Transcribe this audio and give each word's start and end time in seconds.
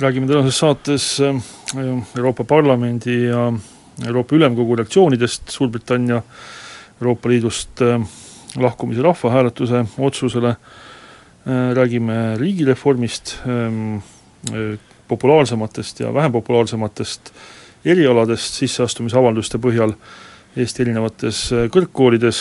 räägime 0.00 0.26
tänases 0.26 0.58
saates 0.58 1.20
äh, 1.20 1.36
Euroopa 2.16 2.44
Parlamendi 2.44 3.24
ja 3.24 3.52
Euroopa 4.06 4.36
Ülemkogu 4.36 4.76
reaktsioonidest. 4.76 5.48
Suurbritannia 5.50 6.22
Euroopa 7.00 7.28
Liidust 7.28 7.82
äh, 7.82 8.00
lahkumise 8.56 9.02
rahvahääletuse 9.02 9.84
otsusele, 9.98 10.48
äh, 10.48 11.74
räägime 11.74 12.36
riigireformist, 12.36 13.36
ähm, 13.46 13.98
populaarsematest 15.08 16.00
ja 16.00 16.14
vähem 16.14 16.32
populaarsematest 16.32 17.32
erialadest 17.84 18.54
sisseastumisavalduste 18.54 19.58
põhjal 19.58 19.96
Eesti 20.56 20.82
erinevates 20.82 21.40
kõrgkoolides, 21.74 22.40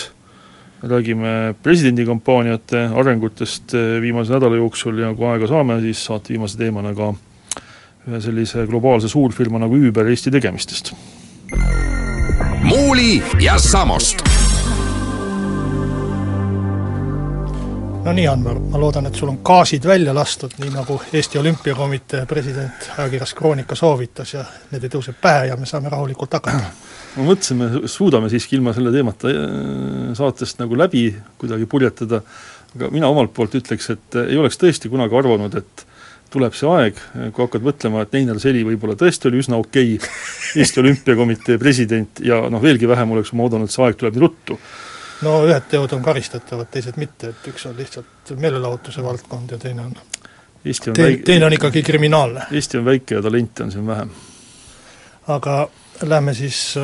räägime 0.83 1.55
presidendikampaaniate 1.63 2.89
arengutest 2.95 3.73
viimase 4.01 4.33
nädala 4.33 4.55
jooksul 4.55 4.99
ja 4.99 5.13
kui 5.15 5.27
aega 5.29 5.47
saame, 5.47 5.79
siis 5.81 6.05
saate 6.05 6.33
viimase 6.33 6.57
teemana 6.57 6.93
ka 6.95 7.13
ühe 8.07 8.19
sellise 8.23 8.63
globaalse 8.67 9.09
suurfirma 9.11 9.59
nagu 9.59 9.75
Uber 9.89 10.07
Eesti 10.07 10.31
tegemistest. 10.31 10.93
muuli 12.63 13.23
ja 13.39 13.57
Samost. 13.59 14.23
no 18.03 18.13
nii, 18.13 18.27
Anvar, 18.27 18.59
ma 18.71 18.79
loodan, 18.79 19.09
et 19.09 19.15
sul 19.19 19.27
on 19.27 19.39
gaasid 19.43 19.83
välja 19.83 20.13
lastud, 20.15 20.53
nii 20.61 20.69
nagu 20.71 21.01
Eesti 21.13 21.39
Olümpiakomitee 21.39 22.25
president 22.25 22.87
ajakirjas 22.97 23.33
Kroonika 23.35 23.75
soovitas 23.75 24.33
ja 24.33 24.45
need 24.71 24.87
ei 24.87 24.93
tõuse 24.93 25.11
pähe 25.21 25.49
ja 25.49 25.57
me 25.59 25.67
saame 25.67 25.91
rahulikult 25.91 26.39
hakata. 26.39 26.71
ma 27.17 27.27
mõtlesin, 27.27 27.59
me 27.59 27.87
suudame 27.91 28.29
siiski 28.31 28.55
ilma 28.55 28.71
selle 28.73 28.95
teemata 28.95 29.33
äh, 29.33 29.43
saatest 30.15 30.63
nagu 30.63 30.79
läbi 30.79 31.09
kuidagi 31.37 31.67
purjetada, 31.67 32.21
aga 32.75 32.91
mina 32.95 33.11
omalt 33.11 33.35
poolt 33.35 33.59
ütleks, 33.59 33.91
et 33.91 34.21
ei 34.23 34.39
oleks 34.39 34.63
tõesti 34.63 34.87
kunagi 34.93 35.19
arvanud, 35.19 35.59
et 35.59 35.86
tuleb 36.33 36.55
see 36.57 36.69
aeg, 36.71 36.99
kui 37.35 37.45
hakkad 37.45 37.65
mõtlema, 37.65 38.03
et 38.03 38.15
Einar 38.19 38.39
Seli 38.43 38.63
võib-olla 38.67 38.97
tõesti 38.99 39.29
oli 39.29 39.41
üsna 39.43 39.59
okei 39.61 39.95
okay, 39.95 40.11
Eesti 40.61 40.81
Olümpiakomitee 40.83 41.57
president 41.61 42.21
ja 42.23 42.41
noh, 42.51 42.61
veelgi 42.63 42.89
vähem 42.89 43.15
oleks 43.15 43.33
ma 43.33 43.47
oodanud, 43.47 43.71
see 43.71 43.85
aeg 43.85 43.99
tuleb 43.99 44.17
nii 44.17 44.25
ruttu. 44.25 44.59
no 45.25 45.39
ühed 45.47 45.67
teod 45.71 45.97
on 45.97 46.05
karistatavad, 46.05 46.69
teised 46.71 46.99
mitte, 47.01 47.33
et 47.33 47.51
üks 47.51 47.67
on 47.69 47.75
lihtsalt 47.77 48.35
meelelahutuse 48.37 49.03
valdkond 49.03 49.55
ja 49.55 49.61
teine 49.61 49.87
on 49.89 49.97
Eesti 50.65 50.89
on 50.89 50.95
teine, 50.97 51.09
väike, 51.09 51.23
teine 51.23 51.45
on 51.45 51.53
ikkagi 51.53 51.83
kriminaalne. 51.85 52.47
Eesti 52.51 52.79
on 52.79 52.85
väike 52.85 53.15
ja 53.15 53.21
talente 53.21 53.63
on 53.63 53.71
siin 53.71 53.87
vähem. 53.87 54.09
aga 55.27 55.69
lähme 56.01 56.33
siis 56.33 56.77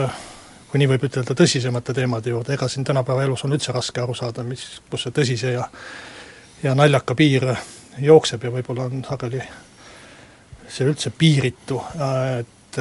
kui 0.74 0.82
nii 0.82 0.90
võib 0.90 1.04
ütelda, 1.06 1.36
tõsisemate 1.38 1.94
teemade 1.94 2.32
juurde, 2.32 2.56
ega 2.56 2.68
siin 2.72 2.86
tänapäeva 2.88 3.28
elus 3.28 3.44
on 3.46 3.54
üldse 3.54 3.76
raske 3.76 4.02
aru 4.02 4.16
saada, 4.18 4.42
mis, 4.48 4.64
kus 4.90 5.04
see 5.06 5.14
tõsise 5.14 5.52
ja 5.54 5.68
ja 6.64 6.74
naljaka 6.76 7.16
piir 7.16 7.46
jookseb 8.00 8.44
ja 8.44 8.52
võib-olla 8.52 8.88
on 8.90 9.04
sageli 9.06 9.42
see 10.68 10.88
üldse 10.88 11.12
piiritu, 11.18 11.82
et 12.40 12.80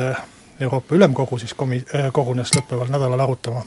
Euroopa 0.61 0.95
Ülemkogu 0.95 1.39
siis 1.39 1.55
komi-, 1.55 1.85
kogunes 2.13 2.55
lõppeval 2.57 2.91
nädalal 2.93 3.21
arutama 3.21 3.65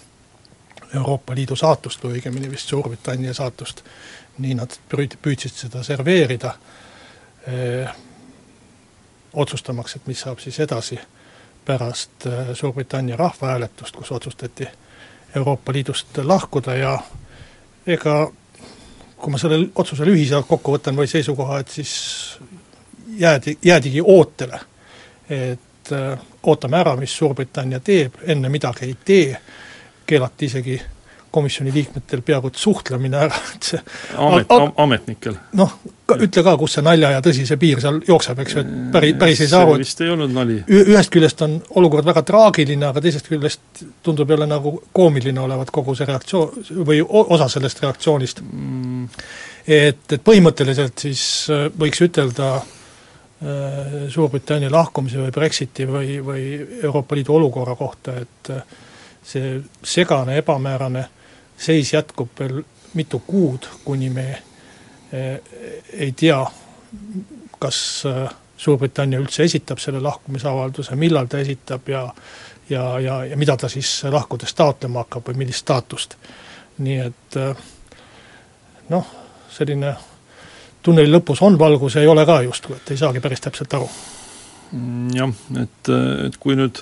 Euroopa 0.95 1.35
Liidu 1.35 1.55
saatust 1.55 2.03
või 2.03 2.19
õigemini 2.19 2.49
vist 2.51 2.71
Suurbritannia 2.71 3.33
saatust, 3.33 3.83
nii 4.37 4.55
nad 4.57 4.77
püüd-, 4.89 5.17
püüdsid 5.21 5.53
seda 5.65 5.83
serveerida 5.83 6.55
eh,, 7.47 7.91
otsustamaks, 9.33 9.95
et 9.95 10.07
mis 10.07 10.21
saab 10.23 10.39
siis 10.39 10.59
edasi 10.63 10.97
pärast 11.65 12.27
Suurbritannia 12.53 13.17
rahvahääletust, 13.19 13.95
kus 13.95 14.11
otsustati 14.11 14.67
Euroopa 15.35 15.73
Liidust 15.73 16.17
lahkuda 16.23 16.75
ja 16.75 16.99
ega 17.87 18.31
kui 19.25 19.33
ma 19.33 19.39
selle 19.41 19.57
otsuse 19.81 20.05
lühiselt 20.05 20.45
kokku 20.45 20.75
võtan 20.75 20.97
või 20.99 21.09
seisukoha, 21.09 21.63
et 21.63 21.71
siis 21.73 21.93
jäädi, 23.17 23.57
jäädigi 23.65 24.03
ootele. 24.05 24.59
et 25.29 25.91
äh, 25.91 26.19
ootame 26.43 26.77
ära, 26.77 26.95
mis 26.95 27.17
Suurbritannia 27.17 27.79
teeb, 27.79 28.19
enne 28.21 28.49
midagi 28.49 28.85
ei 28.85 28.97
tee, 29.05 29.39
keelati 30.05 30.45
isegi 30.45 30.75
komisjoni 31.35 31.73
liikmetel 31.75 32.23
peaaegu 32.25 32.51
et 32.51 32.59
suhtlemine 32.59 33.19
ära, 33.27 33.43
et 33.55 33.69
see 33.73 33.81
Amet, 34.21 34.51
ametnikel. 34.81 35.35
noh, 35.59 35.75
ütle 36.13 36.43
ka, 36.45 36.53
kus 36.59 36.75
see 36.77 36.83
nalja 36.85 37.09
ja 37.15 37.21
tõsise 37.25 37.57
piir 37.59 37.81
seal 37.83 37.97
jookseb, 38.07 38.39
eks 38.43 38.55
ju, 38.55 38.61
et 38.61 38.73
päris, 38.93 39.15
päris 39.19 39.41
ei 39.41 39.49
saa 39.51 39.63
aru, 39.65 39.75
see 39.75 39.85
vist 39.85 40.03
ei 40.05 40.11
olnud 40.13 40.35
nali. 40.35 40.59
ühest 40.69 41.11
küljest 41.13 41.41
on 41.45 41.57
olukord 41.81 42.07
väga 42.07 42.23
traagiline, 42.27 42.85
aga 42.91 43.03
teisest 43.03 43.29
küljest 43.31 43.83
tundub 44.05 44.31
jälle 44.31 44.47
nagu 44.49 44.75
koomiline 44.95 45.41
olevat 45.41 45.73
kogu 45.75 45.97
see 45.97 46.07
reaktsioon 46.09 46.85
või 46.85 47.01
osa 47.05 47.49
sellest 47.51 47.81
reaktsioonist 47.83 48.41
mm.. 48.45 49.09
et, 49.65 50.05
et 50.17 50.25
põhimõtteliselt 50.25 51.07
siis 51.07 51.25
äh, 51.53 51.67
võiks 51.73 52.03
ütelda 52.05 52.53
äh, 52.59 54.09
Suurbritannia 54.13 54.71
lahkumise 54.71 55.23
või 55.23 55.33
Brexiti 55.33 55.89
või, 55.89 56.19
või 56.23 56.47
Euroopa 56.83 57.17
Liidu 57.17 57.39
olukorra 57.39 57.75
kohta, 57.79 58.19
et 58.21 58.53
äh, 58.53 58.81
see 59.25 59.57
segane, 59.81 60.37
ebamäärane 60.37 61.07
seis 61.57 61.93
jätkub 61.93 62.29
veel 62.39 62.63
mitu 62.93 63.19
kuud, 63.27 63.67
kuni 63.85 64.09
me 64.09 64.27
ei 65.93 66.11
tea, 66.11 66.39
kas 67.59 67.77
Suurbritannia 68.57 69.19
üldse 69.19 69.43
esitab 69.43 69.79
selle 69.83 69.99
lahkumisavalduse, 69.99 70.95
millal 70.95 71.27
ta 71.27 71.41
esitab 71.43 71.89
ja 71.91 72.05
ja, 72.69 72.99
ja, 72.99 73.25
ja 73.25 73.37
mida 73.37 73.57
ta 73.57 73.69
siis 73.69 74.03
lahkudes 74.11 74.53
taotlema 74.55 75.03
hakkab 75.03 75.27
või 75.29 75.43
millist 75.43 75.65
staatust. 75.65 76.15
nii 76.77 76.97
et 76.99 77.37
noh, 78.89 79.11
selline 79.51 79.93
tunneli 80.83 81.11
lõpus 81.11 81.41
on 81.45 81.59
valgus 81.59 81.95
ei 81.95 82.07
ole 82.07 82.25
ka 82.25 82.41
justkui, 82.41 82.75
et 82.75 82.91
ei 82.91 82.97
saagi 82.97 83.21
päris 83.23 83.41
täpselt 83.41 83.73
aru. 83.73 83.89
Mm, 84.71 85.09
jah, 85.15 85.31
et, 85.61 85.91
et 86.27 86.37
kui 86.41 86.57
nüüd 86.57 86.81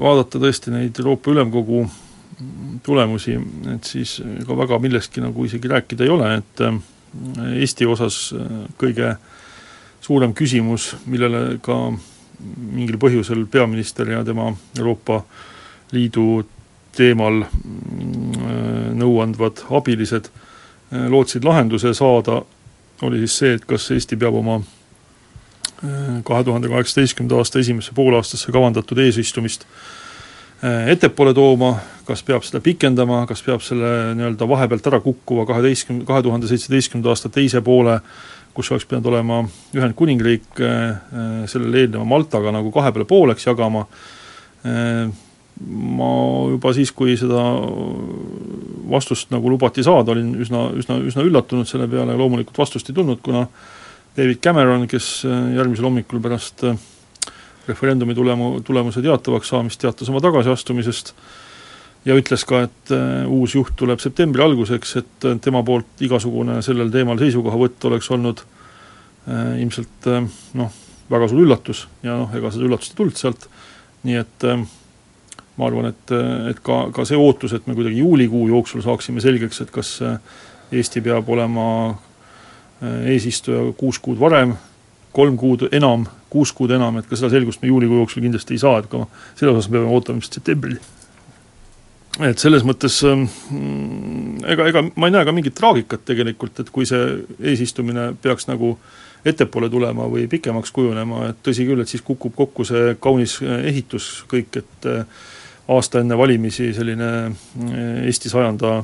vaadata 0.00 0.40
tõesti 0.42 0.72
neid 0.74 0.98
Euroopa 1.00 1.30
Ülemkogu 1.30 1.84
tulemusi, 2.84 3.38
et 3.74 3.84
siis 3.88 4.18
ega 4.20 4.56
väga 4.58 4.78
millestki 4.82 5.22
nagu 5.24 5.44
isegi 5.46 5.70
rääkida 5.72 6.04
ei 6.04 6.12
ole, 6.12 6.34
et 6.40 6.62
Eesti 7.56 7.86
osas 7.88 8.34
kõige 8.76 9.14
suurem 10.04 10.34
küsimus, 10.36 10.90
millele 11.08 11.58
ka 11.64 11.78
mingil 12.60 12.98
põhjusel 13.00 13.46
peaminister 13.48 14.10
ja 14.12 14.24
tema 14.24 14.50
Euroopa 14.76 15.22
Liidu 15.94 16.44
teemal 16.96 17.44
nõu 18.96 19.20
andvad 19.24 19.64
abilised 19.78 20.28
lootsid 20.90 21.44
lahenduse 21.44 21.94
saada, 21.96 22.42
oli 23.02 23.22
siis 23.24 23.38
see, 23.40 23.54
et 23.56 23.64
kas 23.68 23.90
Eesti 23.94 24.18
peab 24.20 24.36
oma 24.36 24.60
kahe 26.24 26.44
tuhande 26.44 26.68
kaheksateistkümnenda 26.72 27.36
aasta 27.40 27.60
esimesse 27.60 27.92
poolaastasse 27.94 28.52
kavandatud 28.52 28.98
eesistumist 28.98 29.66
ettepoole 30.62 31.34
tooma, 31.36 31.74
kas 32.06 32.22
peab 32.24 32.44
seda 32.46 32.62
pikendama, 32.64 33.24
kas 33.28 33.42
peab 33.44 33.60
selle 33.64 34.14
nii-öelda 34.16 34.48
vahepealt 34.48 34.88
ära 34.88 35.00
kukkuva 35.04 35.44
kaheteistkümne, 35.48 36.06
kahe 36.08 36.22
tuhande 36.24 36.48
seitsmeteistkümnenda 36.48 37.12
aasta 37.12 37.28
teise 37.32 37.60
poole, 37.64 37.98
kus 38.56 38.70
oleks 38.72 38.86
pidanud 38.88 39.10
olema 39.10 39.42
Ühendkuningriik, 39.76 40.48
sellele 41.50 41.84
eelneva 41.84 42.06
Maltaga 42.08 42.54
nagu 42.56 42.72
kahe 42.72 42.92
peale 42.94 43.08
pooleks 43.08 43.44
jagama, 43.46 43.84
ma 45.66 46.10
juba 46.54 46.72
siis, 46.76 46.92
kui 46.96 47.18
seda 47.20 47.44
vastust 48.90 49.32
nagu 49.34 49.52
lubati 49.52 49.84
saada, 49.84 50.14
olin 50.16 50.34
üsna, 50.40 50.70
üsna, 50.78 51.00
üsna 51.04 51.24
üllatunud 51.26 51.68
selle 51.68 51.88
peale 51.90 52.16
ja 52.16 52.20
loomulikult 52.20 52.64
vastust 52.64 52.88
ei 52.90 52.96
tulnud, 52.96 53.20
kuna 53.24 53.46
David 54.16 54.40
Cameron, 54.40 54.88
kes 54.88 55.26
järgmisel 55.26 55.90
hommikul 55.90 56.24
pärast 56.24 56.64
referendumi 57.68 58.14
tulemu, 58.14 58.60
tulemuse 58.64 59.02
teatavaks 59.04 59.50
saamist 59.52 59.80
teatas 59.82 60.08
oma 60.12 60.22
tagasiastumisest 60.24 61.12
ja 62.06 62.14
ütles 62.14 62.44
ka, 62.46 62.62
et 62.68 62.94
uus 63.32 63.56
juht 63.56 63.74
tuleb 63.78 64.00
septembri 64.02 64.44
alguseks, 64.44 64.96
et 65.00 65.28
tema 65.42 65.62
poolt 65.66 66.04
igasugune 66.06 66.60
sellel 66.62 66.92
teemal 66.94 67.18
seisukohavõtt 67.18 67.88
oleks 67.90 68.10
olnud 68.14 68.42
äh, 68.42 69.56
ilmselt 69.62 70.10
äh, 70.12 70.28
noh, 70.58 70.80
väga 71.10 71.30
suur 71.30 71.42
üllatus 71.46 71.86
ja 72.06 72.18
noh, 72.22 72.34
ega 72.36 72.52
seda 72.54 72.68
üllatust 72.68 72.94
ei 72.94 73.00
tulnud 73.00 73.18
sealt, 73.18 73.48
nii 74.06 74.20
et 74.22 74.46
äh, 74.46 74.62
ma 75.56 75.70
arvan, 75.70 75.90
et, 75.90 76.14
et 76.52 76.62
ka, 76.62 76.86
ka 76.94 77.06
see 77.08 77.18
ootus, 77.18 77.56
et 77.56 77.66
me 77.66 77.74
kuidagi 77.74 78.02
juulikuu 78.02 78.46
jooksul 78.52 78.84
saaksime 78.84 79.24
selgeks, 79.24 79.62
et 79.64 79.72
kas 79.74 79.96
Eesti 80.66 80.98
peab 81.00 81.28
olema 81.30 81.66
eesistuja 83.06 83.60
kuus 83.78 84.00
kuud 84.02 84.18
varem 84.18 84.56
kolm 85.16 85.36
kuud 85.40 85.68
enam, 85.72 86.04
kuus 86.30 86.52
kuud 86.56 86.74
enam, 86.74 86.98
et 86.98 87.08
ka 87.08 87.18
seda 87.18 87.30
selgust 87.32 87.62
me 87.62 87.70
juulikuu 87.70 88.02
jooksul 88.02 88.24
kindlasti 88.24 88.56
ei 88.56 88.62
saa, 88.62 88.80
et 88.80 88.90
ka 88.90 89.04
selle 89.38 89.54
osas 89.54 89.70
me 89.70 89.78
peame 89.78 89.94
ootama 89.94 90.22
vist 90.22 90.38
septembrini. 90.38 90.80
et 92.26 92.40
selles 92.40 92.64
mõttes 92.64 93.02
mm, 93.04 94.44
ega, 94.48 94.68
ega 94.70 94.82
ma 94.96 95.08
ei 95.08 95.16
näe 95.18 95.24
ka 95.28 95.34
mingit 95.36 95.54
traagikat 95.58 96.06
tegelikult, 96.08 96.60
et 96.60 96.70
kui 96.72 96.88
see 96.88 97.02
eesistumine 97.52 98.14
peaks 98.22 98.48
nagu 98.48 98.76
ettepoole 99.26 99.68
tulema 99.70 100.06
või 100.08 100.24
pikemaks 100.30 100.72
kujunema, 100.72 101.30
et 101.30 101.42
tõsi 101.44 101.66
küll, 101.66 101.82
et 101.82 101.90
siis 101.90 102.04
kukub 102.06 102.34
kokku 102.36 102.64
see 102.64 102.94
kaunis 103.02 103.40
ehitus 103.42 104.24
kõik, 104.30 104.62
et 104.62 104.88
aasta 105.68 106.00
enne 106.00 106.18
valimisi 106.18 106.70
selline 106.74 107.10
Eesti 108.06 108.30
sajanda 108.30 108.78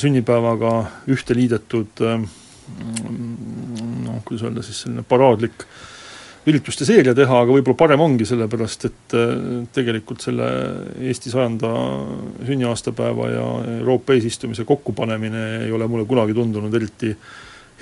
sünnipäevaga 0.00 0.72
ühte 1.12 1.36
liidetud 1.36 2.02
noh, 4.04 4.20
kuidas 4.24 4.46
öelda 4.46 4.62
siis, 4.64 4.84
selline 4.84 5.04
paraadlik 5.08 5.66
ürituste 6.46 6.84
seeria 6.84 7.14
teha, 7.16 7.40
aga 7.44 7.54
võib-olla 7.56 7.78
parem 7.78 8.02
ongi, 8.04 8.26
sellepärast 8.28 8.86
et 8.90 9.16
tegelikult 9.74 10.24
selle 10.24 10.48
Eesti 11.08 11.32
sajanda 11.32 11.70
sünniaastapäeva 12.44 13.30
ja 13.32 13.46
Euroopa 13.78 14.16
eesistumise 14.16 14.66
kokkupanemine 14.68 15.44
ei 15.64 15.72
ole 15.72 15.88
mulle 15.88 16.04
kunagi 16.08 16.36
tundunud 16.36 16.74
eriti 16.74 17.14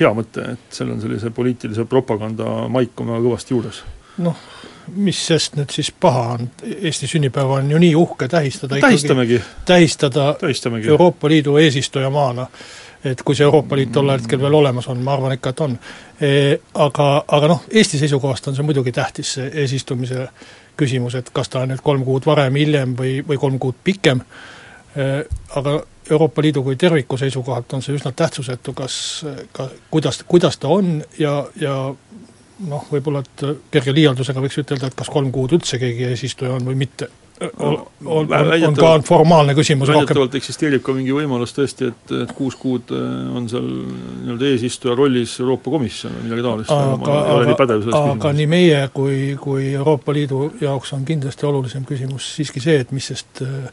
hea 0.00 0.12
mõte, 0.16 0.44
et 0.54 0.76
seal 0.76 0.92
on 0.94 1.00
sellise 1.02 1.32
poliitilise 1.34 1.84
propaganda 1.90 2.68
maik 2.72 3.00
on 3.02 3.12
väga 3.12 3.24
kõvasti 3.26 3.56
juures. 3.56 3.82
noh, 4.22 4.38
mis 4.96 5.18
sest 5.26 5.56
nüüd 5.56 5.72
siis 5.72 5.90
paha 5.92 6.24
on, 6.36 6.48
Eesti 6.62 7.08
sünnipäeva 7.08 7.60
on 7.60 7.70
ju 7.70 7.80
nii 7.82 7.94
uhke 7.96 8.28
tähistada 8.28 8.80
tähistamegi. 8.80 9.40
tähistada 9.66 10.34
tähistamegi. 10.40 10.88
Euroopa 10.88 11.28
Liidu 11.28 11.56
eesistujamaana 11.56 12.46
et 13.04 13.22
kui 13.22 13.36
see 13.36 13.44
Euroopa 13.44 13.76
Liit 13.76 13.92
tol 13.92 14.10
hetkel 14.12 14.40
veel 14.40 14.54
olemas 14.54 14.88
on, 14.88 15.00
ma 15.02 15.16
arvan 15.16 15.36
ikka, 15.36 15.50
et 15.50 15.62
on 15.64 15.76
e,. 16.20 16.32
Aga, 16.86 17.08
aga 17.28 17.48
noh, 17.50 17.62
Eesti 17.70 17.98
seisukohast 17.98 18.48
on 18.48 18.56
see 18.56 18.66
muidugi 18.66 18.92
tähtis, 18.94 19.34
see 19.38 19.48
eesistumise 19.64 20.28
küsimus, 20.78 21.16
et 21.18 21.30
kas 21.34 21.50
ta 21.52 21.62
on 21.62 21.72
nüüd 21.72 21.82
kolm 21.84 22.04
kuud 22.06 22.26
varem, 22.26 22.56
hiljem 22.56 22.96
või, 22.98 23.18
või 23.26 23.40
kolm 23.40 23.58
kuud 23.62 23.80
pikem 23.84 24.22
e,, 24.22 25.08
aga 25.58 25.80
Euroopa 26.10 26.42
Liidu 26.42 26.62
kui 26.66 26.76
terviku 26.76 27.16
seisukohalt 27.16 27.72
on 27.76 27.82
see 27.82 27.94
üsna 27.94 28.12
tähtsusetu, 28.16 28.74
kas, 28.74 28.96
ka 29.54 29.68
kuidas, 29.90 30.22
kuidas 30.28 30.58
ta 30.58 30.70
on 30.74 30.96
ja, 31.18 31.36
ja 31.60 31.76
noh, 32.68 32.86
võib-olla 32.90 33.22
et 33.22 33.44
kerge 33.70 33.94
liialdusega 33.94 34.42
võiks 34.42 34.58
ütelda, 34.62 34.90
et 34.90 34.98
kas 34.98 35.10
kolm 35.10 35.30
kuud 35.34 35.54
üldse 35.58 35.78
keegi 35.82 36.10
eesistuja 36.10 36.56
on 36.56 36.66
või 36.66 36.78
mitte 36.84 37.08
on, 37.58 37.78
on, 38.04 38.28
on 38.68 38.76
ka 38.76 38.90
formaalne 39.06 39.54
küsimus 39.56 39.90
väidetavalt 39.92 40.34
eksisteerib 40.38 40.82
ka 40.84 40.94
mingi 40.96 41.14
võimalus 41.16 41.54
tõesti, 41.56 41.90
et, 41.92 42.14
et 42.22 42.34
kuus 42.36 42.56
kuud 42.60 42.92
äh, 42.94 43.06
on 43.36 43.48
seal 43.50 43.66
nii-öelda 43.66 44.50
eesistuja 44.52 44.96
rollis 44.98 45.34
Euroopa 45.40 45.72
Komisjon 45.74 46.14
või 46.18 46.28
midagi 46.28 46.46
taolist, 46.46 46.74
aga, 46.76 47.16
aga, 47.36 47.66
aga, 47.66 48.04
aga 48.14 48.32
nii 48.38 48.48
meie 48.50 48.80
kui, 48.94 49.18
kui 49.40 49.72
Euroopa 49.72 50.14
Liidu 50.16 50.44
jaoks 50.60 50.94
on 50.96 51.06
kindlasti 51.08 51.48
olulisem 51.48 51.86
küsimus 51.88 52.32
siiski 52.36 52.62
see, 52.62 52.80
et 52.84 52.94
mis 52.94 53.10
sest 53.12 53.44
äh, 53.46 53.68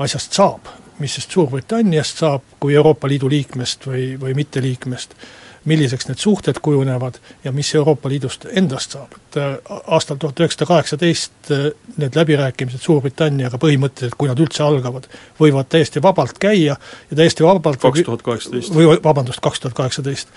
asjast 0.00 0.36
saab, 0.36 0.72
mis 1.00 1.14
sest 1.16 1.36
Suurbritanniast 1.36 2.24
saab 2.24 2.56
kui 2.60 2.74
Euroopa 2.76 3.08
Liidu 3.10 3.30
liikmest 3.32 3.86
või, 3.88 4.14
või 4.20 4.36
mitteliikmest 4.38 5.16
milliseks 5.64 6.08
need 6.08 6.18
suhted 6.18 6.58
kujunevad 6.62 7.18
ja 7.44 7.52
mis 7.52 7.74
Euroopa 7.74 8.08
Liidust 8.08 8.46
endast 8.56 8.96
saab, 8.96 9.14
et 9.16 9.36
äh, 9.36 9.56
aastal 9.86 10.16
tuhat 10.16 10.40
üheksasada 10.40 10.68
kaheksateist 10.70 11.52
äh, 11.52 11.66
need 12.00 12.16
läbirääkimised 12.16 12.80
Suurbritanniaga 12.80 13.60
põhimõtteliselt, 13.60 14.16
kui 14.18 14.30
nad 14.30 14.40
üldse 14.40 14.64
algavad, 14.64 15.08
võivad 15.40 15.68
täiesti 15.72 16.02
vabalt 16.02 16.40
käia 16.40 16.76
ja 16.76 17.16
täiesti 17.16 17.44
vabalt 17.44 17.80
kaks 17.82 18.06
tuhat 18.06 18.24
kaheksateist. 18.24 18.74
või 18.74 18.96
vabandust, 19.04 19.42
kaks 19.44 19.60
tuhat 19.60 19.76
kaheksateist. 19.76 20.32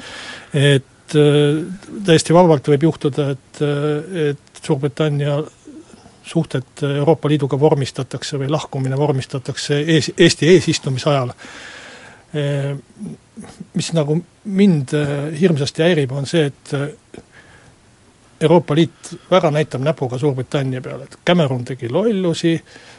et 0.54 1.18
äh, 1.18 1.64
täiesti 2.06 2.36
vabalt 2.36 2.68
võib 2.68 2.90
juhtuda, 2.90 3.30
et, 3.38 3.62
et 4.30 4.64
Suurbritannia 4.64 5.42
suhted 6.24 6.84
Euroopa 6.88 7.30
Liiduga 7.30 7.60
vormistatakse 7.60 8.40
või 8.40 8.50
lahkumine 8.52 8.98
vormistatakse 8.98 9.80
ees, 9.82 10.12
Eesti 10.18 10.50
eesistumise 10.56 11.10
ajal 11.10 11.34
mis 13.74 13.92
nagu 13.94 14.18
mind 14.44 14.94
hirmsasti 15.40 15.84
häirib, 15.86 16.12
on 16.18 16.26
see, 16.26 16.48
et 16.50 16.74
Euroopa 18.44 18.76
Liit 18.76 19.14
väga 19.32 19.52
näitab 19.54 19.84
näpuga 19.86 20.18
Suurbritannia 20.18 20.82
peale, 20.82 21.06
et 21.06 21.18
Cameron 21.26 21.64
tegi 21.66 21.90
lollusi, 21.90 22.56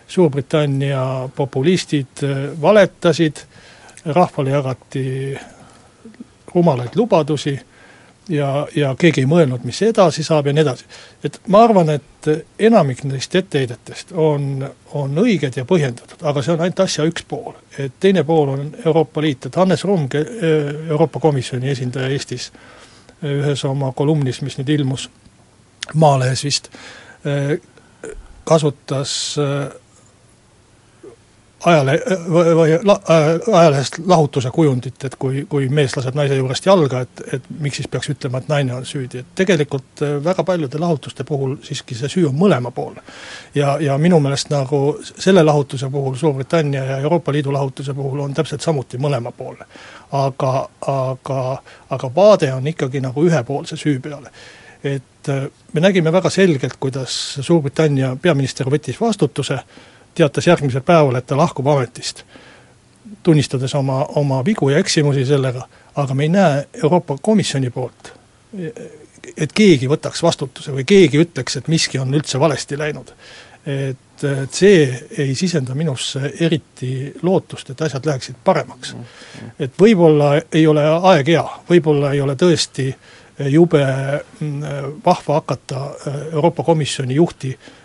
Suurbritannia 0.08 1.28
populistid 1.36 2.22
valetasid, 2.62 3.42
rahvale 4.06 4.50
jagati 4.54 5.04
rumalaid 6.54 6.96
lubadusi 6.96 7.58
ja, 8.28 8.66
ja 8.76 8.94
keegi 8.98 9.24
ei 9.24 9.28
mõelnud, 9.28 9.64
mis 9.64 9.80
edasi 9.84 10.24
saab 10.24 10.48
ja 10.48 10.54
nii 10.54 10.62
edasi. 10.64 10.86
et 11.24 11.40
ma 11.48 11.64
arvan, 11.64 11.90
et 11.90 12.28
enamik 12.58 13.04
neist 13.04 13.34
etteheidetest 13.34 14.12
on, 14.12 14.64
on 14.92 15.18
õiged 15.24 15.56
ja 15.56 15.64
põhjendatud, 15.68 16.22
aga 16.22 16.42
see 16.42 16.54
on 16.54 16.64
ainult 16.64 16.80
asja 16.86 17.04
üks 17.08 17.26
pool. 17.28 17.52
et 17.78 17.92
teine 18.00 18.24
pool 18.24 18.54
on 18.54 18.70
Euroopa 18.84 19.22
Liit, 19.22 19.46
et 19.46 19.56
Hannes 19.56 19.84
Rumm, 19.84 20.08
Euroopa 20.88 21.20
Komisjoni 21.20 21.70
esindaja 21.70 22.08
Eestis, 22.08 22.50
ühes 23.24 23.64
oma 23.64 23.92
kolumnis, 23.92 24.42
mis 24.42 24.58
nüüd 24.58 24.72
ilmus 24.78 25.08
Maalehes 25.94 26.44
vist, 26.44 26.70
kasutas 28.44 29.36
ajale-, 31.64 32.02
või 32.28 32.78
la-, 32.84 33.00
ajalehest 33.52 33.98
lahutuse 34.06 34.50
kujundit, 34.50 35.04
et 35.04 35.16
kui, 35.18 35.44
kui 35.48 35.68
mees 35.68 35.96
laseb 35.96 36.16
naise 36.16 36.36
juurest 36.36 36.66
jalga, 36.66 37.04
et, 37.04 37.22
et 37.38 37.46
miks 37.60 37.80
siis 37.80 37.88
peaks 37.90 38.10
ütlema, 38.12 38.40
et 38.40 38.48
naine 38.48 38.74
on 38.76 38.86
süüdi, 38.88 39.22
et 39.22 39.34
tegelikult 39.38 40.02
äh, 40.04 40.16
väga 40.24 40.44
paljude 40.44 40.80
lahutuste 40.80 41.24
puhul 41.28 41.56
siiski 41.64 41.96
see 41.98 42.10
süü 42.16 42.26
on 42.28 42.36
mõlemapoolne. 42.38 43.04
ja, 43.54 43.76
ja 43.80 43.98
minu 43.98 44.20
meelest 44.20 44.52
nagu 44.52 44.82
selle 45.04 45.42
lahutuse 45.42 45.90
puhul, 45.90 46.18
Suurbritannia 46.20 46.84
ja 46.84 46.98
Euroopa 46.98 47.32
Liidu 47.32 47.52
lahutuse 47.52 47.94
puhul 47.94 48.20
on 48.20 48.34
täpselt 48.34 48.60
samuti 48.60 48.98
mõlemapoolne. 48.98 49.64
aga, 50.12 50.68
aga, 50.86 51.40
aga 51.90 52.10
vaade 52.14 52.52
on 52.52 52.66
ikkagi 52.66 53.00
nagu 53.00 53.24
ühepoolse 53.24 53.76
süü 53.76 54.00
peale 54.00 54.30
et 54.84 55.28
äh, 55.28 55.48
me 55.72 55.80
nägime 55.80 56.12
väga 56.12 56.30
selgelt, 56.30 56.76
kuidas 56.80 57.38
Suurbritannia 57.40 58.16
peaminister 58.22 58.68
võttis 58.68 59.00
vastutuse 59.00 59.54
äh, 59.54 59.93
teatas 60.14 60.46
järgmisel 60.46 60.82
päeval, 60.86 61.16
et 61.18 61.26
ta 61.26 61.36
lahkub 61.36 61.66
ametist, 61.66 62.24
tunnistades 63.22 63.74
oma, 63.74 64.04
oma 64.20 64.44
vigu 64.44 64.68
ja 64.70 64.78
eksimusi 64.78 65.26
sellega, 65.26 65.66
aga 65.96 66.14
me 66.14 66.26
ei 66.26 66.32
näe 66.32 66.66
Euroopa 66.82 67.16
Komisjoni 67.22 67.70
poolt, 67.70 68.12
et 69.36 69.52
keegi 69.54 69.88
võtaks 69.90 70.22
vastutuse 70.22 70.74
või 70.74 70.86
keegi 70.88 71.20
ütleks, 71.24 71.58
et 71.58 71.68
miski 71.68 71.98
on 71.98 72.14
üldse 72.14 72.40
valesti 72.40 72.78
läinud. 72.78 73.14
et, 73.66 74.24
et 74.24 74.52
see 74.52 75.06
ei 75.18 75.34
sisenda 75.34 75.74
minusse 75.74 76.32
eriti 76.40 77.12
lootust, 77.22 77.70
et 77.70 77.80
asjad 77.82 78.06
läheksid 78.06 78.36
paremaks. 78.44 78.94
et 79.58 79.72
võib-olla 79.80 80.40
ei 80.52 80.66
ole 80.66 80.84
aeg 80.84 81.28
hea, 81.28 81.44
võib-olla 81.70 82.12
ei 82.12 82.20
ole 82.20 82.36
tõesti 82.36 82.94
jube 83.50 83.84
mm, 84.40 85.00
vahva 85.04 85.40
hakata 85.40 85.80
Euroopa 86.32 86.62
Komisjoni 86.62 87.14
juhti 87.14 87.56
Äh, 87.56 87.82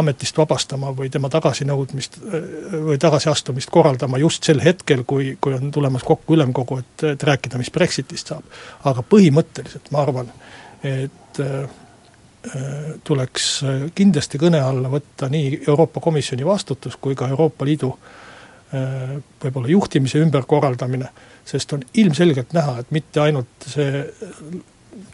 ametist 0.00 0.38
vabastama 0.38 0.90
või 0.96 1.10
tema 1.12 1.28
tagasinõudmist 1.32 2.18
äh, 2.22 2.44
või 2.88 2.98
tagasiastumist 3.00 3.70
korraldama 3.72 4.20
just 4.22 4.46
sel 4.48 4.62
hetkel, 4.64 5.04
kui, 5.04 5.34
kui 5.40 5.56
on 5.56 5.70
tulemas 5.72 6.04
kokku 6.06 6.38
ülemkogu, 6.38 6.78
et, 6.80 7.04
et 7.12 7.26
rääkida, 7.28 7.60
mis 7.60 7.72
Brexitist 7.72 8.32
saab. 8.32 8.46
aga 8.88 9.04
põhimõtteliselt 9.04 9.90
ma 9.92 10.04
arvan, 10.06 10.30
et 10.84 11.40
äh, 11.44 11.66
tuleks 13.04 13.48
kindlasti 13.98 14.38
kõne 14.38 14.60
alla 14.62 14.88
võtta 14.88 15.28
nii 15.28 15.64
Euroopa 15.66 16.00
Komisjoni 16.00 16.46
vastutus 16.46 16.94
kui 17.02 17.16
ka 17.18 17.26
Euroopa 17.28 17.66
Liidu 17.66 17.90
võib-olla 19.42 19.70
juhtimise 19.70 20.20
ümberkorraldamine, 20.22 21.08
sest 21.46 21.72
on 21.74 21.82
ilmselgelt 21.98 22.54
näha, 22.54 22.76
et 22.82 22.94
mitte 22.94 23.22
ainult 23.22 23.66
see 23.66 24.04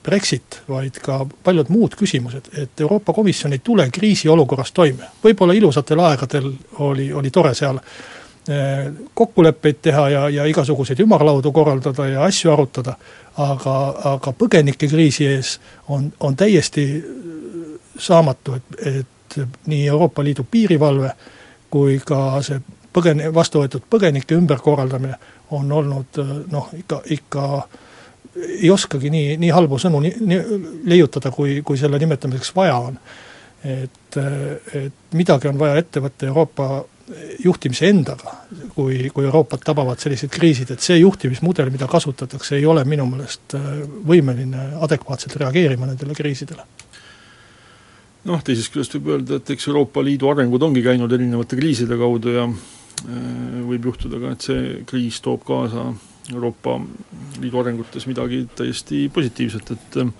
Brexit, 0.04 0.62
vaid 0.68 0.98
ka 1.02 1.20
paljud 1.44 1.68
muud 1.70 1.94
küsimused, 1.98 2.48
et 2.58 2.80
Euroopa 2.80 3.12
Komisjon 3.12 3.52
ei 3.52 3.60
tule 3.64 3.88
kriisiolukorras 3.90 4.72
toime. 4.72 5.10
võib-olla 5.24 5.54
ilusatel 5.54 6.00
aegadel 6.00 6.52
oli, 6.78 7.12
oli 7.12 7.30
tore 7.30 7.54
seal 7.54 7.78
eh, 8.48 8.90
kokkuleppeid 9.14 9.82
teha 9.82 10.08
ja, 10.08 10.28
ja 10.28 10.44
igasuguseid 10.44 11.00
ümarlaudu 11.00 11.52
korraldada 11.52 12.06
ja 12.08 12.24
asju 12.24 12.52
arutada, 12.52 12.96
aga, 13.36 13.76
aga 14.14 14.32
põgenikekriisi 14.38 15.26
ees 15.26 15.58
on, 15.88 16.12
on 16.20 16.36
täiesti 16.36 16.86
saamatu, 17.98 18.54
et, 18.54 18.86
et 18.86 19.40
nii 19.66 19.86
Euroopa 19.86 20.24
Liidu 20.24 20.44
piirivalve 20.50 21.12
kui 21.70 22.00
ka 22.04 22.42
see 22.44 22.60
põgen-, 22.92 23.24
vastu 23.34 23.62
võetud 23.62 23.84
põgenike 23.90 24.36
ümberkorraldamine 24.36 25.16
on 25.56 25.72
olnud 25.72 26.20
noh, 26.52 26.68
ikka, 26.76 27.00
ikka 27.16 27.46
ei 28.36 28.70
oskagi 28.70 29.10
nii, 29.12 29.36
nii 29.42 29.50
halbu 29.52 29.78
sõnu 29.80 30.00
nii, 30.04 30.14
nii 30.28 30.62
leiutada, 30.92 31.32
kui, 31.34 31.60
kui 31.66 31.80
selle 31.80 32.00
nimetamiseks 32.00 32.54
vaja 32.56 32.78
on. 32.88 32.96
et, 33.62 34.16
et 34.74 35.14
midagi 35.14 35.48
on 35.48 35.58
vaja 35.58 35.76
ette 35.78 36.00
võtta 36.02 36.26
Euroopa 36.26 36.84
juhtimise 37.44 37.88
endaga, 37.90 38.32
kui, 38.74 39.10
kui 39.12 39.26
Euroopat 39.26 39.64
tabavad 39.66 40.00
sellised 40.00 40.30
kriisid, 40.32 40.70
et 40.72 40.82
see 40.82 40.96
juhtimismudel, 41.00 41.70
mida 41.74 41.86
kasutatakse, 41.90 42.56
ei 42.56 42.66
ole 42.66 42.84
minu 42.88 43.06
meelest 43.10 43.56
äh, 43.58 43.68
võimeline 44.08 44.70
adekvaatselt 44.86 45.36
reageerima 45.42 45.88
nendele 45.90 46.16
kriisidele 46.16 46.66
noh, 48.28 48.42
teisest 48.46 48.70
küljest 48.72 48.94
võib 48.96 49.10
öelda, 49.16 49.40
et 49.40 49.50
eks 49.54 49.66
Euroopa 49.68 50.02
Liidu 50.04 50.30
arengud 50.30 50.62
ongi 50.62 50.82
käinud 50.84 51.12
erinevate 51.12 51.58
kriiside 51.58 51.98
kaudu 52.00 52.36
ja 52.36 52.46
äh, 52.46 53.60
võib 53.66 53.90
juhtuda 53.90 54.22
ka, 54.22 54.32
et 54.36 54.48
see 54.48 54.72
kriis 54.88 55.20
toob 55.24 55.44
kaasa 55.46 55.90
Euroopa 56.30 56.78
Liidu 57.40 57.58
arengutes 57.58 58.06
midagi 58.06 58.44
täiesti 58.54 59.08
positiivset, 59.12 59.72
et 59.74 59.98
äh, 60.02 60.12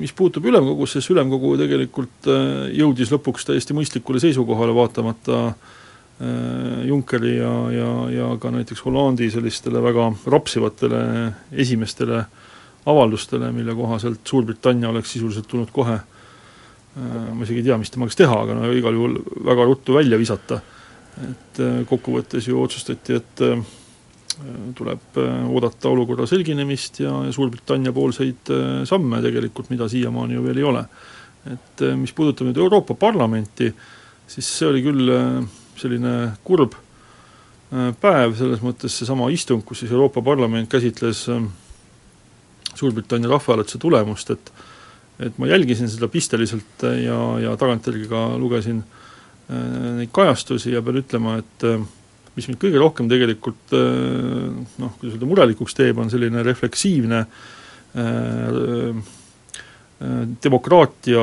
mis 0.00 0.12
puutub 0.12 0.44
ülemkogusse, 0.46 1.00
siis 1.00 1.14
ülemkogu 1.14 1.54
tegelikult 1.60 2.28
äh, 2.28 2.68
jõudis 2.76 3.12
lõpuks 3.14 3.48
täiesti 3.48 3.76
mõistlikule 3.76 4.22
seisukohale, 4.22 4.76
vaatamata 4.76 5.50
Junckeri 6.84 7.38
ja, 7.38 7.50
ja, 7.72 7.92
ja 8.12 8.26
ka 8.36 8.50
näiteks 8.52 8.82
Hollandi 8.84 9.30
sellistele 9.32 9.80
väga 9.80 10.10
rapsivatele 10.28 10.98
esimestele 11.64 12.18
avaldustele, 12.92 13.48
mille 13.56 13.72
kohaselt 13.72 14.20
Suurbritannia 14.28 14.90
oleks 14.92 15.14
sisuliselt 15.14 15.48
tulnud 15.48 15.72
kohe 15.72 15.94
äh, 15.96 16.20
Äh, 16.96 17.32
ma 17.34 17.44
isegi 17.46 17.60
ei 17.62 17.68
tea, 17.68 17.76
mis 17.78 17.92
temaga 17.92 18.16
teha, 18.18 18.36
aga 18.44 18.56
no 18.58 18.70
igal 18.74 18.96
juhul 18.96 19.20
väga 19.46 19.66
ruttu 19.68 19.94
välja 19.94 20.18
visata. 20.18 20.60
et 21.20 21.58
äh, 21.60 21.82
kokkuvõttes 21.84 22.46
ju 22.48 22.56
otsustati, 22.62 23.18
et 23.18 23.40
äh, 23.44 23.58
tuleb 24.76 25.18
oodata 25.20 25.90
olukorra 25.90 26.26
selginemist 26.28 27.02
ja, 27.02 27.12
ja 27.26 27.32
Suurbritannia 27.34 27.92
poolseid 27.92 28.52
samme 28.88 29.20
tegelikult, 29.24 29.70
mida 29.72 29.88
siiamaani 29.90 30.38
ju 30.38 30.44
veel 30.44 30.60
ei 30.62 30.68
ole. 30.70 30.84
et 31.50 31.82
mis 31.96 32.12
puudutab 32.12 32.48
nüüd 32.48 32.58
Euroopa 32.60 32.94
Parlamenti, 33.00 33.70
siis 34.28 34.48
see 34.58 34.68
oli 34.68 34.82
küll 34.84 35.12
selline 35.80 36.14
kurb 36.44 36.74
päev, 37.70 38.34
selles 38.36 38.60
mõttes 38.60 38.96
seesama 39.00 39.30
istung, 39.32 39.64
kus 39.64 39.80
siis 39.80 39.92
Euroopa 39.92 40.22
Parlament 40.22 40.68
käsitles 40.68 41.24
Suurbritannia 42.74 43.32
rahvahääletuse 43.32 43.80
tulemust, 43.80 44.30
et 44.36 44.52
et 45.20 45.38
ma 45.38 45.48
jälgisin 45.50 45.88
seda 45.90 46.08
pisteliselt 46.08 46.84
ja, 47.04 47.18
ja 47.44 47.56
tagantjärgi 47.60 48.08
ka 48.08 48.22
lugesin 48.40 48.80
äh, 48.80 49.96
neid 49.98 50.12
kajastusi 50.16 50.72
ja 50.72 50.82
pean 50.82 51.00
ütlema, 51.02 51.36
et 51.42 51.66
äh, 51.68 51.82
mis 52.40 52.48
mind 52.48 52.60
kõige 52.62 52.80
rohkem 52.80 53.08
tegelikult 53.10 53.74
äh, 53.76 54.50
noh, 54.80 54.96
kuidas 54.98 55.14
öelda, 55.14 55.28
murelikuks 55.28 55.76
teeb, 55.76 56.00
on 56.00 56.10
selline 56.12 56.44
refleksiivne 56.46 57.24
demokraatia 60.40 61.22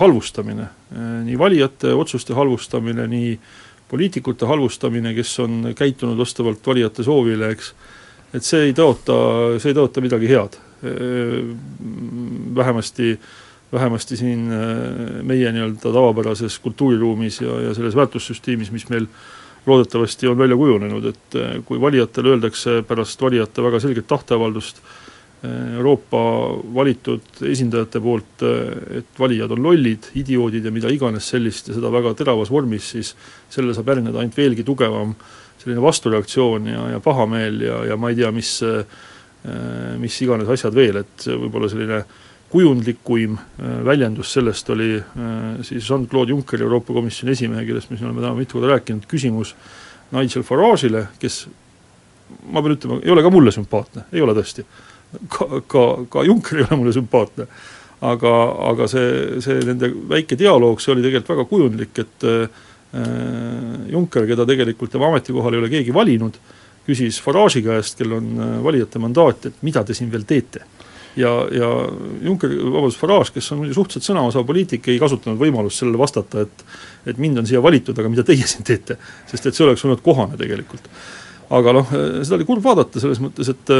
halvustamine, 0.00 0.64
nii 1.26 1.36
valijate 1.36 1.92
otsuste 1.92 2.32
halvustamine, 2.34 3.04
nii 3.06 3.34
poliitikute 3.92 4.48
halvustamine, 4.48 5.12
kes 5.12 5.34
on 5.44 5.68
käitunud 5.76 6.16
vastavalt 6.16 6.64
valijate 6.66 7.04
soovile, 7.04 7.52
eks, 7.52 7.68
et 8.32 8.48
see 8.48 8.70
ei 8.70 8.74
tõota, 8.76 9.14
see 9.60 9.74
ei 9.74 9.76
tõota 9.76 10.00
midagi 10.00 10.32
head. 10.32 10.56
Vähemasti 12.56 13.12
vähemasti 13.72 14.16
siin 14.16 14.50
meie 15.24 15.52
nii-öelda 15.52 15.92
tavapärases 15.92 16.58
kultuuriruumis 16.60 17.40
ja, 17.40 17.60
ja 17.68 17.74
selles 17.74 17.96
väärtussüsteemis, 17.96 18.72
mis 18.72 18.88
meil 18.90 19.06
loodetavasti 19.66 20.26
on 20.26 20.38
välja 20.38 20.56
kujunenud, 20.58 21.04
et 21.06 21.36
kui 21.68 21.80
valijatele 21.80 22.34
öeldakse 22.34 22.80
pärast 22.88 23.20
valijate 23.22 23.62
väga 23.62 23.80
selget 23.80 24.08
tahteavaldust 24.10 24.82
Euroopa 25.42 26.18
valitud 26.74 27.40
esindajate 27.50 28.00
poolt, 28.02 28.44
et 28.94 29.18
valijad 29.18 29.50
on 29.54 29.62
lollid, 29.62 30.06
idioodid 30.18 30.66
ja 30.66 30.70
mida 30.74 30.90
iganes 30.90 31.30
sellist 31.32 31.70
ja 31.70 31.74
seda 31.74 31.90
väga 31.90 32.12
teravas 32.18 32.50
vormis, 32.50 32.92
siis 32.94 33.14
sellele 33.50 33.74
saab 33.74 33.90
järgneda 33.90 34.22
ainult 34.22 34.38
veelgi 34.38 34.66
tugevam 34.66 35.16
selline 35.62 35.82
vastureaktsioon 35.82 36.68
ja, 36.70 36.84
ja 36.94 37.00
pahameel 37.02 37.58
ja, 37.66 37.80
ja 37.90 37.98
ma 37.98 38.12
ei 38.12 38.20
tea, 38.20 38.30
mis 38.34 38.54
äh, 38.66 38.84
Äh, 39.42 39.96
mis 39.98 40.14
iganes 40.22 40.46
asjad 40.54 40.74
veel, 40.76 41.00
et 41.00 41.24
võib-olla 41.26 41.66
selline 41.66 41.96
kujundlikuim 42.52 43.36
äh, 43.38 43.78
väljendus 43.86 44.32
sellest 44.36 44.70
oli 44.70 44.94
äh, 44.98 45.64
siis 45.66 45.88
Jean-Claude 45.90 46.34
Junckeri, 46.34 46.62
Euroopa 46.62 46.94
Komisjoni 46.94 47.32
esimehe, 47.32 47.64
kellest 47.66 47.90
me 47.90 47.98
siin 47.98 48.10
oleme 48.10 48.24
täna 48.24 48.36
mitu 48.38 48.58
korda 48.58 48.74
rääkinud, 48.74 49.08
küsimus 49.10 49.54
Nigel 50.12 50.44
Farage'ile, 50.44 51.06
kes 51.20 51.46
ma 52.52 52.62
pean 52.62 52.76
ütlema, 52.76 53.00
ei 53.02 53.12
ole 53.14 53.24
ka 53.24 53.30
mulle 53.32 53.52
sümpaatne, 53.54 54.06
ei 54.12 54.24
ole 54.24 54.34
tõesti. 54.36 54.64
ka, 55.32 55.62
ka, 55.68 55.86
ka 56.12 56.24
Juncker 56.28 56.60
ei 56.60 56.66
ole 56.68 56.80
mulle 56.82 56.92
sümpaatne. 56.96 57.48
aga, 58.02 58.30
aga 58.72 58.88
see, 58.90 59.40
see 59.44 59.60
nende 59.62 59.92
väike 60.10 60.36
dialoog, 60.36 60.80
see 60.82 60.92
oli 60.92 61.04
tegelikult 61.04 61.36
väga 61.36 61.48
kujundlik, 61.50 61.98
et 62.04 62.28
äh, 62.28 62.64
Juncker, 63.92 64.26
keda 64.28 64.44
tegelikult 64.44 64.92
tema 64.92 65.08
ametikohale 65.08 65.56
ei 65.56 65.62
ole 65.62 65.72
keegi 65.72 65.94
valinud 65.94 66.36
küsis 66.86 67.20
Farage'i 67.22 67.62
käest, 67.64 67.98
kel 67.98 68.16
on 68.18 68.30
äh, 68.36 68.56
valijate 68.64 69.00
mandaat, 69.02 69.48
et 69.48 69.62
mida 69.66 69.84
te 69.86 69.94
siin 69.96 70.10
veel 70.12 70.26
teete. 70.28 70.64
Ja, 71.16 71.32
ja 71.52 71.70
Juncker, 72.22 72.52
vabandust, 72.64 73.00
Farage, 73.00 73.34
kes 73.34 73.50
on 73.52 73.62
muidu 73.62 73.76
suhteliselt 73.76 74.10
sõnaosav 74.10 74.46
poliitik, 74.48 74.88
ei 74.88 75.00
kasutanud 75.02 75.40
võimalust 75.40 75.82
sellele 75.82 76.00
vastata, 76.00 76.46
et 76.46 76.64
et 77.10 77.18
mind 77.18 77.40
on 77.40 77.46
siia 77.48 77.58
valitud, 77.58 77.98
aga 77.98 78.08
mida 78.08 78.22
teie 78.22 78.46
siin 78.46 78.62
teete. 78.66 78.96
sest 79.26 79.46
et 79.46 79.56
see 79.56 79.66
oleks 79.66 79.84
olnud 79.84 80.02
kohane 80.04 80.38
tegelikult. 80.38 80.88
aga 81.50 81.72
noh, 81.78 81.94
seda 82.22 82.38
oli 82.38 82.48
kurb 82.48 82.64
vaadata 82.64 83.00
selles 83.02 83.20
mõttes, 83.20 83.50
et 83.50 83.74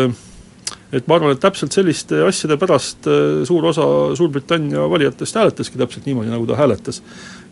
et 0.92 1.06
ma 1.08 1.16
arvan, 1.16 1.32
et 1.32 1.40
täpselt 1.40 1.72
selliste 1.72 2.18
asjade 2.26 2.56
pärast 2.60 3.06
suur 3.48 3.64
osa 3.70 3.84
Suurbritannia 4.16 4.88
valijatest 4.90 5.36
hääletaski 5.36 5.78
täpselt 5.80 6.06
niimoodi, 6.06 6.32
nagu 6.32 6.46
ta 6.46 6.56
hääletas. 6.56 7.02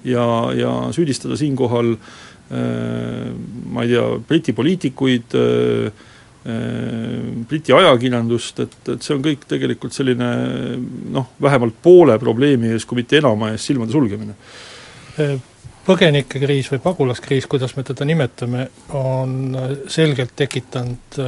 ja, 0.04 0.24
ja 0.56 0.72
süüdistada 0.92 1.36
siinkohal 1.36 1.96
Äh, 2.50 3.30
ma 3.70 3.84
ei 3.84 3.92
tea, 3.92 4.06
Briti 4.26 4.52
poliitikuid, 4.52 5.34
äh, 5.38 5.92
Briti 6.40 7.74
ajakirjandust, 7.76 8.60
et, 8.64 8.76
et 8.94 9.04
see 9.04 9.12
on 9.12 9.22
kõik 9.24 9.42
tegelikult 9.48 9.92
selline 9.92 10.28
noh, 11.12 11.26
vähemalt 11.42 11.76
poole 11.84 12.16
probleemi 12.22 12.70
ees, 12.72 12.86
kui 12.88 13.02
mitte 13.02 13.18
enama 13.20 13.50
ees 13.52 13.66
silmade 13.68 13.92
sulgemine. 13.92 14.36
Põgenikekriis 15.84 16.70
või 16.72 16.80
pagulaskriis, 16.84 17.48
kuidas 17.50 17.76
me 17.76 17.84
teda 17.84 18.06
nimetame, 18.08 18.68
on 18.96 19.56
selgelt 19.92 20.32
tekitanud 20.36 21.20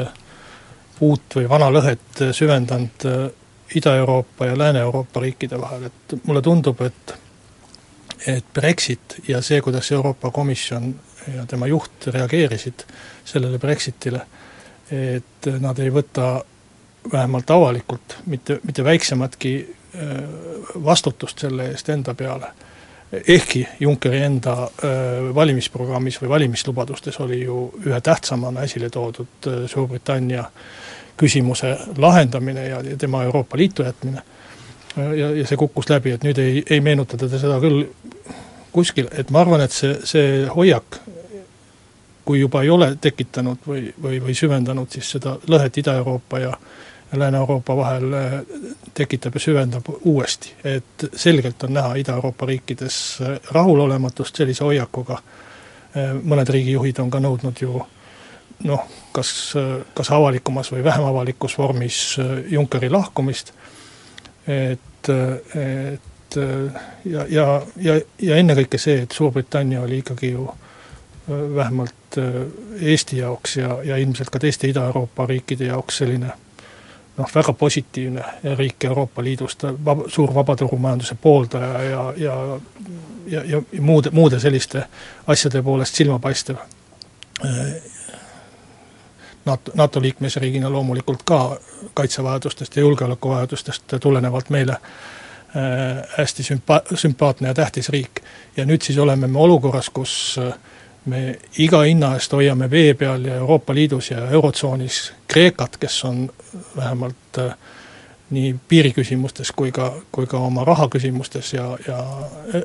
uut 1.03 1.37
või 1.37 1.49
vana 1.51 1.69
lõhet 1.73 2.25
süvendanud 2.33 3.07
Ida-Euroopa 3.77 4.49
ja 4.49 4.57
Lääne-Euroopa 4.59 5.21
riikide 5.21 5.61
vahel, 5.61 5.91
et 5.91 6.17
mulle 6.25 6.43
tundub, 6.45 6.81
et 6.89 7.19
et 8.27 8.45
Brexit 8.55 9.17
ja 9.29 9.41
see, 9.43 9.61
kuidas 9.61 9.93
Euroopa 9.93 10.31
Komisjon 10.31 10.95
ja 11.35 11.47
tema 11.47 11.67
juht 11.67 12.07
reageerisid 12.07 12.85
sellele 13.25 13.59
Brexitile, 13.59 14.21
et 14.93 15.47
nad 15.61 15.79
ei 15.79 15.91
võta 15.93 16.43
vähemalt 17.13 17.51
avalikult 17.51 18.17
mitte, 18.27 18.59
mitte 18.63 18.85
väiksematki 18.85 19.53
äh, 19.95 20.11
vastutust 20.85 21.39
selle 21.39 21.71
eest 21.73 21.89
enda 21.89 22.15
peale. 22.15 22.53
ehkki 23.29 23.67
Junckeri 23.81 24.23
enda 24.25 24.53
äh, 24.63 25.35
valimisprogrammis 25.35 26.21
või 26.23 26.29
valimislubadustes 26.29 27.21
oli 27.21 27.43
ju 27.45 27.73
ühe 27.85 28.01
tähtsamana 28.01 28.63
esile 28.63 28.91
toodud 28.91 29.49
äh, 29.49 29.67
Suurbritannia 29.67 30.45
küsimuse 31.17 31.77
lahendamine 31.97 32.69
ja, 32.69 32.81
ja 32.81 32.97
tema 32.97 33.25
Euroopa 33.25 33.57
Liitu 33.57 33.83
jätmine, 33.83 34.23
ja, 34.97 35.31
ja 35.31 35.47
see 35.47 35.57
kukkus 35.57 35.91
läbi, 35.91 36.11
et 36.17 36.25
nüüd 36.25 36.39
ei, 36.39 36.63
ei 36.71 36.81
meenuta 36.81 37.17
teda 37.21 37.39
seda 37.39 37.59
küll 37.61 37.85
kuskil, 38.73 39.09
et 39.13 39.31
ma 39.31 39.43
arvan, 39.45 39.61
et 39.61 39.75
see, 39.75 39.95
see 40.09 40.47
hoiak, 40.49 40.99
kui 42.25 42.41
juba 42.41 42.63
ei 42.63 42.71
ole 42.71 42.97
tekitanud 43.01 43.67
või, 43.67 43.93
või, 44.03 44.21
või 44.23 44.35
süvendanud 44.35 44.91
siis 44.91 45.11
seda 45.17 45.37
lõhet 45.51 45.79
Ida-Euroopa 45.83 46.39
ja 46.39 46.53
Lääne-Euroopa 47.17 47.77
vahel, 47.77 48.13
eh, 48.13 48.33
tekitab 48.95 49.35
ja 49.35 49.41
süvendab 49.41 49.89
uuesti. 50.05 50.55
et 50.65 51.05
selgelt 51.15 51.63
on 51.63 51.75
näha 51.75 51.95
Ida-Euroopa 51.95 52.47
riikides 52.47 53.19
eh, 53.21 53.41
rahulolematust 53.51 54.37
sellise 54.37 54.65
hoiakuga, 54.65 55.19
eh, 55.97 56.13
mõned 56.13 56.49
riigijuhid 56.49 56.99
on 56.99 57.11
ka 57.11 57.21
nõudnud 57.21 57.61
ju 57.61 57.83
noh, 58.65 58.87
kas, 59.13 59.55
kas 59.95 60.11
avalikumas 60.11 60.73
või 60.73 60.85
vähem 60.85 61.05
avalikus 61.05 61.59
vormis 61.59 62.17
Junckeri 62.51 62.91
lahkumist, 62.91 63.53
et, 64.47 65.09
et 65.55 66.37
ja, 67.05 67.25
ja, 67.29 67.63
ja, 67.77 68.01
ja 68.23 68.37
ennekõike 68.37 68.79
see, 68.79 69.03
et 69.03 69.13
Suurbritannia 69.13 69.83
oli 69.83 69.99
ikkagi 69.99 70.31
ju 70.31 70.47
vähemalt 71.29 72.19
äh, 72.19 72.25
Eesti 72.81 73.19
jaoks 73.19 73.57
ja, 73.57 73.83
ja 73.83 73.97
ilmselt 73.97 74.31
ka 74.31 74.39
teiste 74.39 74.69
Ida-Euroopa 74.69 75.27
riikide 75.27 75.65
jaoks 75.65 76.03
selline 76.03 76.33
noh, 77.17 77.31
väga 77.35 77.53
positiivne 77.53 78.25
riik 78.59 78.85
Euroopa 78.85 79.25
Liidust, 79.25 79.63
vab-, 79.85 80.09
suur 80.11 80.35
vabaturumajanduse 80.35 81.15
pooldaja 81.15 81.83
ja, 81.83 82.13
ja 82.17 82.61
ja, 83.27 83.45
ja 83.45 83.63
muude, 83.81 84.11
muude 84.11 84.41
selliste 84.41 84.85
asjade 85.27 85.63
poolest 85.63 85.95
silmapaistev. 85.95 86.57
NATO, 89.45 89.73
NATO 89.75 90.03
liikmesriigina 90.03 90.71
loomulikult 90.71 91.23
ka 91.25 91.59
kaitsevajadustest 91.95 92.77
ja 92.77 92.83
julgeolekuvajadustest 92.83 93.95
tulenevalt 94.01 94.51
meile 94.51 94.73
äh, 94.73 94.81
hästi 96.19 96.43
sümpa-, 96.43 96.83
sümpaatne 96.95 97.49
ja 97.49 97.55
tähtis 97.55 97.89
riik. 97.89 98.23
ja 98.57 98.65
nüüd 98.65 98.83
siis 98.83 98.99
oleme 98.99 99.27
me 99.27 99.39
olukorras, 99.39 99.91
kus 99.91 100.39
me 101.05 101.39
iga 101.59 101.83
hinna 101.83 102.15
eest 102.15 102.33
hoiame 102.33 102.71
vee 102.71 102.95
peal 102.95 103.25
ja 103.27 103.35
Euroopa 103.35 103.75
Liidus 103.75 104.11
ja 104.11 104.29
Eurotsoonis 104.31 105.13
Kreekat, 105.29 105.77
kes 105.77 106.05
on 106.05 106.31
vähemalt 106.77 107.39
äh, 107.39 107.55
nii 108.33 108.55
piiriküsimustes 108.69 109.53
kui 109.57 109.73
ka, 109.73 109.93
kui 110.13 110.27
ka 110.27 110.39
oma 110.39 110.65
rahaküsimustes 110.65 111.53
ja, 111.55 111.67
ja 111.89 111.99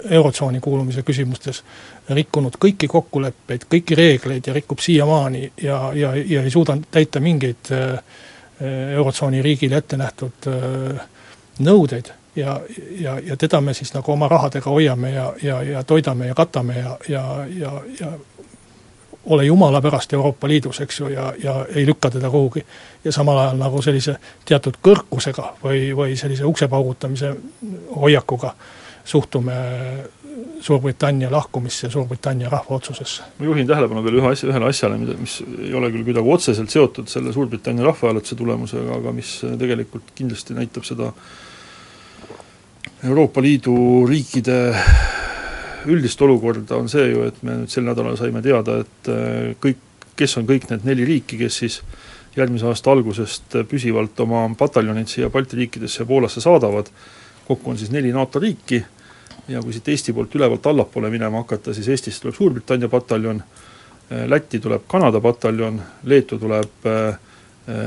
Eurotsooni 0.10 0.60
kuulumise 0.64 1.04
küsimustes 1.04 1.64
rikkunud 2.10 2.56
kõiki 2.62 2.88
kokkuleppeid, 2.92 3.68
kõiki 3.72 3.98
reegleid 4.00 4.48
ja 4.48 4.56
rikub 4.56 4.80
siiamaani 4.84 5.52
ja, 5.62 5.82
ja, 5.96 6.14
ja 6.16 6.44
ei 6.44 6.54
suuda 6.54 6.78
täita 6.92 7.20
mingeid 7.20 7.74
äh, 7.76 8.00
Eurotsooni 8.94 9.42
riigile 9.42 9.82
ette 9.84 10.00
nähtud 10.00 10.48
äh, 10.52 11.04
nõudeid 11.60 12.14
ja, 12.38 12.60
ja, 13.00 13.20
ja 13.20 13.38
teda 13.38 13.62
me 13.62 13.74
siis 13.74 13.94
nagu 13.94 14.12
oma 14.12 14.28
rahadega 14.30 14.70
hoiame 14.70 15.12
ja, 15.12 15.34
ja, 15.42 15.62
ja 15.64 15.84
toidame 15.84 16.28
ja 16.28 16.36
katame 16.36 16.80
ja, 16.80 16.98
ja, 17.10 17.24
ja, 17.60 17.72
ja 18.00 18.12
ole 19.28 19.46
jumala 19.46 19.82
pärast 19.82 20.14
Euroopa 20.14 20.48
Liidus, 20.48 20.82
eks 20.82 21.00
ju, 21.00 21.08
ja, 21.08 21.34
ja 21.44 21.66
ei 21.76 21.86
lükka 21.86 22.10
teda 22.10 22.30
kuhugi. 22.30 22.66
ja 23.04 23.12
samal 23.12 23.38
ajal 23.38 23.58
nagu 23.58 23.82
sellise 23.82 24.16
teatud 24.46 24.78
kõrkusega 24.84 25.54
või, 25.64 25.92
või 25.96 26.16
sellise 26.16 26.46
ukse 26.46 26.68
paugutamise 26.68 27.36
hoiakuga 27.96 28.54
suhtume 29.06 29.54
Suurbritannia 30.62 31.32
lahkumisse 31.32 31.90
Suurbritannia 31.90 32.50
rahva 32.50 32.76
otsusesse. 32.76 33.24
ma 33.40 33.46
juhin 33.46 33.68
tähelepanu 33.68 34.04
veel 34.04 34.20
ühe 34.22 34.32
asja, 34.32 34.50
ühele 34.50 34.70
asjale, 34.70 34.98
mida, 34.98 35.18
mis 35.20 35.42
ei 35.60 35.74
ole 35.74 35.92
küll 35.92 36.06
kuidagi 36.08 36.34
otseselt 36.34 36.70
seotud 36.70 37.08
selle 37.08 37.34
Suurbritannia 37.34 37.86
rahvahääletuse 37.86 38.36
tulemusega, 38.36 38.96
aga 39.02 39.12
mis 39.12 39.42
tegelikult 39.60 40.12
kindlasti 40.16 40.58
näitab 40.58 40.88
seda 40.88 41.12
Euroopa 43.06 43.42
Liidu 43.42 44.08
riikide 44.10 44.74
üldist 45.88 46.22
olukorda, 46.22 46.80
on 46.80 46.90
see 46.90 47.12
ju, 47.12 47.28
et 47.30 47.44
me 47.46 47.60
nüüd 47.62 47.72
sel 47.72 47.86
nädalal 47.86 48.18
saime 48.18 48.42
teada, 48.42 48.80
et 48.82 49.10
äh, 49.14 49.52
kõik, 49.62 49.84
kes 50.18 50.34
on 50.40 50.48
kõik 50.50 50.66
need 50.72 50.88
neli 50.88 51.06
riiki, 51.06 51.38
kes 51.38 51.60
siis 51.62 51.82
järgmise 52.38 52.68
aasta 52.70 52.92
algusest 52.94 53.58
püsivalt 53.70 54.20
oma 54.26 54.44
pataljonid 54.58 55.10
siia 55.10 55.30
Balti 55.34 55.58
riikidesse 55.62 56.04
ja 56.04 56.10
Poolasse 56.10 56.42
saadavad, 56.42 56.90
kokku 57.48 57.72
on 57.72 57.78
siis 57.78 57.94
neli 57.94 58.12
NATO 58.14 58.42
riiki. 58.42 58.82
Ja 59.48 59.62
kui 59.64 59.72
siit 59.72 59.88
Eesti 59.88 60.12
poolt 60.12 60.34
ülevalt 60.36 60.66
allapoole 60.68 61.08
minema 61.14 61.40
hakata, 61.40 61.72
siis 61.74 61.88
Eestist 61.94 62.20
tuleb 62.20 62.36
Suurbritannia 62.36 62.90
pataljon, 62.92 63.40
äh, 63.40 64.26
Lätti 64.28 64.60
tuleb 64.60 64.90
Kanada 64.90 65.22
pataljon, 65.24 65.80
Leetu 66.10 66.42
tuleb 66.42 66.90
äh, 66.90 67.27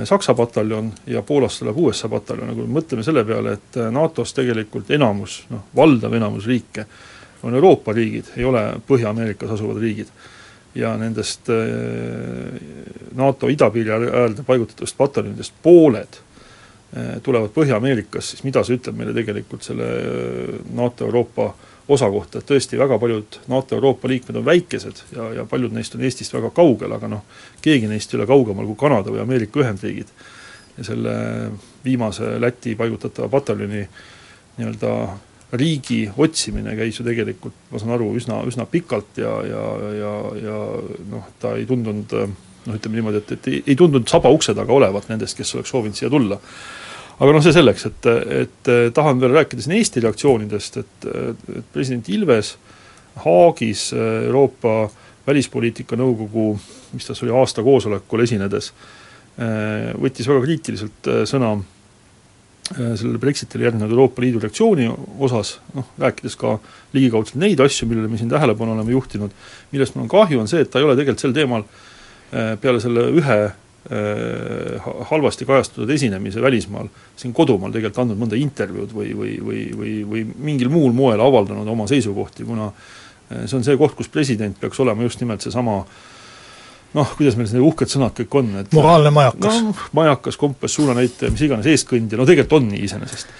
Saksa 0.04 0.34
pataljon 0.36 0.90
ja 1.08 1.22
Poolast 1.24 1.62
tuleb 1.62 1.78
USA 1.80 2.08
pataljon, 2.12 2.50
nagu 2.52 2.66
mõtleme 2.68 3.04
selle 3.04 3.22
peale, 3.24 3.54
et 3.56 3.78
NATO-s 3.94 4.34
tegelikult 4.36 4.90
enamus, 4.92 5.38
noh, 5.48 5.62
valdav 5.76 6.12
enamus 6.18 6.48
riike 6.50 6.84
on 7.42 7.56
Euroopa 7.56 7.94
riigid, 7.96 8.28
ei 8.36 8.44
ole 8.44 8.60
Põhja-Ameerikas 8.88 9.56
asuvad 9.56 9.80
riigid. 9.80 10.12
ja 10.74 10.92
nendest 10.96 11.48
äh, 11.50 12.60
NATO 13.18 13.48
idapiiri 13.48 13.90
äärde 13.90 14.42
paigutatavast 14.46 14.96
pataljonidest 14.96 15.54
pooled 15.62 16.20
tulevad 17.22 17.52
Põhja-Ameerikas, 17.54 18.32
siis 18.32 18.42
mida 18.42 18.64
see 18.66 18.80
ütleb 18.80 18.96
meile 18.98 19.12
tegelikult 19.14 19.62
selle 19.62 19.86
äh, 19.86 20.56
NATO 20.74 21.06
Euroopa 21.06 21.52
osa 21.90 22.08
kohta, 22.10 22.38
et 22.40 22.46
tõesti 22.46 22.78
väga 22.78 22.98
paljud 23.02 23.40
NATO 23.50 23.78
Euroopa 23.78 24.10
liikmed 24.10 24.40
on 24.40 24.46
väikesed 24.46 25.04
ja, 25.14 25.28
ja 25.40 25.46
paljud 25.50 25.74
neist 25.74 25.94
on 25.94 26.02
Eestist 26.06 26.34
väga 26.34 26.52
kaugel, 26.54 26.92
aga 26.94 27.10
noh, 27.10 27.24
keegi 27.62 27.90
neist 27.90 28.10
ei 28.10 28.20
ole 28.20 28.28
kaugemal 28.30 28.66
kui 28.68 28.78
Kanada 28.78 29.14
või 29.14 29.22
Ameerika 29.22 29.62
Ühendriigid. 29.62 30.12
ja 30.78 30.84
selle 30.86 31.14
viimase 31.84 32.36
Läti 32.40 32.76
paigutatava 32.78 33.28
pataljoni 33.28 33.86
nii-öelda 34.58 34.92
riigi 35.52 36.04
otsimine 36.16 36.76
käis 36.78 37.00
ju 37.00 37.04
tegelikult, 37.06 37.54
ma 37.70 37.78
saan 37.78 37.94
aru, 37.96 38.12
üsna, 38.18 38.42
üsna 38.46 38.66
pikalt 38.70 39.18
ja, 39.18 39.32
ja, 39.46 39.64
ja, 39.98 40.12
ja 40.42 40.60
noh, 41.10 41.26
ta 41.42 41.56
ei 41.58 41.66
tundunud 41.66 42.14
noh, 42.70 42.78
ütleme 42.78 43.00
niimoodi, 43.00 43.22
et, 43.22 43.32
et 43.36 43.48
ei, 43.50 43.62
ei 43.72 43.78
tundunud 43.78 44.08
saba 44.10 44.30
ukse 44.32 44.54
taga 44.56 44.74
olevat 44.74 45.10
nendest, 45.10 45.38
kes 45.38 45.56
oleks 45.58 45.72
soovinud 45.74 45.98
siia 45.98 46.10
tulla. 46.12 46.38
aga 47.20 47.34
noh, 47.36 47.42
see 47.44 47.52
selleks, 47.52 47.86
et, 47.90 48.06
et 48.46 48.70
tahan 48.96 49.20
veel 49.20 49.34
rääkida 49.36 49.64
siin 49.64 49.76
Eesti 49.76 50.00
reaktsioonidest, 50.04 50.80
et, 50.80 51.08
et 51.10 51.66
president 51.74 52.08
Ilves 52.08 52.54
Haagis 53.24 53.90
Euroopa 53.96 54.86
Välispoliitika 55.26 55.98
Nõukogu, 56.00 56.54
mis 56.94 57.04
ta 57.06 57.14
oli, 57.18 57.34
aasta 57.36 57.62
koosolekul 57.62 58.24
esinedes, 58.24 58.70
võttis 60.00 60.30
väga 60.30 60.40
kriitiliselt 60.46 61.10
sõna 61.28 61.52
sellele 62.70 63.18
Brexitile 63.20 63.66
järgnenud 63.66 63.92
Euroopa 63.92 64.22
Liidu 64.22 64.40
reaktsiooni 64.40 64.88
osas, 65.26 65.56
noh, 65.74 65.92
rääkides 66.00 66.38
ka 66.40 66.56
ligikaudselt 66.94 67.40
neid 67.42 67.60
asju, 67.60 67.88
millele 67.90 68.08
me 68.08 68.18
siin 68.18 68.30
tähelepanu 68.30 68.76
oleme 68.76 68.94
juhtinud, 68.94 69.34
millest 69.74 69.96
mul 69.96 70.06
on 70.06 70.12
kahju, 70.12 70.40
on 70.40 70.48
see, 70.50 70.62
et 70.64 70.70
ta 70.70 70.80
ei 70.80 70.86
ole 70.86 70.96
tegelikult 70.96 71.24
sel 71.26 71.34
teemal 71.36 71.66
äh, 71.66 71.80
peale 72.60 72.80
selle 72.82 73.06
ühe 73.20 73.38
äh, 73.46 74.88
halvasti 75.10 75.48
kajastatud 75.48 75.90
esinemise 75.90 76.42
välismaal, 76.42 76.90
siin 77.16 77.34
kodumaal 77.36 77.74
tegelikult 77.74 78.04
andnud 78.04 78.22
mõnda 78.22 78.38
intervjuud 78.40 78.94
või, 78.94 79.12
või, 79.16 79.34
või, 79.44 79.64
või, 79.76 79.96
või 80.12 80.24
mingil 80.50 80.72
muul 80.72 80.96
moel 80.96 81.22
avaldanud 81.24 81.68
oma 81.68 81.88
seisukohti, 81.90 82.46
kuna 82.48 82.70
see 83.30 83.60
on 83.60 83.62
see 83.62 83.76
koht, 83.78 83.94
kus 83.94 84.08
president 84.10 84.56
peaks 84.58 84.80
olema 84.82 85.04
just 85.06 85.20
nimelt 85.22 85.44
seesama 85.44 85.76
äh, 85.84 85.98
noh, 86.96 87.10
kuidas 87.16 87.36
meil 87.38 87.48
need 87.50 87.62
uhked 87.62 87.90
sõnad 87.90 88.14
kõik 88.18 88.36
on, 88.40 88.50
et 88.62 88.72
moraalne 88.74 89.12
majakas 89.14 89.60
no,. 89.62 89.74
majakas, 89.96 90.38
kompass, 90.40 90.76
suunanäitaja, 90.78 91.30
mis 91.34 91.44
iganes, 91.46 91.68
eestkõndja, 91.70 92.18
no 92.18 92.26
tegelikult 92.28 92.58
on 92.58 92.70
nii 92.72 92.82
iseenesest. 92.88 93.34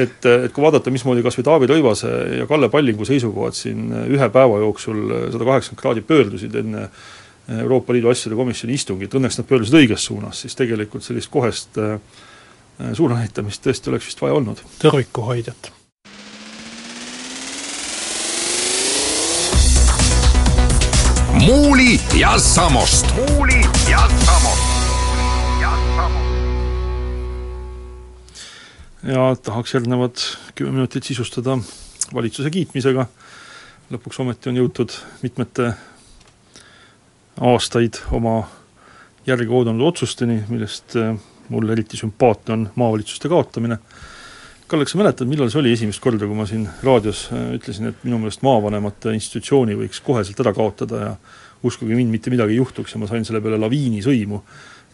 et, 0.00 0.16
et 0.24 0.54
kui 0.54 0.64
vaadata, 0.64 0.92
mismoodi 0.94 1.24
kas 1.24 1.36
või 1.38 1.48
Taavi 1.50 1.70
Rõivase 1.70 2.12
ja 2.40 2.48
Kalle 2.50 2.70
Pallingu 2.72 3.06
seisukohad 3.08 3.58
siin 3.58 3.92
ühe 4.06 4.30
päeva 4.32 4.62
jooksul 4.64 5.04
sada 5.34 5.50
kaheksakümmend 5.50 5.82
kraadi 5.82 6.06
pöördusid 6.08 6.56
enne 6.62 6.88
Euroopa 7.48 7.92
Liidu 7.92 8.08
asjade 8.08 8.36
komisjoni 8.36 8.74
istungit, 8.78 9.14
õnneks 9.14 9.36
nad 9.38 9.48
pöördusid 9.48 9.76
õiges 9.82 10.06
suunas, 10.08 10.40
siis 10.40 10.56
tegelikult 10.56 11.04
sellist 11.04 11.28
kohest 11.32 11.76
äh, 11.78 11.98
suunanäitamist 12.96 13.64
tõesti 13.66 13.92
oleks 13.92 14.08
vist 14.08 14.22
vaja 14.24 14.38
olnud. 14.40 14.62
tõrvikuhoidjat 14.80 15.72
Muuli 21.44 22.00
ja 22.16 22.38
Samost. 22.38 23.06
muuli 23.16 23.60
ja 23.90 24.08
Samost. 24.24 24.64
ja 29.02 29.36
tahaks 29.42 29.74
järgnevad 29.74 30.16
kümme 30.54 30.72
minutit 30.72 31.04
sisustada 31.04 31.58
valitsuse 32.14 32.50
kiitmisega. 32.50 33.06
lõpuks 33.92 34.20
ometi 34.20 34.48
on 34.48 34.56
jõutud 34.56 34.94
mitmete 35.22 35.74
aastaid 37.40 38.00
oma 38.12 38.42
järgi 39.26 39.48
oodanud 39.50 39.86
otsusteni, 39.88 40.42
millest 40.48 40.96
eh, 41.00 41.14
mulle 41.48 41.72
eriti 41.72 41.96
sümpaatne 41.96 42.52
on 42.54 42.68
maavalitsuste 42.74 43.28
kaotamine 43.28 43.78
Kalle, 44.66 44.86
kas 44.86 44.94
sa 44.94 44.98
mäletad, 44.98 45.28
millal 45.28 45.50
see 45.52 45.60
oli 45.60 45.72
esimest 45.76 46.00
korda, 46.00 46.24
kui 46.24 46.36
ma 46.38 46.46
siin 46.48 46.62
raadios 46.82 47.26
äh, 47.36 47.50
ütlesin, 47.58 47.90
et 47.90 48.04
minu 48.06 48.16
meelest 48.22 48.40
maavanemate 48.46 49.12
institutsiooni 49.12 49.76
võiks 49.76 50.00
koheselt 50.04 50.38
ära 50.40 50.54
kaotada 50.56 51.00
ja 51.02 51.10
uskuge 51.68 51.92
mind, 51.92 52.08
mitte 52.12 52.32
midagi 52.32 52.56
ei 52.56 52.62
juhtuks 52.62 52.94
ja 52.96 53.00
ma 53.02 53.08
sain 53.10 53.26
selle 53.28 53.42
peale 53.44 53.58
laviini 53.60 54.00
sõimu. 54.04 54.40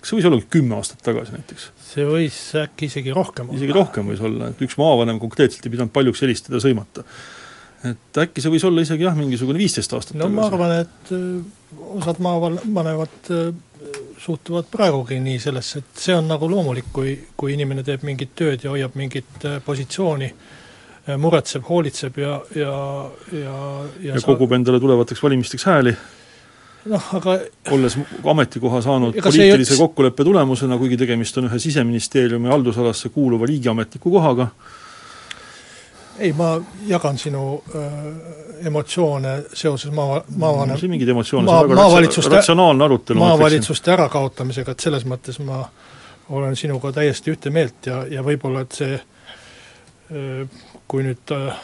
kas 0.01 0.11
see 0.11 0.19
võis 0.19 0.27
olla 0.27 0.49
kümme 0.57 0.75
aastat 0.75 1.05
tagasi 1.07 1.37
näiteks? 1.37 1.69
see 1.87 2.09
võis 2.09 2.41
äkki 2.59 2.89
isegi 2.91 3.15
rohkem 3.15 3.47
olla. 3.47 3.61
isegi 3.61 3.77
rohkem 3.79 4.11
võis 4.11 4.25
olla, 4.27 4.51
et 4.51 4.67
üks 4.67 4.75
maavanem 4.81 5.23
konkreetselt 5.23 5.71
ei 5.71 5.77
pidanud 5.77 5.95
paljuks 5.95 6.25
helistada 6.27 6.59
ja 6.59 6.67
sõimata. 6.67 7.07
et 7.93 8.23
äkki 8.27 8.43
see 8.43 8.55
võis 8.57 8.67
olla 8.67 8.83
isegi 8.83 9.07
jah, 9.07 9.15
mingisugune 9.15 9.63
viisteist 9.63 9.95
aastat 9.95 10.19
no 10.19 10.27
tagasi? 10.27 10.41
ma 10.41 10.49
arvan, 10.51 10.77
et 10.83 11.15
äh, 11.15 11.60
osad 11.79 12.21
maavanemad 12.23 13.31
äh, 13.31 13.51
suhtuvad 14.19 14.69
praegugi 14.71 15.21
nii 15.21 15.39
sellesse, 15.41 15.81
et 15.81 16.01
see 16.05 16.15
on 16.17 16.29
nagu 16.29 16.49
loomulik, 16.51 16.91
kui, 16.93 17.15
kui 17.37 17.55
inimene 17.55 17.85
teeb 17.87 18.05
mingit 18.07 18.35
tööd 18.37 18.65
ja 18.65 18.75
hoiab 18.75 18.97
mingit 19.01 19.47
äh, 19.49 19.59
positsiooni, 19.65 20.31
äh, 20.31 21.17
muretseb, 21.21 21.65
hoolitseb 21.69 22.19
ja, 22.21 22.41
ja, 22.55 22.75
ja 23.33 23.61
ja, 24.01 24.15
ja 24.15 24.25
kogub 24.25 24.53
endale 24.57 24.81
tulevateks 24.83 25.23
valimisteks 25.23 25.69
hääli. 25.71 25.95
Noh, 26.91 27.09
aga 27.13 27.35
olles 27.77 27.97
ametikoha 28.33 28.81
saanud 28.81 29.17
poliitilise 29.21 29.75
ei... 29.75 29.81
kokkuleppe 29.83 30.25
tulemusena, 30.25 30.79
kuigi 30.81 30.97
tegemist 31.01 31.37
on 31.37 31.51
ühe 31.51 31.59
Siseministeeriumi 31.61 32.49
haldusalasse 32.49 33.11
kuuluva 33.13 33.49
riigiametniku 33.51 34.13
kohaga, 34.15 34.49
ei, 36.21 36.33
ma 36.37 36.53
jagan 36.87 37.19
sinu 37.19 37.63
äh, 37.75 38.67
emotsioone 38.67 39.35
seoses 39.53 39.93
maa, 39.97 40.23
maavanem- 40.37 40.77
no, 40.77 40.89
mingeid 40.93 41.09
emotsioone 41.15 41.47
maa, 41.47 41.63
see 41.65 41.73
on 41.73 41.77
väga 41.77 42.37
ratsionaalne 42.37 42.85
arutelu. 42.85 43.19
maavalitsuste 43.19 43.95
ärakakaotamisega, 43.97 44.77
et 44.77 44.87
selles 44.87 45.07
mõttes 45.09 45.41
ma 45.45 45.65
olen 46.31 46.57
sinuga 46.57 46.93
täiesti 46.93 47.33
ühte 47.35 47.51
meelt 47.51 47.87
ja, 47.87 48.05
ja 48.11 48.25
võib-olla 48.27 48.67
et 48.67 48.77
see 48.77 48.95
äh, 48.95 50.61
kui 50.89 51.07
nüüd 51.07 51.35
äh, 51.35 51.61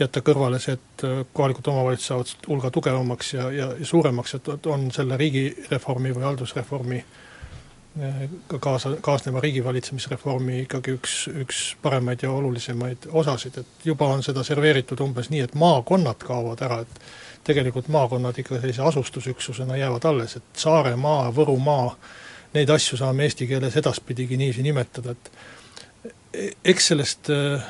jätta 0.00 0.22
kõrvale 0.24 0.60
see, 0.62 0.78
et 0.78 1.04
äh, 1.06 1.20
kohalikud 1.32 1.68
omavalitsused 1.72 2.08
saavad 2.08 2.48
hulga 2.48 2.70
tugevamaks 2.74 3.34
ja, 3.34 3.50
ja, 3.54 3.68
ja 3.78 3.86
suuremaks, 3.86 4.34
et 4.38 4.66
on 4.66 4.88
selle 4.94 5.18
riigireformi 5.20 6.14
või 6.16 6.26
haldusreformi 6.30 7.02
ka 8.48 8.58
kaasa, 8.58 8.94
kaasneva 9.00 9.40
riigivalitsemisreformi 9.44 10.62
ikkagi 10.62 10.94
üks, 10.96 11.16
üks 11.42 11.58
paremaid 11.82 12.22
ja 12.24 12.30
olulisemaid 12.32 13.08
osasid, 13.12 13.58
et 13.60 13.84
juba 13.84 14.08
on 14.14 14.24
seda 14.24 14.44
serveeritud 14.46 15.00
umbes 15.04 15.28
nii, 15.32 15.42
et 15.44 15.54
maakonnad 15.58 16.24
kaovad 16.24 16.64
ära, 16.64 16.80
et 16.86 17.02
tegelikult 17.44 17.90
maakonnad 17.92 18.38
ikka 18.38 18.60
sellise 18.60 18.82
asustusüksusena 18.88 19.76
jäävad 19.76 20.08
alles, 20.08 20.36
et 20.40 20.64
Saaremaa, 20.64 21.28
Võrumaa, 21.36 21.90
neid 22.54 22.72
asju 22.72 22.96
saame 23.00 23.28
eesti 23.28 23.46
keeles 23.50 23.76
edaspidigi 23.76 24.40
niiviisi 24.40 24.64
nimetada, 24.64 25.12
et 25.12 25.30
e-, 26.32 26.50
eks 26.72 26.92
sellest 26.94 27.32
äh, 27.34 27.68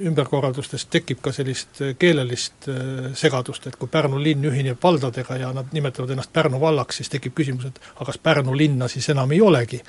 ümberkorraldustest 0.00 0.90
tekib 0.90 1.20
ka 1.24 1.32
sellist 1.32 1.80
äh, 1.82 1.94
keelelist 1.98 2.68
äh, 2.68 3.10
segadust, 3.14 3.66
et 3.66 3.76
kui 3.76 3.90
Pärnu 3.92 4.20
linn 4.22 4.44
ühineb 4.50 4.80
valdadega 4.82 5.36
ja 5.40 5.52
nad 5.56 5.72
nimetavad 5.76 6.14
ennast 6.14 6.32
Pärnu 6.32 6.60
vallaks, 6.60 7.00
siis 7.00 7.12
tekib 7.12 7.36
küsimus, 7.36 7.68
et 7.68 7.80
aga 7.96 8.10
kas 8.10 8.18
Pärnu 8.22 8.56
linna 8.56 8.88
siis 8.92 9.08
enam 9.14 9.32
ei 9.32 9.40
olegi. 9.40 9.82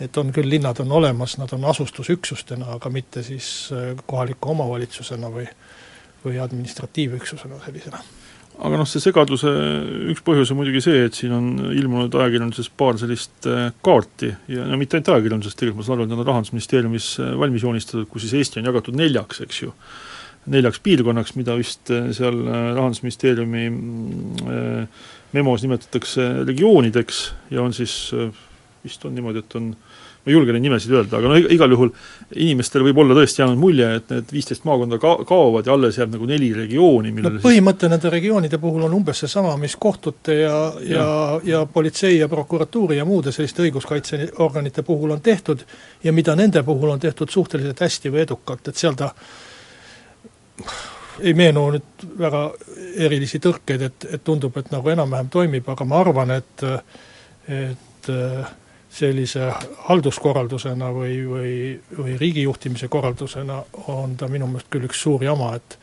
et 0.00 0.16
on 0.18 0.32
küll, 0.34 0.50
linnad 0.50 0.80
on 0.82 0.92
olemas, 0.92 1.36
nad 1.38 1.52
on 1.54 1.64
asustusüksustena, 1.70 2.66
aga 2.74 2.90
mitte 2.90 3.22
siis 3.22 3.70
kohaliku 4.06 4.50
omavalitsusena 4.50 5.30
või 5.30 5.46
või 6.24 6.38
administratiivüksusena 6.40 7.58
sellisena 7.64 7.98
aga 8.62 8.78
noh, 8.78 8.86
see 8.86 9.02
segaduse 9.02 9.50
üks 10.12 10.22
põhjus 10.24 10.52
on 10.52 10.60
muidugi 10.60 10.82
see, 10.84 11.04
et 11.08 11.16
siin 11.18 11.34
on 11.34 11.48
ilmunud 11.74 12.14
ajakirjanduses 12.14 12.70
paar 12.78 12.98
sellist 13.00 13.48
äh, 13.50 13.68
kaarti 13.84 14.30
ja 14.52 14.66
no 14.68 14.78
mitte 14.80 14.98
ainult 14.98 15.10
ajakirjanduses, 15.16 15.56
tegelikult 15.58 15.82
ma 15.82 15.86
saan 15.88 15.98
aru, 15.98 16.06
et 16.06 16.12
need 16.12 16.22
on 16.22 16.28
Rahandusministeeriumis 16.30 17.08
äh, 17.24 17.32
valmis 17.40 17.66
joonistatud, 17.66 18.06
kus 18.12 18.26
siis 18.26 18.36
Eesti 18.38 18.62
on 18.62 18.70
jagatud 18.70 18.98
neljaks, 18.98 19.42
eks 19.44 19.60
ju, 19.64 19.74
neljaks 20.54 20.82
piirkonnaks, 20.86 21.34
mida 21.40 21.58
vist 21.58 21.90
äh, 21.94 22.12
seal 22.14 22.38
Rahandusministeeriumi 22.46 23.66
memos 25.34 25.66
nimetatakse 25.66 26.30
regioonideks 26.46 27.24
ja 27.50 27.64
on 27.64 27.74
siis, 27.74 27.96
vist 28.84 29.02
on 29.08 29.16
niimoodi, 29.16 29.42
et 29.42 29.58
on 29.58 29.72
ma 30.24 30.30
ei 30.32 30.36
julge 30.38 30.54
neid 30.56 30.64
nimesid 30.64 30.92
öelda, 30.96 31.18
aga 31.18 31.28
no 31.28 31.36
igal 31.52 31.74
juhul 31.74 31.90
inimestel 32.40 32.84
võib 32.86 33.02
olla 33.02 33.16
tõesti 33.18 33.42
jäänud 33.42 33.60
mulje, 33.60 33.88
et 33.98 34.12
need 34.14 34.32
viisteist 34.32 34.64
maakonda 34.64 34.98
ka-, 35.02 35.18
kaovad 35.28 35.68
ja 35.68 35.74
alles 35.76 35.98
jääb 36.00 36.14
nagu 36.14 36.28
neli 36.28 36.48
regiooni, 36.56 37.12
millele 37.12 37.38
no 37.38 37.44
põhimõte 37.44 37.84
siis... 37.84 37.92
nende 37.92 38.12
regioonide 38.14 38.60
puhul 38.62 38.86
on 38.88 38.96
umbes 38.96 39.20
seesama, 39.24 39.52
mis 39.60 39.76
kohtute 39.80 40.38
ja, 40.40 40.56
ja, 40.80 40.96
ja, 40.96 41.06
ja 41.50 41.62
politsei 41.68 42.16
ja 42.18 42.28
prokuratuuri 42.32 42.96
ja 42.96 43.04
muude 43.08 43.34
selliste 43.36 43.66
õiguskaitseorganite 43.66 44.86
puhul 44.86 45.12
on 45.12 45.20
tehtud 45.24 45.66
ja 46.04 46.16
mida 46.16 46.36
nende 46.40 46.64
puhul 46.64 46.96
on 46.96 47.04
tehtud 47.04 47.28
suhteliselt 47.28 47.84
hästi 47.84 48.14
või 48.14 48.24
edukalt, 48.24 48.72
et 48.72 48.80
seal 48.80 48.96
ta 48.96 49.12
ei 51.20 51.34
meenu 51.36 51.68
nüüd 51.76 52.08
väga 52.18 52.44
erilisi 53.06 53.38
tõrkeid, 53.44 53.82
et, 53.86 54.06
et 54.16 54.24
tundub, 54.24 54.56
et 54.56 54.72
nagu 54.72 54.88
enam-vähem 54.90 55.28
toimib, 55.30 55.68
aga 55.68 55.86
ma 55.88 56.00
arvan, 56.00 56.38
et 56.40 56.68
et 57.44 58.08
sellise 58.94 59.48
halduskorraldusena 59.88 60.90
või, 60.94 61.16
või, 61.26 61.54
või 61.98 62.16
riigijuhtimise 62.20 62.88
korraldusena 62.88 63.58
on 63.90 64.16
ta 64.16 64.28
minu 64.30 64.46
meelest 64.50 64.70
küll 64.70 64.86
üks 64.88 65.02
suur 65.06 65.24
jama, 65.24 65.54
et 65.58 65.78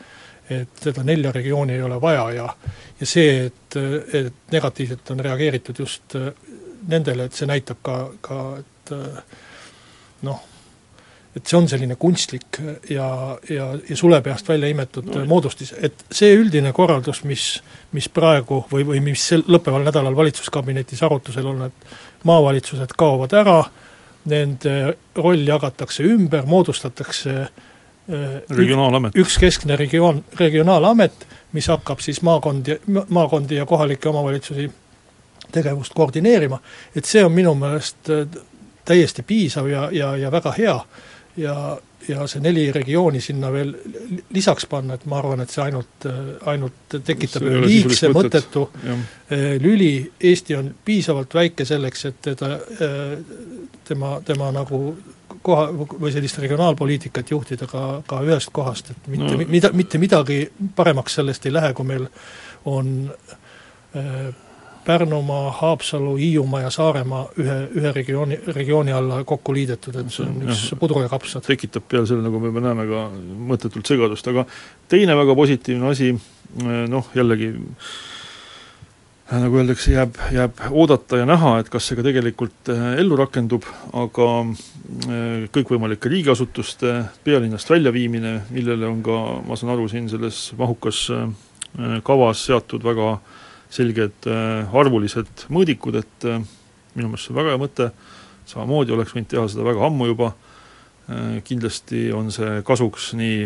et 0.52 0.82
seda 0.84 1.04
nelja 1.08 1.32
regiooni 1.32 1.78
ei 1.78 1.84
ole 1.86 1.96
vaja 2.02 2.24
ja 2.36 2.48
ja 3.00 3.08
see, 3.08 3.46
et, 3.48 3.78
et 4.14 4.52
negatiivselt 4.52 5.12
on 5.14 5.22
reageeritud 5.24 5.80
just 5.80 6.16
nendele, 6.92 7.26
et 7.26 7.38
see 7.38 7.48
näitab 7.48 7.80
ka, 7.86 7.98
ka 8.26 8.40
et 8.60 8.92
noh, 10.28 10.42
et 11.36 11.48
see 11.48 11.58
on 11.58 11.68
selline 11.72 11.96
kunstlik 12.00 12.60
ja, 12.92 13.08
ja, 13.50 13.68
ja 13.90 13.98
sulepeast 13.98 14.50
välja 14.52 14.70
imetud 14.72 15.08
no. 15.08 15.24
moodustis, 15.30 15.74
et 15.80 16.06
see 16.12 16.34
üldine 16.36 16.74
korraldus, 16.76 17.24
mis, 17.28 17.46
mis 17.96 18.10
praegu 18.12 18.64
või, 18.72 18.86
või 18.88 19.04
mis 19.06 19.24
sel 19.32 19.46
lõppeval 19.48 19.88
nädalal 19.88 20.18
valitsuskabinetis 20.18 21.04
arutusel 21.08 21.48
on, 21.54 21.70
et 21.70 21.94
maavalitsused 22.24 22.96
kaovad 22.98 23.34
ära, 23.34 23.64
nende 24.30 24.96
roll 25.18 25.48
jagatakse 25.48 26.06
ümber, 26.06 26.46
moodustatakse 26.46 27.36
äh, 27.42 28.36
regionaalamet. 28.50 29.18
üks 29.18 29.38
keskne 29.42 29.78
regioon, 29.80 30.24
regionaalamet, 30.40 31.26
mis 31.58 31.68
hakkab 31.72 32.00
siis 32.00 32.22
maakondi, 32.22 32.78
maakondi 33.10 33.58
ja 33.58 33.66
kohalikke 33.66 34.10
omavalitsusi 34.10 34.70
tegevust 35.52 35.94
koordineerima, 35.94 36.62
et 36.96 37.06
see 37.06 37.24
on 37.26 37.34
minu 37.34 37.56
meelest 37.58 38.12
äh, 38.14 38.28
täiesti 38.86 39.24
piisav 39.24 39.68
ja, 39.70 39.88
ja, 39.92 40.16
ja 40.18 40.32
väga 40.32 40.54
hea 40.58 40.78
ja, 41.38 41.56
ja 42.08 42.26
see 42.30 42.42
neli 42.44 42.66
regiooni 42.74 43.22
sinna 43.22 43.52
veel 43.54 43.72
lisaks 44.34 44.66
panna, 44.70 44.98
et 44.98 45.06
ma 45.10 45.20
arvan, 45.20 45.44
et 45.44 45.54
see 45.54 45.64
ainult, 45.64 46.08
ainult 46.50 46.98
tekitab 47.06 47.46
ühe 47.48 47.64
liigse 47.66 48.12
mõttetu. 48.14 48.68
Eh, 49.32 49.56
lüli, 49.62 49.94
Eesti 50.32 50.58
on 50.58 50.70
piisavalt 50.86 51.34
väike 51.38 51.66
selleks, 51.68 52.06
et 52.10 52.22
teda, 52.32 52.52
eh, 52.78 53.18
tema, 53.88 54.18
tema 54.26 54.52
nagu 54.56 54.82
koha, 55.42 55.68
või 55.74 56.12
sellist 56.14 56.40
regionaalpoliitikat 56.42 57.32
juhtida 57.32 57.68
ka, 57.70 58.02
ka 58.08 58.22
ühest 58.28 58.52
kohast, 58.54 58.92
et 58.94 59.10
mitte 59.12 59.34
no., 59.34 59.50
mida, 59.50 59.72
mitte 59.74 60.02
midagi 60.02 60.44
paremaks 60.76 61.20
sellest 61.20 61.46
ei 61.46 61.54
lähe, 61.56 61.74
kui 61.78 61.88
meil 61.88 62.08
on 62.70 62.94
äh, 63.96 64.32
Pärnumaa, 64.92 65.52
Haapsalu, 65.52 66.16
Hiiumaa 66.20 66.66
ja 66.66 66.70
Saaremaa 66.74 67.22
ühe, 67.40 67.58
ühe 67.80 67.92
regiooni, 67.96 68.40
regiooni 68.48 68.92
alla 68.92 69.22
kokku 69.28 69.54
liidetud, 69.56 69.96
et 70.02 70.12
see 70.12 70.26
on 70.26 70.42
üks 70.44 70.66
jah, 70.68 70.80
pudru 70.82 71.04
ja 71.06 71.12
kapsad. 71.12 71.46
tekitab 71.48 71.86
peale 71.88 72.10
selle, 72.10 72.26
nagu 72.26 72.42
me 72.42 72.52
juba 72.52 72.64
näeme, 72.66 72.88
ka 72.90 73.06
mõttetult 73.52 73.88
segadust, 73.88 74.28
aga 74.28 74.44
teine 74.92 75.16
väga 75.16 75.36
positiivne 75.40 75.94
asi, 75.94 76.12
noh 76.92 77.08
jällegi 77.16 77.54
nagu 79.32 79.62
öeldakse, 79.62 79.94
jääb, 79.94 80.18
jääb 80.36 80.60
oodata 80.76 81.22
ja 81.22 81.28
näha, 81.30 81.54
et 81.62 81.70
kas 81.72 81.88
see 81.88 81.96
ka 81.96 82.04
tegelikult 82.04 82.72
eh, 82.74 82.82
ellu 83.00 83.16
rakendub, 83.20 83.68
aga 83.96 84.28
eh, 84.44 85.46
kõikvõimalike 85.56 86.12
riigiasutuste 86.12 86.98
pealinnast 87.24 87.72
väljaviimine, 87.72 88.34
millele 88.52 88.92
on 88.92 89.00
ka, 89.06 89.22
ma 89.48 89.56
saan 89.56 89.72
aru, 89.78 89.88
siin 89.92 90.12
selles 90.12 90.50
mahukas 90.60 91.06
eh, 91.16 91.30
kavas 92.04 92.44
seatud 92.50 92.84
väga 92.84 93.14
äh, 93.14 93.40
selged 93.72 94.28
äh, 94.30 94.76
arvulised 94.78 95.46
mõõdikud, 95.54 95.98
et 96.02 96.28
äh, 96.28 96.42
minu 96.98 97.12
meelest 97.12 97.28
see 97.28 97.34
on 97.34 97.40
väga 97.40 97.54
hea 97.54 97.62
mõte, 97.62 97.90
samamoodi 98.52 98.96
oleks 98.96 99.14
võinud 99.16 99.30
teha 99.32 99.46
seda 99.52 99.68
väga 99.68 99.86
ammu 99.88 100.10
juba, 100.12 100.32
äh, 101.08 101.38
kindlasti 101.48 102.10
on 102.16 102.34
see 102.36 102.60
kasuks 102.68 103.14
nii 103.20 103.46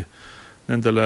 nendele 0.66 1.06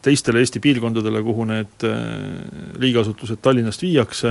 teistele 0.00 0.40
Eesti 0.40 0.60
piirkondadele, 0.62 1.20
kuhu 1.26 1.42
need 1.50 1.82
riigiasutused 2.80 3.40
Tallinnast 3.42 3.82
viiakse, 3.82 4.30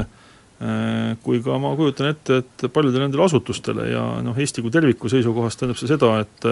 kui 1.21 1.41
ka 1.43 1.58
ma 1.60 1.73
kujutan 1.78 2.08
ette, 2.13 2.39
et 2.39 2.63
paljudele 2.71 3.04
nendele 3.04 3.25
asutustele 3.28 3.89
ja 3.91 4.06
noh, 4.23 4.39
Eesti 4.39 4.63
kui 4.63 4.71
terviku 4.71 5.12
seisukohast 5.12 5.60
tähendab 5.60 5.82
see 5.82 5.91
seda, 5.91 6.13
et 6.23 6.47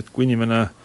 et 0.00 0.08
kui 0.16 0.24
inimene 0.24 0.62
äh, 0.64 0.83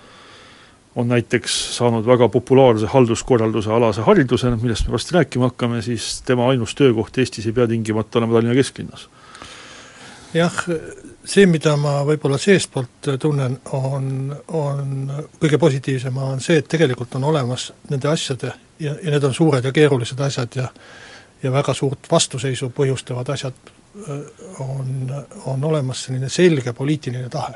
on 0.96 1.08
näiteks 1.08 1.78
saanud 1.78 2.06
väga 2.06 2.30
populaarse 2.30 2.86
halduskorralduse 2.90 3.72
alase 3.72 4.02
hariduse, 4.02 4.50
millest 4.62 4.88
me 4.88 4.92
varsti 4.92 5.16
rääkima 5.16 5.52
hakkame, 5.52 5.82
siis 5.82 6.22
tema 6.26 6.50
ainus 6.50 6.76
töökoht 6.76 7.18
Eestis 7.18 7.46
ei 7.46 7.54
pea 7.54 7.68
tingimata 7.68 8.20
olema 8.20 8.34
Tallinna 8.34 8.56
kesklinnas. 8.56 9.10
jah, 10.34 10.56
see, 11.26 11.46
mida 11.50 11.76
ma 11.78 12.00
võib-olla 12.06 12.38
seestpoolt 12.38 13.12
tunnen, 13.20 13.60
on, 13.74 14.36
on 14.48 15.12
kõige 15.42 15.58
positiivsem, 15.58 16.18
on 16.18 16.42
see, 16.42 16.60
et 16.62 16.68
tegelikult 16.70 17.16
on 17.16 17.24
olemas 17.24 17.72
nende 17.90 18.10
asjade 18.10 18.54
ja, 18.80 18.96
ja 19.04 19.12
need 19.12 19.24
on 19.24 19.34
suured 19.34 19.66
ja 19.66 19.72
keerulised 19.72 20.20
asjad 20.20 20.56
ja 20.56 20.68
ja 21.44 21.52
väga 21.52 21.74
suurt 21.74 22.08
vastuseisu 22.12 22.68
põhjustavad 22.76 23.30
asjad, 23.32 23.54
on, 24.60 25.14
on 25.46 25.64
olemas 25.64 26.04
selline 26.04 26.30
selge 26.30 26.74
poliitiline 26.74 27.30
tahe. 27.30 27.54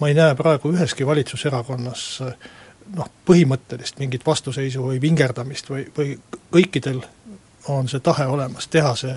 ma 0.00 0.08
ei 0.08 0.14
näe 0.14 0.34
praegu 0.34 0.72
üheski 0.72 1.06
valitsuserakonnas 1.06 2.02
äh, 2.26 2.34
noh, 2.96 3.08
põhimõttelist 3.26 3.98
mingit 3.98 4.26
vastuseisu 4.26 4.84
või 4.86 5.00
vingerdamist 5.00 5.70
või, 5.70 5.86
või 5.96 6.18
kõikidel 6.52 7.02
on 7.68 7.88
see 7.88 8.00
tahe 8.00 8.26
olemas, 8.26 8.68
teha 8.68 8.94
see 8.98 9.16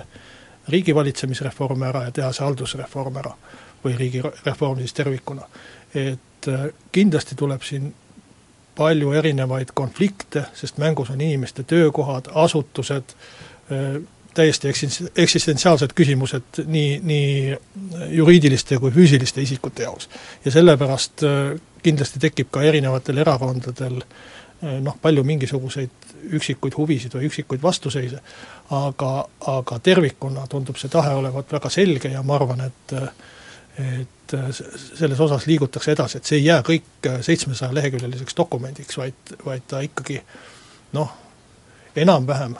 riigivalitsemisreform 0.68 1.82
ära 1.82 2.06
ja 2.06 2.14
teha 2.14 2.32
see 2.32 2.44
haldusreform 2.44 3.20
ära 3.22 3.34
või 3.84 3.96
riigireform 3.98 4.78
siis 4.82 4.94
tervikuna. 4.94 5.46
et 5.94 6.48
äh, 6.48 6.66
kindlasti 6.92 7.34
tuleb 7.34 7.62
siin 7.62 7.94
palju 8.76 9.12
erinevaid 9.12 9.72
konflikte, 9.74 10.44
sest 10.54 10.78
mängus 10.78 11.10
on 11.10 11.20
inimeste 11.20 11.62
töökohad, 11.62 12.28
asutused, 12.34 13.14
äh, 13.72 14.02
täiesti 14.36 14.70
eksis-, 14.70 15.02
eksistentsiaalsed 15.24 15.94
küsimused 15.96 16.62
nii, 16.66 16.98
nii 17.02 18.10
juriidiliste 18.16 18.78
kui 18.82 18.92
füüsiliste 18.94 19.42
isikute 19.42 19.86
jaoks. 19.86 20.08
ja 20.44 20.52
sellepärast 20.54 21.24
äh, 21.26 21.54
kindlasti 21.86 22.22
tekib 22.22 22.50
ka 22.54 22.64
erinevatel 22.66 23.22
erakondadel 23.22 24.00
eh, 24.02 24.78
noh, 24.82 24.98
palju 25.02 25.24
mingisuguseid 25.26 26.12
üksikuid 26.36 26.74
huvisid 26.76 27.14
või 27.14 27.28
üksikuid 27.28 27.62
vastuseise, 27.62 28.20
aga, 28.74 29.12
aga 29.52 29.78
tervikuna 29.78 30.46
tundub 30.50 30.78
see 30.80 30.90
tahe 30.90 31.14
olevat 31.14 31.52
väga 31.58 31.70
selge 31.70 32.10
ja 32.10 32.24
ma 32.26 32.38
arvan, 32.40 32.66
et 32.70 33.00
et 33.76 34.32
selles 34.72 35.18
osas 35.20 35.44
liigutakse 35.46 35.92
edasi, 35.92 36.16
et 36.16 36.28
see 36.28 36.38
ei 36.38 36.46
jää 36.46 36.62
kõik 36.64 37.08
seitsmesaja 37.22 37.74
leheküljeliseks 37.76 38.38
dokumendiks, 38.38 38.96
vaid, 38.96 39.34
vaid 39.44 39.66
ta 39.68 39.82
ikkagi 39.84 40.16
noh, 40.96 41.12
enam-vähem 42.00 42.56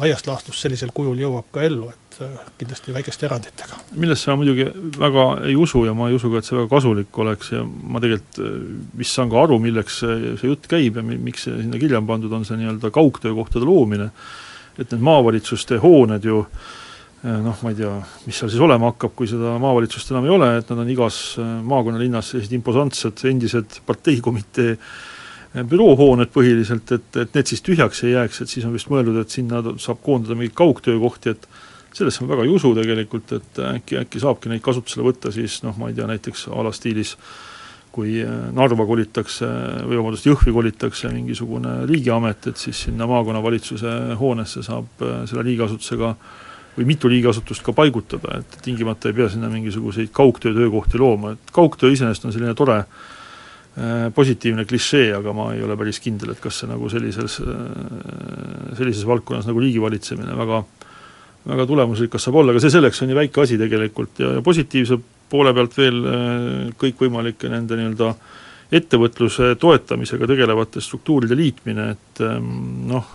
laias 0.00 0.24
laastus 0.26 0.60
sellisel 0.62 0.90
kujul 0.94 1.18
jõuab 1.22 1.46
ka 1.54 1.62
ellu, 1.66 1.88
et 1.92 2.18
äh, 2.24 2.36
kindlasti 2.58 2.94
väikeste 2.94 3.28
eranditega. 3.28 3.78
millesse 4.00 4.30
ma 4.30 4.40
muidugi 4.40 4.66
väga 4.98 5.26
ei 5.48 5.56
usu 5.56 5.84
ja 5.86 5.94
ma 5.94 6.08
ei 6.10 6.18
usu 6.18 6.30
ka, 6.32 6.40
et 6.40 6.48
see 6.48 6.56
väga 6.58 6.70
kasulik 6.72 7.18
oleks 7.24 7.52
ja 7.54 7.62
ma 7.64 8.02
tegelikult 8.02 8.40
äh, 8.42 8.54
vist 8.98 9.18
saan 9.18 9.32
ka 9.32 9.42
aru, 9.44 9.58
milleks 9.62 10.00
see, 10.02 10.36
see 10.40 10.50
jutt 10.50 10.68
käib 10.70 10.98
ja 10.98 11.06
miks 11.06 11.46
see 11.46 11.60
sinna 11.62 11.80
kirja 11.80 12.02
on 12.02 12.08
pandud, 12.10 12.32
on 12.34 12.46
see 12.48 12.58
nii-öelda 12.60 12.90
kaugtöökohtade 12.94 13.68
loomine, 13.68 14.10
et 14.78 14.90
need 14.90 15.04
maavalitsuste 15.06 15.78
hooned 15.82 16.26
ju 16.26 16.42
noh, 17.24 17.56
ma 17.64 17.70
ei 17.72 17.76
tea, 17.78 17.90
mis 18.26 18.36
seal 18.36 18.50
siis 18.52 18.60
olema 18.60 18.90
hakkab, 18.90 19.14
kui 19.16 19.28
seda 19.30 19.54
maavalitsust 19.62 20.10
enam 20.12 20.26
ei 20.26 20.32
ole, 20.34 20.48
et 20.58 20.68
nad 20.68 20.82
on 20.82 20.90
igas 20.92 21.20
maakonnalinnas 21.40 22.34
sellised 22.34 22.52
imposantsed 22.58 23.22
endised 23.30 23.78
parteikomitee 23.86 24.74
büroohooned 25.62 26.32
põhiliselt, 26.34 26.90
et, 26.96 27.16
et 27.20 27.36
need 27.36 27.50
siis 27.50 27.62
tühjaks 27.62 28.02
ei 28.04 28.16
jääks, 28.16 28.42
et 28.42 28.50
siis 28.50 28.66
on 28.66 28.74
vist 28.74 28.90
mõeldud, 28.90 29.20
et 29.20 29.30
sinna 29.30 29.62
saab 29.78 30.00
koondada 30.02 30.34
mingeid 30.34 30.56
kaugtöökohti, 30.58 31.34
et 31.34 31.46
sellesse 31.94 32.24
ma 32.24 32.32
väga 32.32 32.46
ei 32.46 32.54
usu 32.54 32.72
tegelikult, 32.74 33.34
et 33.38 33.60
äkki, 33.62 34.00
äkki 34.02 34.22
saabki 34.22 34.50
neid 34.50 34.64
kasutusele 34.64 35.06
võtta 35.06 35.30
siis 35.34 35.60
noh, 35.62 35.76
ma 35.78 35.90
ei 35.90 35.98
tea, 35.98 36.08
näiteks 36.10 36.48
a 36.50 36.64
la 36.66 36.74
stiilis 36.74 37.14
kui 37.94 38.16
äh, 38.18 38.32
Narva 38.50 38.82
kolitakse 38.88 39.46
või 39.86 40.00
vabandust, 40.00 40.26
Jõhvi 40.26 40.50
kolitakse 40.56 41.12
mingisugune 41.14 41.84
riigiamet, 41.86 42.50
et 42.50 42.58
siis 42.58 42.88
sinna 42.88 43.06
maakonnavalitsuse 43.06 43.94
hoonesse 44.18 44.64
saab 44.66 45.06
äh, 45.06 45.20
selle 45.30 45.46
riigiasutusega 45.46 46.14
või 46.74 46.88
mitu 46.90 47.06
riigiasutust 47.06 47.62
ka 47.62 47.70
paigutada, 47.76 48.40
et 48.40 48.58
tingimata 48.66 49.06
ei 49.06 49.14
pea 49.14 49.30
sinna 49.30 49.46
mingisuguseid 49.52 50.10
kaugtöö 50.10 50.56
töökohti 50.56 50.98
looma, 50.98 51.36
et 51.36 51.54
kaugtöö 51.54 51.94
iseenesest 51.94 52.26
on 52.26 52.34
selline 52.34 52.58
tore 52.58 52.80
äh, 52.82 53.12
positiivne 54.14 54.64
klišee, 54.64 55.08
aga 55.16 55.32
ma 55.34 55.48
ei 55.54 55.62
ole 55.66 55.74
päris 55.78 55.98
kindel, 56.02 56.30
et 56.34 56.42
kas 56.42 56.60
see 56.60 56.68
nagu 56.70 56.86
sellises, 56.92 57.40
äh, 57.42 58.74
sellises 58.78 59.02
valdkonnas 59.08 59.48
nagu 59.48 59.62
riigivalitsemine 59.62 60.36
väga 60.38 60.62
väga 61.44 61.66
tulemusrikas 61.68 62.24
saab 62.24 62.38
olla, 62.40 62.54
aga 62.54 62.62
see 62.62 62.72
selleks 62.72 63.02
on 63.04 63.10
ju 63.10 63.16
väike 63.18 63.42
asi 63.42 63.58
tegelikult 63.60 64.22
ja, 64.22 64.30
ja 64.36 64.44
positiivse 64.46 64.96
poole 65.30 65.52
pealt 65.56 65.74
veel 65.76 65.98
äh, 66.06 66.38
kõikvõimalike 66.80 67.50
nende 67.50 67.80
nii-öelda 67.80 68.12
ettevõtluse 68.74 69.50
toetamisega 69.60 70.26
tegelevate 70.30 70.80
struktuuride 70.82 71.36
liitmine, 71.36 71.88
et 71.94 72.22
ähm, 72.24 72.46
noh, 72.88 73.10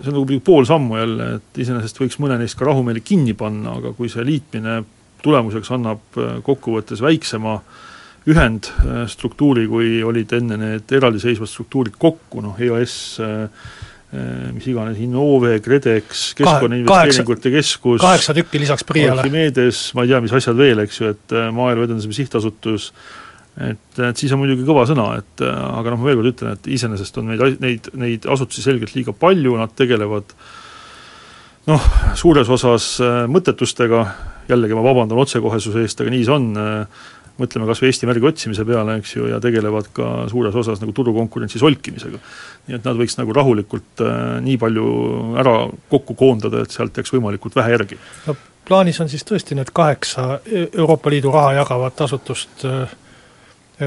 see 0.00 0.10
on 0.10 0.18
nagu 0.18 0.40
pool 0.44 0.66
sammu 0.68 0.98
jälle, 0.98 1.28
et 1.36 1.62
iseenesest 1.62 2.00
võiks 2.00 2.18
mõne 2.20 2.40
neist 2.40 2.58
ka 2.58 2.66
rahumeeli 2.68 3.04
kinni 3.04 3.36
panna, 3.38 3.76
aga 3.78 3.92
kui 3.96 4.10
see 4.12 4.24
liitmine 4.26 4.80
tulemuseks 5.22 5.70
annab 5.76 6.18
kokkuvõttes 6.44 7.00
väiksema 7.04 7.54
äh, 7.60 7.86
ühendstruktuuri, 8.28 9.64
kui 9.70 10.00
olid 10.04 10.32
enne 10.36 10.58
need 10.60 10.92
eraldiseisvad 10.92 11.48
struktuurid 11.48 11.96
kokku, 12.00 12.42
noh 12.44 12.58
EAS 12.60 12.94
äh, 13.24 13.38
äh, 14.12 14.50
mis 14.52 14.68
iganes, 14.68 15.00
Innove, 15.00 15.56
KredEx, 15.64 16.26
Keskkonnainvesteeringute 16.40 17.52
Keskus, 17.54 18.04
kaheksa 18.04 18.36
tükki 18.36 18.60
lisaks 18.60 18.84
PRIA-le. 18.88 19.24
Archimedes, 19.24 19.88
ma 19.96 20.04
ei 20.04 20.12
tea, 20.12 20.20
mis 20.24 20.36
asjad 20.36 20.58
veel, 20.58 20.84
eks 20.84 21.00
ju, 21.00 21.10
et 21.14 21.36
äh, 21.36 21.48
Maaelu 21.54 21.86
Edendamise 21.86 22.20
Sihtasutus, 22.20 22.90
et, 23.56 23.86
et 23.96 24.20
siis 24.20 24.32
on 24.36 24.42
muidugi 24.42 24.68
kõva 24.68 24.84
sõna, 24.88 25.14
et 25.20 25.44
aga 25.44 25.92
noh, 25.92 26.00
ma 26.00 26.10
veel 26.10 26.20
kord 26.20 26.32
ütlen, 26.34 26.58
et 26.58 26.72
iseenesest 26.76 27.20
on 27.20 27.32
neid, 27.32 27.60
neid, 27.62 27.92
neid 27.98 28.28
asutusi 28.30 28.64
selgelt 28.66 28.92
liiga 28.94 29.16
palju, 29.16 29.56
nad 29.58 29.72
tegelevad 29.76 30.36
noh, 31.72 31.88
suures 32.20 32.52
osas 32.52 32.92
mõttetustega, 33.32 34.04
jällegi 34.50 34.76
ma 34.76 34.84
vabandan 34.84 35.20
otsekohesuse 35.22 35.82
eest, 35.84 36.00
aga 36.02 36.12
nii 36.12 36.22
see 36.26 36.36
on, 36.36 36.46
mõtleme 37.40 37.68
kas 37.68 37.82
või 37.82 37.90
Eesti 37.90 38.08
märgi 38.10 38.28
otsimise 38.30 38.66
peale, 38.68 38.98
eks 39.00 39.16
ju, 39.16 39.26
ja 39.30 39.40
tegelevad 39.42 39.90
ka 39.96 40.10
suures 40.30 40.56
osas 40.62 40.82
nagu 40.82 40.94
turukonkurentsi 40.96 41.60
solkimisega. 41.62 42.20
nii 42.68 42.78
et 42.78 42.86
nad 42.86 43.00
võiks 43.00 43.18
nagu 43.18 43.34
rahulikult 43.36 44.04
äh, 44.04 44.38
nii 44.44 44.56
palju 44.60 44.86
ära 45.40 45.56
kokku 45.90 46.14
koondada, 46.14 46.64
et 46.64 46.76
sealt 46.76 46.96
jääks 46.96 47.14
võimalikult 47.16 47.56
vähe 47.56 47.76
järgi. 47.76 48.00
no 48.26 48.36
plaanis 48.68 49.00
on 49.00 49.08
siis 49.08 49.24
tõesti 49.26 49.58
need 49.58 49.72
kaheksa 49.74 50.40
Euroopa 50.46 51.10
Liidu 51.10 51.32
raha 51.34 51.56
jagavat 51.62 52.04
asutust 52.06 52.66
äh, 52.68 52.92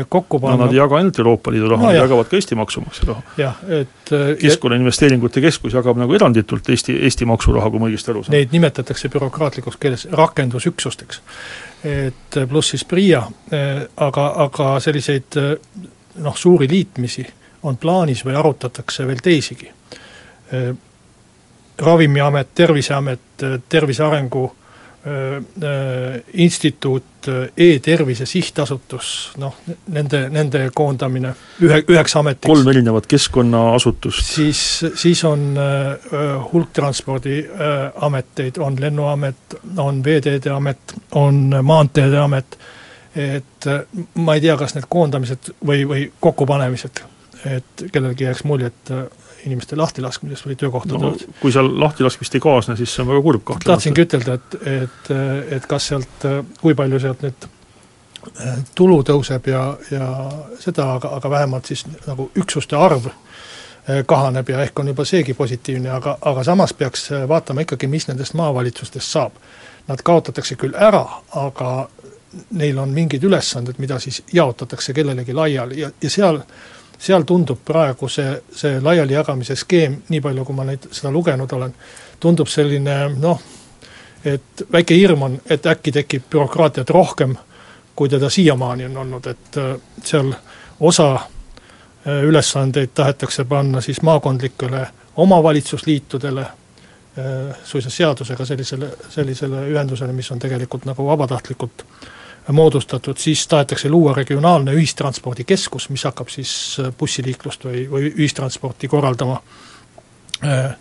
kokku 0.09 0.39
panna. 0.39 0.57
no 0.57 0.65
nad 0.65 0.73
ei 0.73 0.79
jaga 0.79 0.97
ainult 0.97 1.19
Euroopa 1.19 1.51
Liidu 1.51 1.69
raha 1.69 1.83
no,, 1.83 1.91
nad 1.91 1.99
jagavad 1.99 2.29
ka 2.29 2.37
Eesti 2.37 2.55
maksumaksja 2.59 3.09
raha. 3.09 3.21
jah, 3.37 3.59
et 3.81 4.13
äh, 4.13 4.31
Keskkonnainvesteeringute 4.41 5.41
Keskus 5.41 5.73
jagab 5.73 5.99
nagu 6.01 6.15
eranditult 6.15 6.69
Eesti, 6.69 6.97
Eesti 7.09 7.27
maksuraha, 7.29 7.69
kui 7.69 7.83
ma 7.83 7.91
õigesti 7.91 8.13
aru 8.13 8.23
saan. 8.23 8.37
Neid 8.37 8.55
nimetatakse 8.55 9.11
bürokraatlikus 9.13 9.77
keeles 9.81 10.07
rakendusüksusteks 10.11 11.21
et 11.83 12.37
pluss 12.49 12.71
siis 12.71 12.85
PRIA, 12.87 13.21
aga, 13.97 14.25
aga 14.45 14.67
selliseid 14.79 15.35
noh, 16.23 16.37
suuri 16.37 16.67
liitmisi 16.71 17.25
on 17.67 17.77
plaanis 17.77 18.23
või 18.25 18.37
arutatakse 18.39 19.07
veel 19.07 19.19
teisigi. 19.23 19.71
ravimiamet, 21.81 22.47
Terviseamet, 22.55 23.43
Tervise 23.69 24.03
Arengu 24.03 24.55
instituut, 26.33 27.03
E-tervise 27.57 28.25
sihtasutus, 28.27 29.31
noh, 29.39 29.55
nende, 29.91 30.21
nende 30.31 30.61
koondamine 30.75 31.33
ühe, 31.63 31.77
üheks 31.91 32.15
ametiks. 32.19 32.47
kolm 32.47 32.67
erinevat 32.71 33.07
keskkonnaasutust. 33.11 34.25
siis, 34.35 34.61
siis 34.99 35.23
on 35.27 35.45
äh, 35.59 36.43
hulk 36.51 36.71
transpordiameteid 36.75 38.59
äh,, 38.59 38.63
on 38.63 38.79
Lennuamet, 38.79 39.57
on 39.77 40.03
Veeteede 40.03 40.51
Amet, 40.51 40.95
on 41.19 41.55
Maanteede 41.61 42.19
Amet, 42.19 42.57
et 43.15 43.67
äh, 43.67 43.83
ma 44.15 44.35
ei 44.35 44.43
tea, 44.43 44.57
kas 44.59 44.75
need 44.75 44.87
koondamised 44.89 45.53
või, 45.65 45.83
või 45.87 46.07
kokkupanemised, 46.19 47.03
et 47.51 47.87
kellelgi 47.91 48.27
jääks 48.27 48.43
mulje, 48.47 48.71
et 48.71 48.95
äh, 48.95 49.03
inimeste 49.45 49.75
lahtilaskmisest 49.75 50.47
või 50.47 50.55
töökohtade 50.59 50.99
no, 50.99 51.13
kui 51.41 51.51
seal 51.51 51.69
lahtilaskmist 51.79 52.35
ei 52.37 52.43
kaasne, 52.43 52.77
siis 52.79 52.93
see 52.95 53.03
on 53.03 53.09
väga 53.11 53.23
kurb 53.25 53.43
kahtlemata. 53.43 53.71
tahtsingi 53.71 54.05
ütelda, 54.05 54.37
et, 54.39 54.55
et, 54.71 55.11
et 55.57 55.67
kas 55.69 55.89
sealt, 55.91 56.27
kui 56.61 56.75
palju 56.77 56.99
sealt 57.03 57.25
nüüd 57.25 57.47
äh, 57.47 58.61
tulu 58.75 59.01
tõuseb 59.07 59.49
ja, 59.51 59.63
ja 59.91 60.09
seda, 60.59 60.93
aga, 60.97 61.15
aga 61.19 61.33
vähemalt 61.37 61.71
siis 61.71 61.85
nagu 62.07 62.29
üksuste 62.39 62.79
arv 62.79 63.09
äh, 63.09 64.03
kahaneb 64.05 64.53
ja 64.53 64.63
ehk 64.63 64.79
on 64.79 64.93
juba 64.93 65.05
seegi 65.07 65.35
positiivne, 65.37 65.91
aga, 65.91 66.17
aga 66.21 66.45
samas 66.47 66.75
peaks 66.77 67.11
äh, 67.11 67.27
vaatama 67.29 67.67
ikkagi, 67.67 67.89
mis 67.91 68.07
nendest 68.11 68.37
maavalitsustest 68.39 69.17
saab. 69.17 69.43
Nad 69.87 69.99
kaotatakse 69.99 70.55
küll 70.55 70.77
ära, 70.79 71.03
aga 71.35 71.71
neil 72.55 72.77
on 72.79 72.93
mingid 72.93 73.23
ülesanded, 73.23 73.75
mida 73.77 73.99
siis 73.99 74.21
jaotatakse 74.33 74.93
kellelegi 74.93 75.33
laiali 75.33 75.81
ja, 75.81 75.89
ja 76.01 76.09
seal 76.09 76.39
seal 77.03 77.25
tundub 77.27 77.59
praegu 77.65 78.07
see, 78.09 78.29
see 78.55 78.79
laialijagamise 78.81 79.55
skeem, 79.59 79.97
nii 80.09 80.21
palju 80.23 80.45
kui 80.47 80.55
ma 80.55 80.63
neid, 80.67 80.87
seda 80.91 81.11
lugenud 81.11 81.51
olen, 81.51 81.73
tundub 82.23 82.47
selline 82.47 82.95
noh, 83.19 83.41
et 84.25 84.63
väike 84.71 84.95
hirm 84.95 85.25
on, 85.27 85.35
et 85.51 85.65
äkki 85.67 85.91
tekib 85.91 86.29
bürokraatiat 86.31 86.89
rohkem, 86.95 87.35
kui 87.95 88.09
teda 88.09 88.29
siiamaani 88.31 88.87
on 88.87 88.97
olnud, 89.03 89.27
et 89.27 89.59
äh, 89.59 89.75
seal 90.03 90.31
osa 90.79 91.09
äh, 91.15 92.23
ülesandeid 92.23 92.95
tahetakse 92.95 93.45
panna 93.45 93.81
siis 93.81 94.01
maakondlikele 94.01 94.87
omavalitsusliitudele, 95.15 96.41
äh, 96.41 97.55
suisa 97.63 97.89
seadusega 97.89 98.45
sellisele, 98.45 98.89
sellisele 99.09 99.67
ühendusele, 99.75 100.15
mis 100.15 100.31
on 100.31 100.39
tegelikult 100.39 100.87
nagu 100.87 101.05
vabatahtlikult 101.11 101.85
moodustatud, 102.51 103.17
siis 103.17 103.47
tahetakse 103.47 103.89
luua 103.89 104.13
regionaalne 104.13 104.73
ühistranspordikeskus, 104.73 105.89
mis 105.89 106.03
hakkab 106.03 106.29
siis 106.29 106.77
äh, 106.79 106.91
bussiliiklust 106.99 107.65
või, 107.65 107.85
või 107.91 108.11
ühistransporti 108.11 108.87
korraldama. 108.87 109.39
Äh, 110.43 110.75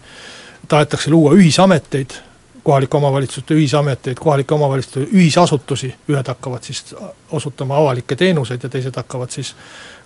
tahetakse 0.69 1.11
luua 1.11 1.37
ühisameteid, 1.39 2.17
kohalike 2.63 2.97
omavalitsuste 2.97 3.55
ühisameteid, 3.55 4.19
kohalike 4.19 4.55
omavalitsuste 4.55 5.07
ühisasutusi, 5.13 5.95
ühed 6.09 6.29
hakkavad 6.29 6.67
siis 6.67 6.95
osutama 7.31 7.79
avalikke 7.79 8.17
teenuseid 8.17 8.63
ja 8.63 8.69
teised 8.71 8.97
hakkavad 8.97 9.31
siis 9.31 9.55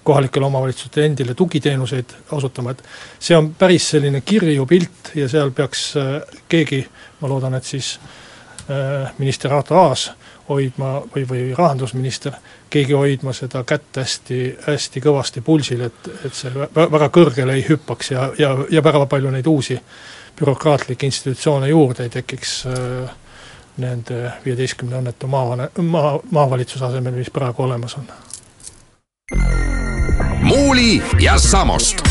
kohalikele 0.04 0.46
omavalitsustele 0.46 1.06
endile 1.06 1.34
tugiteenuseid 1.34 2.12
osutama, 2.32 2.70
et 2.70 2.84
see 3.18 3.36
on 3.36 3.54
päris 3.58 3.88
selline 3.90 4.20
kirju 4.20 4.66
pilt 4.66 5.12
ja 5.14 5.28
seal 5.28 5.50
peaks 5.56 5.88
äh, 5.96 6.20
keegi, 6.48 6.84
ma 7.20 7.32
loodan, 7.32 7.54
et 7.54 7.64
siis 7.64 7.96
minister 9.18 9.52
Arto 9.54 9.76
Aas 9.78 10.08
hoidma 10.48 11.00
või, 11.14 11.24
või 11.28 11.42
rahandusminister, 11.58 12.36
keegi 12.70 12.92
hoidma 12.92 13.32
seda 13.36 13.64
kätt 13.64 13.96
hästi, 13.96 14.40
hästi 14.66 15.02
kõvasti 15.02 15.42
pulsil, 15.44 15.86
et, 15.88 16.10
et 16.24 16.34
see 16.34 16.52
väga 16.74 17.08
kõrgele 17.14 17.56
ei 17.58 17.64
hüppaks 17.68 18.10
ja, 18.14 18.30
ja, 18.38 18.52
ja 18.70 18.82
väga 18.84 19.06
palju 19.10 19.32
neid 19.34 19.46
uusi 19.50 19.78
bürokraatlikke 20.36 21.06
institutsioone 21.06 21.68
juurde 21.68 22.06
ei 22.06 22.12
tekiks 22.12 22.66
äh, 22.66 23.14
nende 23.80 24.32
viieteistkümne 24.44 25.00
õnnetu 25.00 25.28
maavane-, 25.30 25.70
maa, 25.82 26.16
maavalitsuse 26.30 26.84
asemel, 26.84 27.16
mis 27.16 27.30
praegu 27.32 27.64
olemas 27.64 27.96
on. 27.98 28.08
muuli 30.42 31.02
ja 31.20 31.38
Samost. 31.38 32.02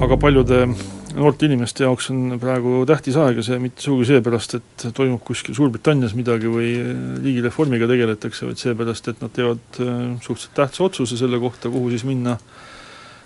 aga 0.00 0.16
paljude 0.16 0.66
noorte 1.14 1.46
inimeste 1.46 1.84
jaoks 1.84 2.08
on 2.12 2.38
praegu 2.42 2.82
tähtis 2.88 3.16
aeg 3.20 3.38
ja 3.38 3.44
see 3.46 3.58
mitte 3.62 3.82
sugugi 3.84 4.08
seepärast, 4.08 4.56
et 4.58 4.86
toimub 4.96 5.22
kuskil 5.26 5.54
Suurbritannias 5.56 6.14
midagi 6.18 6.50
või 6.50 6.72
riigireformiga 7.22 7.88
tegeletakse, 7.90 8.48
vaid 8.48 8.60
seepärast, 8.60 9.10
et 9.12 9.22
nad 9.22 9.32
teevad 9.34 9.78
äh, 9.82 10.02
suhteliselt 10.24 10.56
tähtsa 10.58 10.84
otsuse 10.88 11.18
selle 11.20 11.38
kohta, 11.42 11.70
kuhu 11.72 11.92
siis 11.92 12.06
minna 12.08 12.36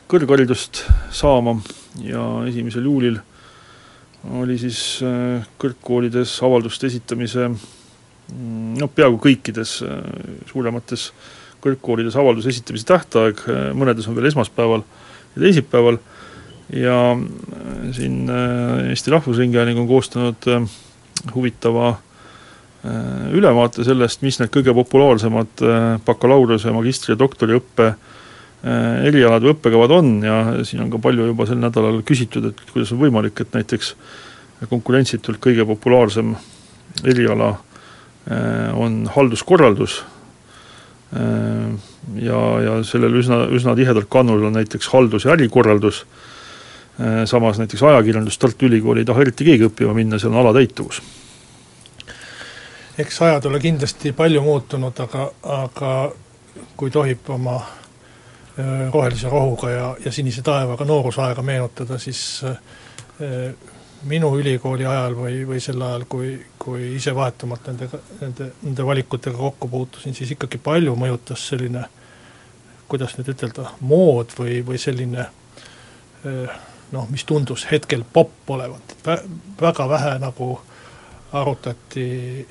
kõrgharidust 0.09 0.85
saama. 1.14 1.59
Ja 2.05 2.24
esimesel 2.48 2.87
juulil 2.88 3.18
oli 4.38 4.59
siis 4.61 5.01
äh, 5.07 5.48
kõrgkoolides 5.61 6.37
avalduste 6.44 6.90
esitamise 6.90 7.48
noh, 7.48 8.92
peaaegu 8.94 9.20
kõikides 9.29 9.79
äh, 9.87 9.98
suuremates 10.51 11.11
kõrgkoolides 11.64 12.14
avalduse 12.20 12.53
esitamise 12.53 12.87
tähtaeg, 12.87 13.40
mõnedes 13.74 14.07
on 14.07 14.14
veel 14.14 14.29
esmaspäeval 14.29 14.85
ja 15.35 15.40
teisipäeval, 15.42 15.96
ja 16.72 17.16
siin 17.96 18.28
Eesti 18.28 19.11
Rahvusringhääling 19.14 19.78
on 19.81 19.88
koostanud 19.88 20.48
huvitava 21.35 21.94
ülevaate 23.35 23.85
sellest, 23.85 24.20
mis 24.22 24.37
need 24.38 24.52
kõige 24.54 24.74
populaarsemad 24.76 25.62
bakalaureuse, 26.07 26.70
magistri- 26.76 27.14
ja 27.14 27.18
doktoriõppe 27.18 27.88
Äh, 28.59 29.04
erialad 29.07 29.44
või 29.44 29.52
õppekavad 29.54 29.92
on. 29.94 30.09
Ja 30.26 30.38
siin 30.66 30.83
on 30.83 30.90
ka 30.90 30.98
palju 31.02 31.28
juba 31.28 31.46
sel 31.46 31.61
nädalal 31.62 32.00
küsitud, 32.07 32.48
et 32.50 32.62
kuidas 32.72 32.90
on 32.90 32.98
võimalik, 32.98 33.38
et 33.38 33.54
näiteks 33.54 33.92
konkurentsitult 34.66 35.38
kõige 35.38 35.62
populaarsem 35.68 36.33
eriala 37.07 37.52
äh, 37.54 38.74
on 38.74 39.04
halduskorraldus. 39.14 40.00
Äh, 41.14 41.70
ja, 42.24 42.40
ja 42.64 42.74
sellel 42.83 43.20
üsna, 43.20 43.44
üsna 43.54 43.76
tihedalt 43.78 44.11
kannul 44.11 44.48
on 44.50 44.59
näiteks 44.59 44.90
haldus- 44.90 45.28
ja 45.28 45.37
ärikorraldus, 45.38 46.02
samas 47.30 47.58
näiteks 47.61 47.82
ajakirjandus 47.82 48.38
Tartu 48.38 48.66
Ülikooli 48.66 49.04
ei 49.04 49.06
taha 49.06 49.22
eriti 49.22 49.44
keegi 49.46 49.68
õppima 49.68 49.92
minna, 49.94 50.18
seal 50.18 50.32
on 50.32 50.40
alatäituvus. 50.40 51.02
eks 52.98 53.22
ajad 53.22 53.44
ole 53.46 53.61
kindlasti 53.62 54.12
palju 54.12 54.42
muutunud, 54.42 55.00
aga, 55.06 55.28
aga 55.62 55.92
kui 56.76 56.90
tohib 56.90 57.30
oma 57.30 57.61
Äh, 58.58 58.92
rohelise 58.92 59.28
rohuga 59.28 59.70
ja, 59.70 59.96
ja 60.04 60.11
sinise 60.12 60.42
taevaga 60.42 60.82
noorusaega 60.84 61.42
meenutada, 61.46 61.94
siis 61.98 62.40
äh, 62.44 63.52
minu 64.11 64.32
ülikooli 64.34 64.87
ajal 64.87 65.14
või, 65.14 65.37
või 65.46 65.61
sel 65.62 65.78
ajal, 65.82 66.06
kui, 66.11 66.32
kui 66.58 66.88
ise 66.96 67.14
vahetumalt 67.14 67.68
nendega, 67.70 68.00
nende, 68.18 68.48
nende 68.64 68.87
valikutega 68.87 69.38
kokku 69.38 69.68
puutusin, 69.70 70.16
siis 70.16 70.32
ikkagi 70.34 70.58
palju 70.58 70.96
mõjutas 70.98 71.44
selline 71.52 71.84
kuidas 72.90 73.14
nüüd 73.14 73.30
ütelda, 73.37 73.68
mood 73.78 74.34
või, 74.40 74.58
või 74.66 74.82
selline 74.82 75.28
äh, 75.28 76.58
noh, 76.92 77.09
mis 77.11 77.24
tundus 77.24 77.66
hetkel 77.70 78.05
popp 78.12 78.51
olevat, 78.51 78.94
et 78.96 79.31
väga 79.61 79.88
vähe 79.88 80.18
nagu 80.22 80.51
arutati 81.33 82.46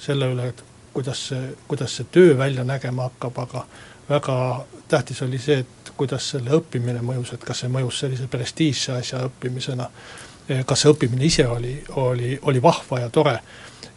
selle 0.00 0.30
üle, 0.32 0.48
et 0.52 0.64
kuidas 0.92 1.26
see, 1.28 1.54
kuidas 1.68 1.96
see 1.96 2.06
töö 2.12 2.38
välja 2.38 2.64
nägema 2.64 3.08
hakkab, 3.08 3.38
aga 3.38 3.64
väga 4.10 4.66
tähtis 4.88 5.22
oli 5.22 5.38
see, 5.38 5.58
et 5.58 5.92
kuidas 5.96 6.30
selle 6.32 6.54
õppimine 6.56 7.02
mõjus, 7.04 7.34
et 7.34 7.44
kas 7.46 7.62
see 7.62 7.72
mõjus 7.72 8.02
sellise 8.02 8.26
prestiižse 8.30 8.96
asja 8.98 9.24
õppimisena, 9.28 9.88
kas 10.66 10.82
see 10.82 10.94
õppimine 10.94 11.26
ise 11.26 11.46
oli, 11.46 11.76
oli, 12.02 12.38
oli 12.42 12.62
vahva 12.62 13.04
ja 13.04 13.10
tore? 13.10 13.38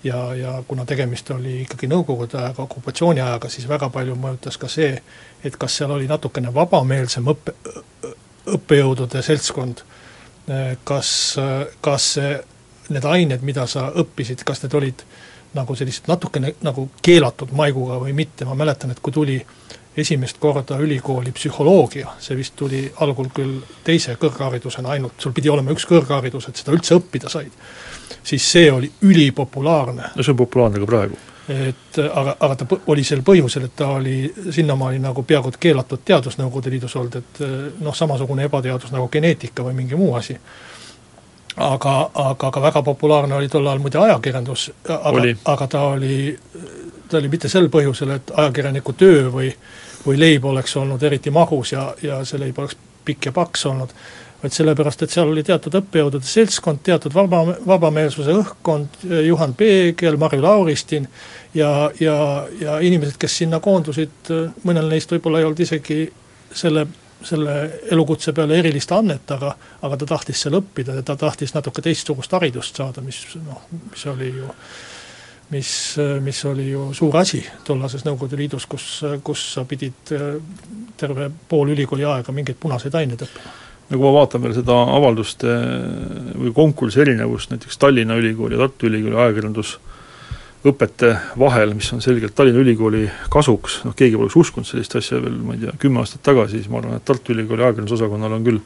Ja, 0.04 0.18
ja 0.36 0.58
kuna 0.68 0.84
tegemist 0.86 1.30
oli 1.32 1.62
ikkagi 1.62 1.88
Nõukogude 1.88 2.36
ajaga, 2.36 2.66
okupatsiooniajaga, 2.66 3.48
siis 3.50 3.70
väga 3.70 3.88
palju 3.90 4.18
mõjutas 4.20 4.58
ka 4.60 4.68
see, 4.68 4.98
et 5.44 5.56
kas 5.60 5.78
seal 5.80 5.94
oli 5.96 6.10
natukene 6.12 6.52
vabameelsem 6.54 7.30
õppe, 7.32 7.54
õppejõudude 8.48 9.22
seltskond, 9.24 9.84
kas, 10.84 11.10
kas 11.82 12.08
need 12.90 13.06
ained, 13.08 13.46
mida 13.48 13.68
sa 13.70 13.88
õppisid, 13.96 14.44
kas 14.46 14.64
need 14.64 14.76
olid 14.76 15.04
nagu 15.54 15.76
sellised 15.78 16.10
natukene 16.10 16.56
nagu 16.66 16.88
keelatud 17.06 17.54
maiguga 17.56 18.00
või 18.02 18.16
mitte, 18.18 18.46
ma 18.46 18.58
mäletan, 18.58 18.92
et 18.92 19.02
kui 19.04 19.14
tuli 19.14 19.38
esimest 19.98 20.40
korda 20.42 20.80
ülikooli 20.82 21.32
psühholoogia, 21.32 22.16
see 22.20 22.38
vist 22.38 22.56
tuli 22.58 22.88
algul 23.06 23.30
küll 23.34 23.60
teise 23.86 24.16
kõrgharidusena 24.22 24.96
ainult, 24.96 25.20
sul 25.22 25.36
pidi 25.38 25.52
olema 25.54 25.74
üks 25.76 25.86
kõrgharidus, 25.90 26.50
et 26.50 26.62
seda 26.62 26.74
üldse 26.74 26.98
õppida 26.98 27.30
said, 27.30 27.54
siis 28.24 28.48
see 28.56 28.72
oli 28.72 28.90
ülipopulaarne. 29.06 30.10
no 30.16 30.26
see 30.26 30.34
on 30.34 30.42
populaarne 30.42 30.82
ka 30.82 30.90
praegu. 30.90 31.20
Et 31.50 32.00
aga, 32.00 32.36
aga 32.40 32.56
ta 32.56 32.68
oli 32.88 33.04
sel 33.04 33.24
põhjusel, 33.26 33.68
et 33.68 33.76
ta 33.76 33.88
oli 33.98 34.34
sinnamaani 34.52 35.00
nagu 35.04 35.24
peaaegu 35.28 35.52
et 35.52 35.58
keelatud 35.60 36.04
teadus 36.06 36.38
Nõukogude 36.40 36.72
Liidus 36.72 36.96
olnud, 36.96 37.16
et 37.20 37.42
noh, 37.84 37.96
samasugune 37.96 38.48
ebateadus 38.48 38.94
nagu 38.96 39.10
geneetika 39.12 39.66
või 39.66 39.76
mingi 39.82 40.00
muu 40.00 40.14
asi. 40.16 40.38
Aga, 41.54 42.10
aga 42.18 42.50
ka 42.52 42.62
väga 42.62 42.82
populaarne 42.82 43.36
oli 43.36 43.50
tol 43.50 43.68
ajal 43.68 43.82
muide 43.84 44.00
ajakirjandus, 44.02 44.72
aga, 44.90 45.26
aga 45.54 45.68
ta 45.68 45.82
oli, 45.94 46.16
ta 47.10 47.20
oli 47.20 47.30
mitte 47.30 47.52
sel 47.52 47.68
põhjusel, 47.70 48.16
et 48.16 48.32
ajakirjaniku 48.34 48.96
töö 48.98 49.28
või 49.34 49.52
või 50.06 50.20
leib 50.20 50.46
oleks 50.46 50.76
olnud 50.78 51.04
eriti 51.04 51.32
magus 51.32 51.72
ja, 51.72 51.94
ja 52.02 52.24
see 52.28 52.40
leib 52.40 52.60
oleks 52.60 52.78
pikk 53.06 53.30
ja 53.30 53.32
paks 53.36 53.66
olnud, 53.66 53.92
vaid 54.44 54.56
sellepärast, 54.56 55.06
et 55.06 55.14
seal 55.14 55.30
oli 55.32 55.44
teatud 55.48 55.76
õppejõudude 55.80 56.28
seltskond, 56.28 56.82
teatud 56.84 57.14
vaba, 57.16 57.44
vabameelsuse 57.68 58.34
õhkkond, 58.42 59.06
Juhan 59.24 59.54
Peegel, 59.56 60.18
Marju 60.20 60.44
Lauristin 60.44 61.08
ja, 61.56 61.92
ja, 62.00 62.18
ja 62.60 62.80
inimesed, 62.84 63.16
kes 63.22 63.38
sinna 63.44 63.62
koondusid, 63.64 64.34
mõnel 64.68 64.92
neist 64.92 65.16
võib-olla 65.16 65.40
ei 65.40 65.48
olnud 65.48 65.64
isegi 65.64 66.04
selle 66.54 66.88
selle 67.24 67.80
elukutse 67.92 68.34
peale 68.36 68.58
erilist 68.60 68.92
annet, 68.92 69.30
aga 69.32 69.54
aga 69.88 69.98
ta 70.02 70.08
tahtis 70.10 70.42
seal 70.44 70.58
õppida 70.60 70.98
ja 70.98 71.04
ta 71.08 71.16
tahtis 71.16 71.54
natuke 71.56 71.82
teistsugust 71.82 72.36
haridust 72.36 72.76
saada, 72.76 73.00
mis 73.02 73.22
noh, 73.40 73.62
mis 73.72 74.04
oli 74.12 74.28
ju 74.28 74.50
mis, 75.54 75.72
mis 76.22 76.46
oli 76.50 76.70
ju 76.72 76.90
suur 76.94 77.18
asi 77.18 77.44
tollases 77.66 78.06
Nõukogude 78.08 78.40
Liidus, 78.40 78.66
kus, 78.70 78.88
kus 79.24 79.44
sa 79.54 79.66
pidid 79.70 80.14
terve 80.98 81.30
pool 81.50 81.74
ülikooli 81.76 82.08
aega 82.10 82.36
mingeid 82.36 82.60
punaseid 82.60 82.96
aineid 83.00 83.26
õppima. 83.28 83.60
No 83.94 84.00
kui 84.00 84.08
ma 84.08 84.14
vaatan 84.18 84.42
veel 84.44 84.56
seda 84.58 84.76
avalduste 84.98 85.56
või 86.40 86.54
konkursi 86.56 87.04
erinevust 87.04 87.54
näiteks 87.54 87.78
Tallinna 87.82 88.18
Ülikooli 88.20 88.58
ja 88.58 88.64
Tartu 88.64 88.90
Ülikooli 88.90 89.20
ajakirjandusõpete 89.22 91.12
vahel, 91.40 91.76
mis 91.78 91.92
on 91.94 92.02
selgelt 92.02 92.36
Tallinna 92.36 92.64
Ülikooli 92.64 93.06
kasuks, 93.34 93.84
noh 93.88 93.96
keegi 93.98 94.18
poleks 94.18 94.40
uskunud 94.42 94.68
sellist 94.68 94.98
asja 94.98 95.22
veel, 95.22 95.38
ma 95.46 95.58
ei 95.58 95.66
tea, 95.66 95.76
kümme 95.86 96.02
aastat 96.02 96.26
tagasi, 96.26 96.60
siis 96.60 96.72
ma 96.74 96.82
arvan, 96.82 96.98
et 96.98 97.06
Tartu 97.06 97.36
Ülikooli 97.36 97.66
ajakirjandusosakonnal 97.68 98.40
on 98.40 98.48
küll 98.50 98.64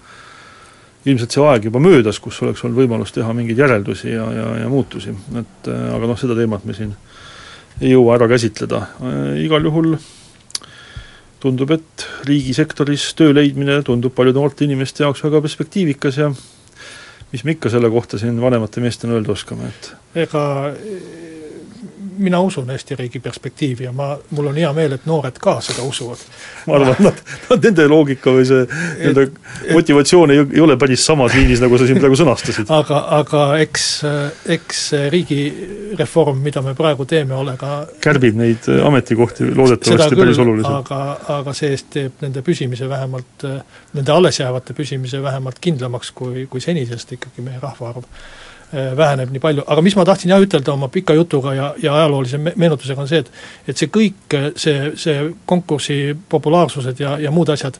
ilmselt 1.08 1.36
see 1.36 1.44
aeg 1.46 1.68
juba 1.70 1.80
möödas, 1.84 2.20
kus 2.24 2.40
oleks 2.44 2.64
olnud 2.66 2.80
võimalus 2.82 3.14
teha 3.16 3.34
mingeid 3.36 3.60
järeldusi 3.62 4.12
ja, 4.12 4.26
ja, 4.34 4.48
ja 4.64 4.72
muutusi, 4.72 5.14
et 5.40 5.70
äh, 5.72 5.84
aga 5.96 6.10
noh, 6.10 6.20
seda 6.20 6.36
teemat 6.40 6.66
me 6.68 6.76
siin 6.78 6.96
ei 7.82 7.92
jõua 7.92 8.16
ära 8.18 8.28
käsitleda. 8.32 8.82
Äh,, 9.04 9.44
igal 9.46 9.68
juhul 9.68 9.96
tundub, 11.44 11.72
et 11.76 12.08
riigisektoris 12.28 13.12
töö 13.18 13.34
leidmine 13.36 13.82
tundub 13.86 14.16
paljude 14.18 14.40
noorte 14.40 14.66
inimeste 14.66 15.06
jaoks 15.06 15.24
väga 15.26 15.42
perspektiivikas 15.46 16.18
ja 16.22 16.32
mis 17.32 17.44
me 17.44 17.56
ikka 17.58 17.70
selle 17.74 17.90
kohta 17.94 18.20
siin 18.22 18.40
vanemate 18.42 18.82
meestena 18.84 19.18
öelda 19.18 19.36
oskame, 19.36 19.70
et 19.70 19.92
ega 20.26 20.44
mina 22.18 22.40
usun 22.42 22.70
Eesti 22.72 22.96
riigi 22.96 23.20
perspektiivi 23.20 23.84
ja 23.88 23.92
ma, 23.96 24.10
mul 24.36 24.50
on 24.52 24.58
hea 24.60 24.70
meel, 24.74 24.96
et 24.98 25.06
noored 25.10 25.38
ka 25.42 25.58
seda 25.64 25.84
usuvad. 25.86 26.22
ma 26.68 26.78
arvan, 26.78 26.94
et 26.94 27.04
nad, 27.06 27.22
nad, 27.50 27.68
nende 27.68 27.88
loogika 27.92 28.34
või 28.36 28.46
see 28.50 28.64
nende 29.02 29.28
motivatsioon 29.74 30.34
ei, 30.34 30.44
ei 30.58 30.64
ole 30.64 30.78
päris 30.80 31.06
samas 31.06 31.36
liinis, 31.38 31.62
nagu 31.64 31.80
sa 31.80 31.88
siin 31.90 32.00
praegu 32.02 32.20
sõnastasid. 32.20 32.72
aga, 32.80 33.02
aga 33.20 33.44
eks, 33.64 33.88
eks 34.58 34.82
riigireform, 35.14 36.42
mida 36.44 36.64
me 36.66 36.76
praegu 36.78 37.08
teeme, 37.10 37.36
ole 37.38 37.58
ka 37.60 37.80
kärbib 38.04 38.40
neid 38.40 38.68
ametikohti 38.78 39.52
loodetavasti 39.54 40.16
küll, 40.16 40.24
päris 40.26 40.42
oluliselt. 40.44 40.82
aga, 40.82 41.02
aga 41.40 41.56
see-eest 41.58 41.92
teeb 41.94 42.26
nende 42.26 42.44
püsimise 42.46 42.90
vähemalt, 42.90 43.48
nende 43.98 44.18
allesjäävate 44.18 44.76
püsimise 44.78 45.22
vähemalt 45.24 45.62
kindlamaks, 45.64 46.12
kui, 46.18 46.48
kui 46.52 46.64
senisest 46.64 47.18
ikkagi 47.18 47.46
meie 47.46 47.62
rahvaarv 47.64 48.06
väheneb 48.72 49.32
nii 49.32 49.40
palju, 49.40 49.64
aga 49.68 49.82
mis 49.82 49.96
ma 49.96 50.04
tahtsin 50.06 50.34
jah 50.34 50.42
ütelda 50.44 50.74
oma 50.74 50.90
pika 50.92 51.16
jutuga 51.16 51.54
ja, 51.56 51.68
ja 51.82 51.94
ajaloolise 51.96 52.38
meenutusega, 52.38 53.02
on 53.02 53.08
see, 53.08 53.22
et 53.24 53.32
et 53.72 53.80
see 53.80 53.92
kõik, 53.94 54.36
see, 54.60 54.92
see 55.00 55.22
konkursi 55.48 56.18
populaarsused 56.30 57.00
ja, 57.00 57.16
ja 57.24 57.32
muud 57.32 57.50
asjad, 57.54 57.80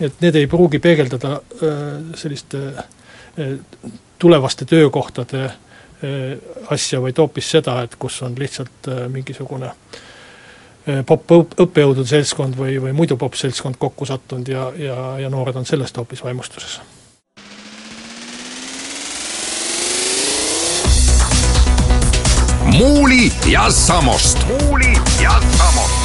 et 0.00 0.22
need 0.22 0.38
ei 0.38 0.46
pruugi 0.50 0.78
peegeldada 0.78 1.32
äh, 1.40 1.80
selliste 2.14 2.62
äh, 2.76 3.58
tulevaste 4.18 4.64
töökohtade 4.64 5.50
asja, 6.72 7.00
vaid 7.02 7.18
hoopis 7.20 7.50
seda, 7.58 7.74
et 7.84 7.96
kus 8.00 8.22
on 8.24 8.32
lihtsalt 8.38 8.88
mingisugune 9.12 9.68
popp-õppejõudude 11.06 12.08
seltskond 12.08 12.56
või, 12.56 12.78
või 12.80 12.94
muidu 12.96 13.18
popp-seltskond 13.20 13.76
kokku 13.78 14.08
sattunud 14.08 14.48
ja, 14.48 14.70
ja, 14.80 14.96
ja 15.20 15.32
noored 15.32 15.60
on 15.60 15.68
sellest 15.68 16.00
hoopis 16.00 16.24
vaimustuses 16.24 16.78
Muuli 22.80 23.32
ja 23.52 23.70
Samost. 23.70 24.38
muuli 24.48 24.92
ja 25.22 25.30
Samost. 25.58 26.00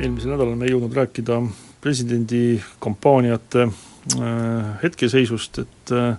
eelmisel 0.00 0.32
nädalal 0.32 0.56
me 0.58 0.66
ei 0.66 0.72
jõudnud 0.72 0.96
rääkida 0.96 1.36
presidendi 1.80 2.40
kampaaniate 2.82 3.68
äh, 3.68 4.72
hetkeseisust, 4.82 5.62
et 5.62 5.94
äh, 5.94 6.18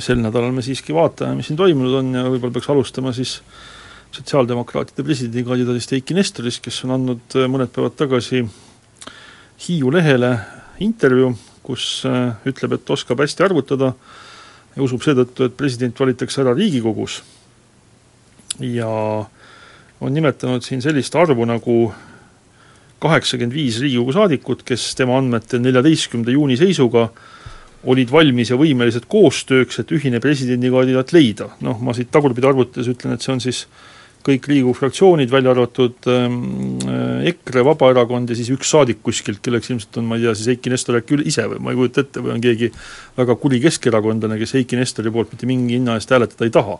sel 0.00 0.24
nädalal 0.24 0.56
me 0.56 0.64
siiski 0.64 0.96
vaatame, 0.96 1.36
mis 1.42 1.52
siin 1.52 1.60
toimunud 1.60 1.98
on 2.00 2.10
ja 2.16 2.24
võib-olla 2.24 2.56
peaks 2.56 2.72
alustama 2.72 3.12
siis 3.12 3.36
sotsiaaldemokraatide 4.16 5.04
presidendikandidaadist 5.04 5.92
Eiki 6.00 6.16
Nestorist, 6.16 6.64
kes 6.64 6.80
on 6.88 6.96
andnud 6.96 7.36
äh, 7.36 7.44
mõned 7.44 7.76
päevad 7.76 8.00
tagasi 8.00 8.46
Hiiu 9.68 9.92
lehele 9.92 10.38
intervjuu, 10.80 11.36
kus 11.60 12.06
ütleb, 12.48 12.80
et 12.80 12.96
oskab 12.96 13.20
hästi 13.20 13.50
arvutada 13.52 13.92
ja 14.76 14.82
usub 14.82 15.02
seetõttu, 15.04 15.46
et 15.46 15.56
president 15.56 15.98
valitakse 16.00 16.42
ära 16.42 16.54
Riigikogus 16.56 17.20
ja 18.60 18.88
on 20.02 20.14
nimetanud 20.14 20.64
siin 20.64 20.82
sellist 20.84 21.14
arvu 21.16 21.46
nagu 21.48 21.76
kaheksakümmend 23.02 23.54
viis 23.54 23.80
Riigikogu 23.82 24.14
saadikut, 24.14 24.64
kes 24.66 24.92
tema 24.98 25.18
andmetel 25.18 25.62
neljateistkümnenda 25.64 26.34
juuni 26.34 26.58
seisuga 26.60 27.08
olid 27.82 28.12
valmis 28.14 28.52
ja 28.52 28.58
võimelised 28.58 29.08
koostööks, 29.10 29.80
et 29.82 29.90
ühine 29.94 30.20
presidendikandidaat 30.22 31.12
leida. 31.14 31.48
noh, 31.66 31.80
ma 31.82 31.94
siit 31.94 32.12
tagurpidi 32.14 32.46
arvutades 32.46 32.88
ütlen, 32.88 33.16
et 33.16 33.24
see 33.24 33.32
on 33.34 33.42
siis 33.42 33.64
kõik 34.26 34.46
Riigikogu 34.48 34.74
fraktsioonid, 34.78 35.30
välja 35.32 35.52
arvatud 35.52 36.08
ähm, 36.10 36.36
äh, 36.86 37.30
EKRE, 37.32 37.64
Vabaerakond 37.66 38.30
ja 38.30 38.36
siis 38.38 38.50
üks 38.54 38.70
saadik 38.70 39.00
kuskilt, 39.04 39.40
kelleks 39.44 39.70
ilmselt 39.72 39.98
on, 39.98 40.06
ma 40.08 40.18
ei 40.18 40.26
tea, 40.26 40.34
siis 40.38 40.52
Eiki 40.54 40.70
Nestor 40.72 41.00
äkki 41.00 41.18
ise 41.28 41.46
või 41.50 41.62
ma 41.62 41.72
ei 41.72 41.80
kujuta 41.80 42.04
ette, 42.04 42.22
või 42.22 42.36
on 42.36 42.44
keegi 42.44 42.70
väga 43.18 43.36
kuri 43.42 43.58
keskerakondlane, 43.64 44.38
kes 44.40 44.54
Eiki 44.60 44.78
Nestori 44.78 45.12
poolt 45.14 45.34
mitte 45.34 45.48
mingi 45.50 45.78
hinna 45.78 45.96
eest 45.98 46.14
hääletada 46.14 46.46
ei 46.46 46.54
taha. 46.54 46.78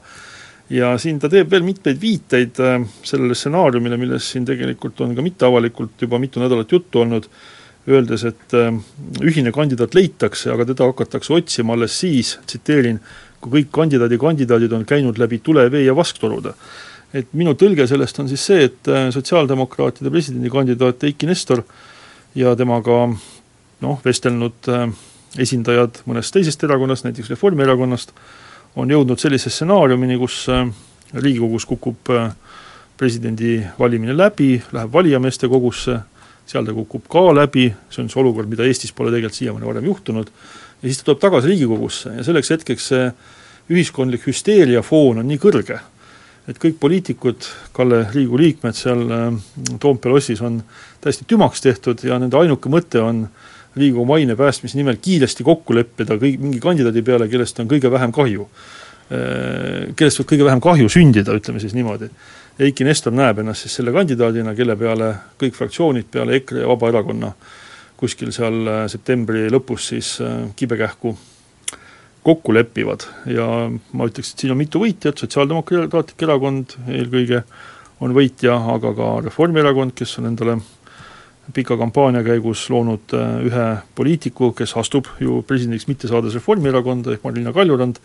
ja 0.72 0.92
siin 0.98 1.18
ta 1.20 1.28
teeb 1.28 1.50
veel 1.50 1.66
mitmeid 1.66 1.98
viiteid 2.00 2.60
äh, 2.62 2.78
sellele 3.02 3.34
stsenaariumile, 3.38 3.98
millest 4.00 4.32
siin 4.32 4.46
tegelikult 4.48 5.00
on 5.02 5.16
ka 5.18 5.26
mitteavalikult 5.26 6.06
juba 6.06 6.22
mitu 6.22 6.40
nädalat 6.40 6.70
juttu 6.72 7.02
olnud, 7.02 7.26
öeldes, 7.90 8.24
et 8.30 8.54
äh, 8.54 8.70
ühine 9.20 9.50
kandidaat 9.52 9.98
leitakse, 9.98 10.52
aga 10.54 10.68
teda 10.70 10.86
hakatakse 10.92 11.34
otsima 11.34 11.74
alles 11.74 11.98
siis, 11.98 12.36
tsiteerin, 12.46 13.02
kui 13.42 13.58
kõik 13.58 13.74
kandidaadi 13.74 14.20
kandidaadid 14.22 14.72
on 14.78 14.86
käinud 14.86 15.18
läbi 15.18 15.42
tule, 15.42 15.66
vee 15.74 15.82
ja 15.88 15.96
vasktorude 15.98 16.54
et 17.16 17.32
minu 17.36 17.54
tõlge 17.58 17.86
sellest 17.88 18.20
on 18.22 18.28
siis 18.30 18.44
see, 18.48 18.68
et 18.68 18.90
äh, 18.90 19.08
sotsiaaldemokraatide 19.14 20.10
presidendikandidaat 20.12 21.04
Eiki 21.08 21.28
Nestor 21.28 21.62
ja 22.38 22.54
temaga 22.56 23.04
noh, 23.08 23.98
vestelnud 24.04 24.70
äh, 24.72 24.86
esindajad 25.42 26.02
mõnest 26.08 26.34
teisest 26.34 26.64
erakonnast, 26.64 27.06
näiteks 27.06 27.32
Reformierakonnast, 27.34 28.14
on 28.80 28.90
jõudnud 28.92 29.20
sellise 29.20 29.52
stsenaariumini, 29.52 30.16
kus 30.20 30.46
äh, 30.52 30.64
Riigikogus 31.12 31.66
kukub 31.68 32.08
presidendi 32.96 33.58
valimine 33.76 34.14
läbi, 34.16 34.54
läheb 34.72 34.92
valijameeste 34.92 35.48
kogusse, 35.52 35.98
seal 36.48 36.64
ta 36.64 36.72
kukub 36.72 37.04
ka 37.10 37.26
läbi, 37.36 37.66
see 37.92 38.00
on 38.00 38.08
see 38.08 38.20
olukord, 38.22 38.48
mida 38.48 38.64
Eestis 38.64 38.94
pole 38.96 39.12
tegelikult 39.12 39.36
siiamaani 39.36 39.68
varem 39.68 39.88
juhtunud, 39.90 40.32
ja 40.80 40.88
siis 40.88 41.02
ta 41.02 41.10
tuleb 41.10 41.20
tagasi 41.26 41.52
Riigikogusse 41.52 42.14
ja 42.16 42.24
selleks 42.24 42.52
hetkeks 42.54 42.88
see 42.94 43.10
ühiskondlik 43.72 44.24
hüsteeria 44.26 44.80
foon 44.86 45.20
on 45.20 45.28
nii 45.28 45.40
kõrge, 45.42 45.78
et 46.50 46.58
kõik 46.58 46.78
poliitikud, 46.82 47.46
Kalle, 47.74 48.02
Riigikogu 48.10 48.40
liikmed 48.40 48.76
seal 48.76 49.02
äh, 49.14 49.26
Toompea 49.80 50.10
lossis 50.12 50.42
on 50.42 50.60
täiesti 51.02 51.26
tümaks 51.30 51.62
tehtud 51.62 52.02
ja 52.06 52.18
nende 52.22 52.38
ainuke 52.38 52.72
mõte 52.72 53.02
on 53.02 53.24
Riigikogu 53.76 54.06
maine 54.08 54.36
päästmise 54.36 54.78
nimel 54.78 54.98
kiiresti 55.02 55.46
kokku 55.46 55.76
leppida 55.76 56.18
kõik, 56.20 56.40
mingi 56.42 56.60
kandidaadi 56.62 57.04
peale, 57.06 57.28
kellest 57.30 57.62
on 57.62 57.70
kõige 57.70 57.90
vähem 57.92 58.12
kahju. 58.14 58.48
Äh, 59.12 59.92
kellest 59.96 60.22
võib 60.22 60.32
kõige 60.34 60.48
vähem 60.50 60.62
kahju 60.64 60.92
sündida, 60.92 61.36
ütleme 61.38 61.62
siis 61.62 61.76
niimoodi. 61.78 62.10
Eiki 62.62 62.84
Nestor 62.84 63.14
näeb 63.16 63.40
ennast 63.40 63.64
siis 63.64 63.78
selle 63.78 63.94
kandidaadina, 63.94 64.52
kelle 64.58 64.76
peale 64.76 65.12
kõik 65.40 65.56
fraktsioonid 65.56 66.10
peale 66.12 66.36
EKRE 66.42 66.66
ja 66.66 66.70
Vabaerakonna 66.74 67.32
kuskil 68.02 68.34
seal 68.34 68.64
äh, 68.66 68.86
septembri 68.90 69.46
lõpus 69.52 69.92
siis 69.94 70.16
kibekähku 70.58 71.14
kokku 72.22 72.54
lepivad 72.54 73.06
ja 73.26 73.46
ma 73.70 74.06
ütleks, 74.06 74.32
et 74.32 74.44
siin 74.44 74.54
on 74.54 74.60
mitu 74.60 74.82
võitjat, 74.82 75.18
Sotsiaaldemokraatlik 75.18 76.22
Erakond 76.22 76.76
eelkõige 76.86 77.42
on 78.02 78.14
võitja, 78.14 78.54
aga 78.74 78.92
ka 78.98 79.08
Reformierakond, 79.26 79.94
kes 79.98 80.18
on 80.20 80.30
endale 80.30 80.58
pika 81.54 81.76
kampaania 81.78 82.22
käigus 82.26 82.68
loonud 82.70 83.14
äh, 83.18 83.34
ühe 83.48 83.66
poliitiku, 83.98 84.52
kes 84.56 84.76
astub 84.78 85.10
ju 85.20 85.40
presidendiks 85.46 85.88
mitte 85.90 86.10
saades 86.10 86.36
Reformierakonda, 86.38 87.16
ehk 87.16 87.26
Marina 87.26 87.52
Kaljurand, 87.54 87.98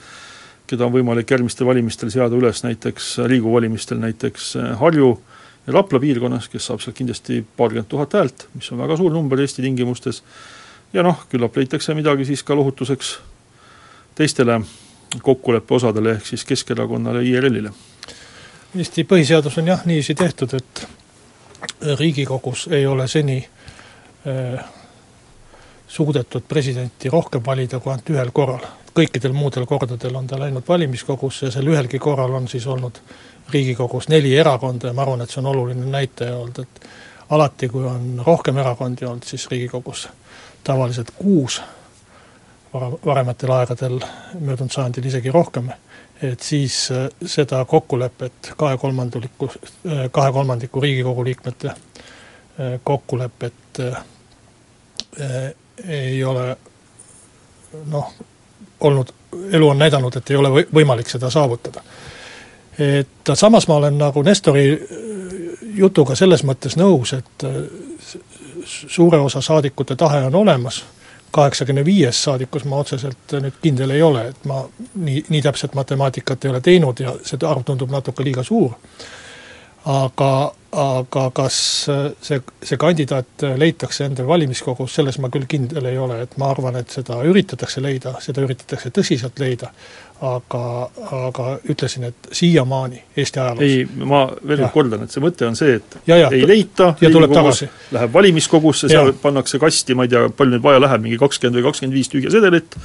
keda 0.68 0.88
on 0.88 0.96
võimalik 0.98 1.30
järgmistel 1.32 1.70
valimistel 1.70 2.12
seada 2.12 2.36
üles 2.36 2.64
näiteks, 2.66 3.14
Riigikogu 3.30 3.60
valimistel 3.60 4.02
näiteks 4.02 4.52
äh, 4.58 4.74
Harju 4.82 5.14
ja 5.68 5.78
Rapla 5.78 6.02
piirkonnas, 6.02 6.50
kes 6.50 6.70
saab 6.72 6.82
sealt 6.82 6.98
kindlasti 6.98 7.44
paarkümmend 7.58 7.90
tuhat 7.92 8.18
häält, 8.18 8.48
mis 8.58 8.70
on 8.74 8.82
väga 8.82 8.98
suur 8.98 9.14
number 9.14 9.40
Eesti 9.46 9.62
tingimustes, 9.62 10.24
ja 10.94 11.06
noh, 11.06 11.26
küllap 11.30 11.58
leitakse 11.60 11.94
midagi 11.98 12.26
siis 12.26 12.42
ka 12.48 12.58
lohutuseks 12.58 13.18
teistele 14.18 14.62
kokkuleppe 15.24 15.76
osadele, 15.76 16.12
ehk 16.12 16.26
siis 16.26 16.46
Keskerakonnale, 16.46 17.24
IRL-ile? 17.24 17.72
Eesti 18.78 19.04
põhiseadus 19.08 19.60
on 19.62 19.68
jah 19.68 19.86
niiviisi 19.86 20.16
tehtud, 20.16 20.54
et 20.58 20.88
Riigikogus 22.00 22.68
ei 22.72 22.86
ole 22.86 23.08
seni 23.08 23.38
äh, 24.28 24.66
suudetud 25.88 26.44
presidenti 26.48 27.10
rohkem 27.10 27.42
valida 27.46 27.80
kui 27.80 27.92
ainult 27.92 28.10
ühel 28.10 28.34
korral. 28.34 28.68
kõikidel 28.98 29.34
muudel 29.34 29.66
kordadel 29.70 30.16
on 30.16 30.28
ta 30.28 30.40
läinud 30.42 30.64
valimiskogusse 30.68 31.46
ja 31.46 31.52
sel 31.54 31.68
ühelgi 31.70 32.00
korral 32.00 32.34
on 32.34 32.48
siis 32.48 32.66
olnud 32.68 32.98
Riigikogus 33.54 34.10
neli 34.10 34.36
erakonda 34.36 34.88
ja 34.88 34.94
ma 34.94 35.02
arvan, 35.06 35.22
et 35.22 35.30
see 35.30 35.40
on 35.40 35.52
oluline 35.54 35.86
näitaja 35.86 36.36
olnud, 36.38 36.60
et 36.60 36.88
alati, 37.30 37.70
kui 37.70 37.86
on 37.86 38.22
rohkem 38.26 38.58
erakondi 38.58 39.06
olnud, 39.06 39.24
siis 39.24 39.48
Riigikogus 39.52 40.08
tavaliselt 40.64 41.14
kuus 41.16 41.62
varematel 42.74 43.52
aegadel, 43.52 44.00
möödunud 44.40 44.72
sajandil 44.72 45.06
isegi 45.06 45.32
rohkem, 45.32 45.70
et 46.22 46.42
siis 46.42 46.92
äh, 46.92 47.10
seda 47.26 47.66
kokkulepet 47.66 48.52
äh, 48.52 48.56
kahe 50.12 50.32
kolmandiku 50.32 50.82
Riigikogu 50.82 51.24
liikmete 51.24 51.68
äh, 51.68 51.78
kokkulepet 52.84 53.54
ei 55.88 56.24
ole 56.24 56.58
noh, 57.86 58.14
olnud, 58.80 59.10
elu 59.52 59.70
on 59.70 59.80
näidanud, 59.80 60.16
et 60.16 60.30
ei 60.30 60.38
ole 60.38 60.66
võimalik 60.74 61.10
seda 61.10 61.30
saavutada. 61.30 61.82
et 62.78 63.30
samas 63.34 63.68
ma 63.68 63.76
olen 63.76 63.98
nagu 63.98 64.24
Nestori 64.24 64.88
jutuga 65.78 66.16
selles 66.16 66.44
mõttes 66.44 66.78
nõus, 66.78 67.14
et 67.14 67.46
suure 68.66 69.18
osa 69.18 69.42
saadikute 69.42 69.96
tahe 69.96 70.24
on 70.26 70.36
olemas 70.36 70.84
kaheksakümne 71.32 71.86
viies 71.86 72.24
saadikus 72.24 72.66
ma 72.66 72.80
otseselt 72.82 73.36
nüüd 73.42 73.60
kindel 73.62 73.94
ei 73.96 74.02
ole, 74.02 74.28
et 74.32 74.46
ma 74.50 74.64
nii, 74.96 75.26
nii 75.30 75.42
täpset 75.42 75.76
matemaatikat 75.78 76.46
ei 76.46 76.52
ole 76.52 76.62
teinud 76.62 77.00
ja 77.04 77.16
see 77.24 77.48
arv 77.48 77.66
tundub 77.68 77.92
natuke 77.92 78.24
liiga 78.24 78.44
suur. 78.44 78.74
aga, 79.86 80.32
aga 80.72 81.24
kas 81.36 81.58
see, 81.88 82.40
see 82.64 82.78
kandidaat 82.80 83.46
leitakse 83.60 84.06
endale 84.08 84.28
valimiskogus, 84.28 84.98
selles 84.98 85.18
ma 85.24 85.30
küll 85.32 85.48
kindel 85.50 85.86
ei 85.88 85.98
ole, 86.02 86.20
et 86.26 86.36
ma 86.42 86.50
arvan, 86.52 86.76
et 86.80 86.92
seda 86.92 87.22
üritatakse 87.28 87.82
leida, 87.84 88.18
seda 88.24 88.44
üritatakse 88.44 88.92
tõsiselt 88.96 89.40
leida, 89.40 89.72
aga, 90.28 90.64
aga 91.22 91.48
ütlesin, 91.72 92.10
et 92.10 92.30
siiamaani 92.36 93.02
Eesti 93.16 93.40
ajaloos. 93.40 93.64
Ei, 93.64 94.06
ma 94.12 94.26
veel 94.42 94.64
kord 94.66 94.76
kordan, 94.78 95.08
et 95.08 95.16
see 95.16 95.24
mõte 95.24 95.48
on 95.48 95.58
see, 95.60 95.78
et 95.80 95.98
ja, 96.10 96.20
ja, 96.26 96.32
ei 96.36 96.48
leita, 96.50 96.94
läheb 97.00 98.14
valimiskogusse, 98.14 98.92
seal 98.92 99.14
pannakse 99.22 99.62
kasti, 99.62 99.96
ma 99.96 100.08
ei 100.08 100.14
tea, 100.14 100.28
palju 100.30 100.58
nüüd 100.58 100.66
vaja 100.66 100.84
läheb, 100.84 101.06
mingi 101.06 101.22
kakskümmend 101.22 101.62
või 101.62 101.70
kakskümmend 101.70 101.98
viis 101.98 102.12
tühja 102.12 102.34
sedelit, 102.34 102.76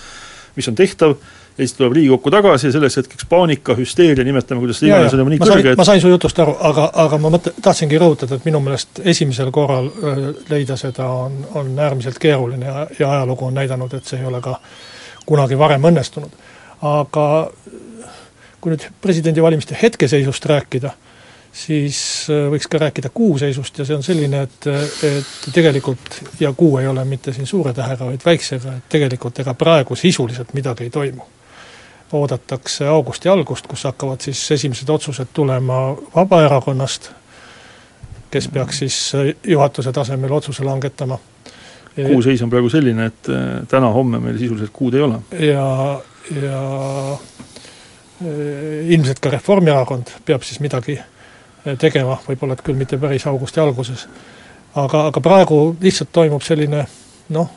mis 0.57 0.69
on 0.71 0.79
tehtav, 0.79 1.17
siis 1.57 1.75
tuleb 1.79 1.97
Riigikokku 1.99 2.31
tagasi 2.33 2.69
ja 2.69 2.77
selleks 2.77 2.97
hetkeks 3.01 3.27
paanika, 3.29 3.77
hüsteeria, 3.79 4.25
nimetame 4.25 4.61
kuidas 4.63 4.83
iganes, 4.83 5.13
on 5.15 5.23
juba 5.25 5.35
nii 5.35 5.43
kõrge, 5.43 5.75
et 5.75 5.81
ma 5.81 5.89
sain 5.89 6.01
su 6.01 6.13
jutust 6.13 6.39
aru, 6.45 6.57
aga, 6.71 6.89
aga 7.05 7.19
ma 7.23 7.33
mõtle-, 7.37 7.55
tahtsingi 7.63 8.01
rõhutada, 8.01 8.39
et 8.39 8.49
minu 8.49 8.61
meelest 8.65 9.03
esimesel 9.15 9.51
korral 9.55 9.91
leida 10.51 10.79
seda 10.81 11.11
on, 11.27 11.43
on 11.61 11.75
äärmiselt 11.79 12.19
keeruline 12.23 12.67
ja, 12.67 12.87
ja 12.99 13.13
ajalugu 13.19 13.51
on 13.51 13.61
näidanud, 13.61 13.95
et 13.95 14.09
see 14.09 14.21
ei 14.23 14.31
ole 14.31 14.41
ka 14.45 14.59
kunagi 15.27 15.59
varem 15.59 15.93
õnnestunud 15.93 16.41
aga 16.83 17.27
kui 18.63 18.75
nüüd 18.75 18.85
presidendivalimiste 19.03 19.77
hetkeseisust 19.79 20.47
rääkida, 20.51 20.93
siis 21.53 21.99
äh, 22.31 22.47
võiks 22.53 22.69
ka 22.71 22.81
rääkida 22.83 23.11
kuuseisust 23.15 23.79
ja 23.79 23.87
see 23.87 23.99
on 23.99 24.07
selline, 24.07 24.45
et, 24.47 24.69
et 25.07 25.53
tegelikult, 25.55 26.19
ja 26.41 26.53
kuu 26.57 26.77
ei 26.81 26.89
ole 26.91 27.05
mitte 27.09 27.35
siin 27.35 27.47
suure 27.47 27.75
tähega, 27.77 28.07
vaid 28.09 28.25
väiksega, 28.25 28.79
et 28.79 28.91
tegelikult 28.93 29.43
ega 29.43 29.55
praegu 29.59 29.99
sisuliselt 29.99 30.55
midagi 30.59 30.89
ei 30.89 30.95
toimu. 30.95 31.27
Oodatakse 32.13 32.87
augusti 32.89 33.29
algust, 33.29 33.67
kus 33.67 33.85
hakkavad 33.85 34.21
siis 34.21 34.51
esimesed 34.51 34.89
otsused 34.89 35.33
tulema 35.35 35.97
Vabaerakonnast, 36.15 37.11
kes 38.31 38.49
peaks 38.49 38.79
siis 38.79 38.99
äh, 39.15 39.35
juhatuse 39.45 39.93
tasemel 39.93 40.33
otsuse 40.33 40.65
langetama. 40.65 41.19
kuuseis 42.07 42.43
on 42.43 42.51
praegu 42.51 42.69
selline, 42.69 43.07
et 43.07 43.29
äh, 43.29 43.67
täna-homme 43.69 44.21
meil 44.21 44.39
sisuliselt 44.39 44.71
kuud 44.73 44.95
ei 44.95 45.01
ole. 45.01 45.21
ja 45.39 46.01
ja 46.31 46.59
eh, 48.25 48.87
ilmselt 48.95 49.19
ka 49.21 49.31
Reformierakond 49.31 50.13
peab 50.25 50.45
siis 50.47 50.61
midagi 50.61 50.99
tegema, 51.79 52.17
võib-olla 52.27 52.55
et 52.55 52.63
küll 52.63 52.79
mitte 52.79 52.99
päris 52.99 53.27
augusti 53.27 53.61
alguses. 53.61 54.07
aga, 54.75 55.07
aga 55.07 55.21
praegu 55.21 55.77
lihtsalt 55.81 56.13
toimub 56.13 56.43
selline 56.43 56.87
noh, 57.29 57.51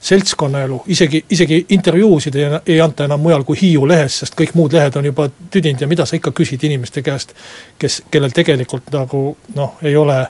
seltskonnaelu, 0.00 0.82
isegi, 0.86 1.24
isegi 1.30 1.58
intervjuusid 1.74 2.34
ei, 2.38 2.44
ei 2.66 2.80
anta 2.80 3.08
enam 3.08 3.20
mujal 3.20 3.44
kui 3.44 3.58
Hiiu 3.60 3.86
lehes, 3.88 4.20
sest 4.22 4.36
kõik 4.38 4.54
muud 4.54 4.72
lehed 4.72 4.96
on 4.96 5.08
juba 5.10 5.26
tüdinud 5.50 5.82
ja 5.82 5.88
mida 5.90 6.06
sa 6.06 6.16
ikka 6.16 6.30
küsid 6.36 6.62
inimeste 6.68 7.02
käest, 7.02 7.34
kes, 7.78 8.02
kellel 8.10 8.34
tegelikult 8.34 8.92
nagu 8.94 9.22
noh, 9.56 9.74
ei 9.82 9.96
ole 9.98 10.20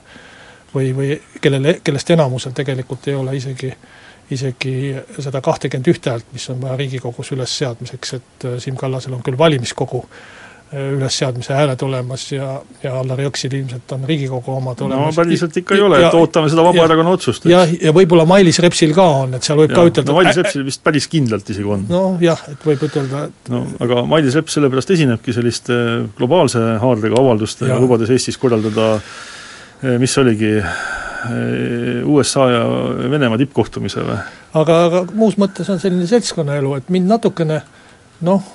või, 0.74 0.92
või 0.96 1.20
kellele, 1.40 1.78
kellest 1.84 2.10
enamusel 2.16 2.56
tegelikult 2.56 3.08
ei 3.08 3.18
ole 3.18 3.36
isegi 3.36 3.72
isegi 4.30 4.92
seda 5.24 5.40
kahtekümmet 5.40 5.88
ühte 5.88 6.10
häält, 6.12 6.26
mis 6.32 6.44
on 6.52 6.60
vaja 6.60 6.76
Riigikogus 6.76 7.32
ülesseadmiseks, 7.32 8.10
et 8.18 8.46
Siim 8.60 8.76
Kallasel 8.76 9.14
on 9.16 9.22
küll 9.24 9.38
valimiskogu 9.38 10.02
ülesseadmise 10.72 11.54
hääled 11.56 11.80
olemas 11.82 12.26
ja, 12.32 12.58
ja 12.82 12.92
Allar 13.00 13.20
Jõksil 13.24 13.54
ilmselt 13.56 13.92
on 13.96 14.02
Riigikogu 14.08 14.52
omad 14.52 14.82
olemas. 14.84 15.16
no 15.16 15.22
päriselt 15.22 15.56
ikka 15.56 15.76
ei 15.78 15.80
ole, 15.80 16.00
et 16.04 16.16
ootame 16.18 16.50
seda 16.52 16.64
Vabaerakonna 16.66 17.14
otsust. 17.16 17.46
jah, 17.48 17.70
ja 17.72 17.92
võib-olla 17.96 18.26
Mailis 18.28 18.60
Repsil 18.60 18.92
ka 18.96 19.06
on, 19.22 19.32
et 19.38 19.48
seal 19.48 19.56
võib 19.62 19.72
ja, 19.72 19.78
ka 19.78 19.86
ütelda 19.88 20.12
no 20.12 20.18
Mailis 20.18 20.40
Repsil 20.42 20.66
vist 20.66 20.82
päris 20.84 21.08
kindlalt 21.08 21.48
isegi 21.54 21.72
on. 21.72 21.86
nojah, 21.88 22.42
et 22.52 22.68
võib 22.68 22.84
ütelda, 22.84 23.24
et 23.30 23.50
no 23.54 23.62
aga 23.86 24.04
Mailis 24.12 24.36
Reps 24.36 24.58
sellepärast 24.58 24.92
esinebki 24.98 25.36
selliste 25.36 25.78
globaalse 26.18 26.60
haardega 26.84 27.16
avaldustega, 27.22 27.80
lubades 27.80 28.12
Eestis 28.12 28.36
korraldada 28.40 28.90
eh, 28.98 29.96
mis 30.02 30.18
oligi, 30.20 30.52
eh, 30.60 32.04
USA 32.04 32.50
ja 32.52 32.62
Venemaa 33.08 33.40
tippkohtumise 33.40 34.04
või? 34.04 34.20
aga, 34.52 34.78
aga 34.90 35.04
muus 35.16 35.40
mõttes 35.40 35.72
on 35.72 35.80
selline 35.80 36.04
seltskonnaelu, 36.12 36.76
et 36.76 36.92
mind 36.92 37.08
natukene 37.16 37.62
noh, 38.28 38.54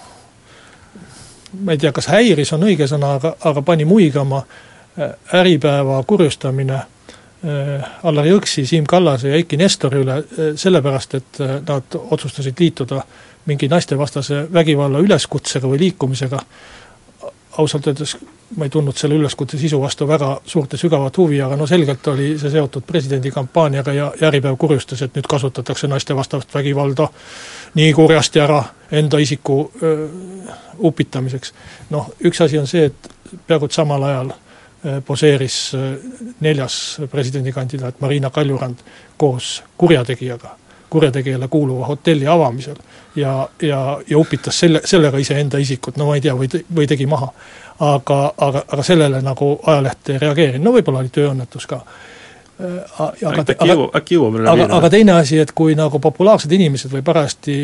ma 1.60 1.72
ei 1.72 1.78
tea, 1.78 1.91
kas 1.91 2.10
häiris 2.12 2.54
on 2.56 2.66
õige 2.68 2.88
sõna, 2.89 3.16
aga, 3.20 3.36
aga 3.45 3.62
pani 3.62 3.86
muigama 3.86 4.43
äh, 4.43 5.14
Äripäeva 5.39 6.01
kurjustamine 6.08 6.80
äh, 6.80 7.89
Allar 8.04 8.28
Jõksi, 8.28 8.66
Siim 8.66 8.88
Kallase 8.89 9.30
ja 9.30 9.39
Eiki 9.39 9.58
Nestori 9.62 10.01
üle 10.04 10.20
äh, 10.24 10.54
sellepärast, 10.60 11.20
et 11.20 11.43
nad 11.68 11.99
otsustasid 12.04 12.60
liituda 12.60 13.04
mingi 13.45 13.68
naistevastase 13.68 14.45
vägivalla 14.54 15.01
üleskutsega 15.04 15.68
või 15.68 15.82
liikumisega, 15.82 16.39
ausalt 17.58 17.88
öeldes 17.88 18.18
ma 18.58 18.68
ei 18.68 18.70
tundnud 18.70 18.97
selle 18.97 19.16
üleskutse 19.16 19.58
sisu 19.58 19.80
vastu 19.82 20.08
väga 20.08 20.30
suurt 20.45 20.74
ja 20.74 20.78
sügavat 20.78 21.18
huvi, 21.18 21.41
aga 21.41 21.56
no 21.58 21.68
selgelt 21.68 22.08
oli 22.08 22.34
see 22.39 22.51
seotud 22.54 22.86
presidendi 22.88 23.32
kampaaniaga 23.32 23.93
ja, 23.93 24.12
ja 24.22 24.30
Äripäev 24.30 24.58
kurjustas, 24.62 25.01
et 25.01 25.16
nüüd 25.18 25.28
kasutatakse 25.30 25.88
naistevastast 25.89 26.54
vägivalda 26.54 27.08
nii 27.80 27.93
kurjasti 27.93 28.43
ära 28.43 28.64
enda 28.91 29.18
isiku 29.18 29.72
öö, 29.82 30.08
upitamiseks. 30.80 31.54
noh, 31.89 32.12
üks 32.22 32.41
asi 32.45 32.60
on 32.60 32.68
see, 32.70 32.86
et 32.91 33.14
peaaegu 33.47 33.70
et 33.70 33.78
samal 33.78 34.04
ajal 34.10 34.34
öö, 34.34 35.01
poseeris 35.01 35.60
öö, 35.74 35.95
neljas 36.39 37.01
presidendikandidaat 37.12 38.01
Marina 38.01 38.30
Kaljurand 38.30 38.86
koos 39.18 39.64
kurjategijaga 39.78 40.58
kurjategijale 40.94 41.48
kuuluva 41.50 41.88
hotelli 41.89 42.28
avamisel 42.30 42.78
ja, 43.16 43.50
ja, 43.62 44.00
ja 44.10 44.18
upitas 44.18 44.60
selle, 44.60 44.82
sellega 44.86 45.18
iseenda 45.18 45.58
isikut, 45.58 45.98
no 45.98 46.10
ma 46.10 46.18
ei 46.18 46.24
tea, 46.24 46.36
või, 46.38 46.50
või 46.76 46.88
tegi 46.89 47.08
maha. 47.10 47.32
aga, 47.80 48.18
aga, 48.38 48.64
aga 48.68 48.84
sellele 48.86 49.22
nagu 49.26 49.56
ajaleht 49.66 50.14
ei 50.14 50.20
reageerinud, 50.22 50.66
no 50.66 50.74
võib-olla 50.76 51.02
oli 51.02 51.10
tööõnnetus 51.14 51.66
ka. 51.68 51.80
Äh, 52.62 52.76
aga 53.26 53.41
äkki 53.41 53.70
jõuab, 53.72 53.96
äkki 53.98 54.18
jõuab 54.20 54.38
aga, 54.52 54.68
aga 54.78 54.91
teine 54.94 55.16
asi, 55.18 55.39
et 55.41 55.52
kui 55.58 55.74
nagu 55.76 56.00
populaarsed 56.00 56.52
inimesed 56.54 56.94
või 56.94 57.02
parajasti 57.06 57.56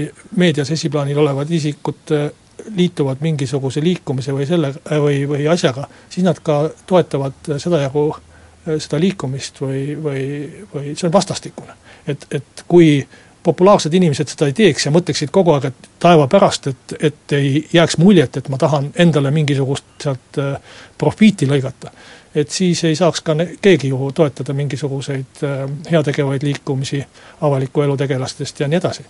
meedias 0.41 0.71
esiplaanil 0.73 1.21
olevad 1.21 1.51
isikud 1.53 2.15
äh, 2.17 2.31
liituvad 2.75 3.21
mingisuguse 3.21 3.83
liikumise 3.85 4.33
või 4.35 4.47
selle, 4.49 4.73
või, 4.89 5.21
või 5.29 5.45
asjaga, 5.51 5.85
siis 6.09 6.25
nad 6.25 6.41
ka 6.43 6.63
toetavad 6.89 7.53
sedajagu 7.61 8.07
äh, 8.15 8.79
seda 8.81 8.99
liikumist 9.05 9.61
või, 9.61 9.93
või, 10.03 10.25
või 10.73 10.97
see 10.97 11.07
on 11.07 11.13
vastastikune 11.13 11.77
et, 12.09 12.27
et 12.31 12.63
kui 12.67 13.07
populaarsed 13.43 13.93
inimesed 13.93 14.27
seda 14.27 14.49
ei 14.49 14.55
teeks 14.55 14.85
ja 14.85 14.93
mõtleksid 14.93 15.31
kogu 15.33 15.55
aeg, 15.55 15.69
et 15.69 15.89
taeva 16.03 16.27
pärast, 16.31 16.69
et, 16.71 16.95
et 16.99 17.35
ei 17.37 17.63
jääks 17.73 17.97
muljet, 18.01 18.37
et 18.37 18.49
ma 18.51 18.59
tahan 18.61 18.91
endale 18.99 19.31
mingisugust 19.31 19.87
sealt 20.03 20.39
äh, 20.41 20.55
profiiti 20.97 21.47
lõigata, 21.49 21.91
et 22.35 22.51
siis 22.51 22.83
ei 22.85 22.97
saaks 22.99 23.23
ka 23.25 23.35
keegi 23.61 23.93
ju 23.93 24.11
toetada 24.15 24.53
mingisuguseid 24.53 25.43
äh, 25.47 25.61
heategevaid 25.91 26.43
liikumisi 26.43 27.03
avaliku 27.41 27.87
elu 27.87 27.97
tegelastest 27.97 28.59
ja 28.59 28.67
nii 28.67 28.81
edasi. 28.81 29.05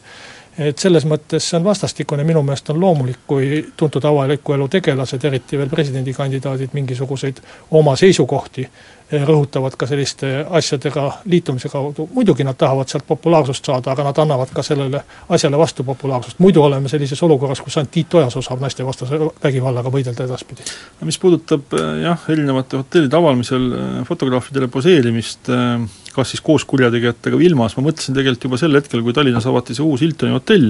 et 0.60 0.78
selles 0.78 1.06
mõttes 1.08 1.46
see 1.50 1.56
on 1.58 1.64
vastastikune, 1.64 2.24
minu 2.28 2.42
meelest 2.44 2.70
on 2.70 2.80
loomulik, 2.80 3.20
kui 3.28 3.66
tuntud 3.78 4.06
avaliku 4.06 4.54
elu 4.54 4.68
tegelased, 4.68 5.24
eriti 5.24 5.58
veel 5.58 5.70
presidendikandidaadid, 5.70 6.74
mingisuguseid 6.74 7.40
oma 7.72 7.96
seisukohti 7.96 8.68
rõhutavad 9.12 9.74
ka 9.78 9.88
selliste 9.90 10.28
asjadega 10.46 11.06
liitumise 11.30 11.70
kaudu, 11.72 12.06
muidugi 12.14 12.46
nad 12.46 12.58
tahavad 12.58 12.90
sealt 12.92 13.08
populaarsust 13.08 13.66
saada, 13.66 13.94
aga 13.96 14.06
nad 14.06 14.20
annavad 14.22 14.52
ka 14.54 14.64
sellele 14.66 15.02
asjale 15.34 15.58
vastu 15.58 15.84
populaarsust, 15.88 16.38
muidu 16.44 16.62
oleme 16.64 16.90
sellises 16.92 17.24
olukorras, 17.26 17.62
kus 17.66 17.80
ainult 17.80 17.92
Tiit 17.96 18.14
Ojasoo 18.14 18.44
saab 18.46 18.62
naistevastase 18.62 19.20
vägivallaga 19.44 19.90
võidelda 19.94 20.28
edaspidi. 20.30 20.68
no 21.02 21.10
mis 21.10 21.18
puudutab 21.18 21.74
eh, 21.74 21.90
jah, 22.04 22.28
erinevate 22.30 22.78
hotellide 22.78 23.18
avaldamisel 23.18 23.68
eh, 23.72 23.90
fotograafidele 24.08 24.70
poseerimist, 24.70 25.50
eh, 25.50 25.88
kas 26.14 26.36
siis 26.36 26.46
koos 26.46 26.68
kurjategijatega 26.70 27.40
või 27.40 27.50
ilma, 27.50 27.70
siis 27.70 27.82
ma 27.82 27.88
mõtlesin 27.90 28.18
tegelikult 28.18 28.50
juba 28.50 28.62
sel 28.62 28.78
hetkel, 28.78 29.04
kui 29.06 29.18
Tallinnas 29.18 29.50
avati 29.50 29.78
see 29.78 29.86
uus 29.86 30.06
Hiltoni 30.06 30.38
hotell, 30.38 30.70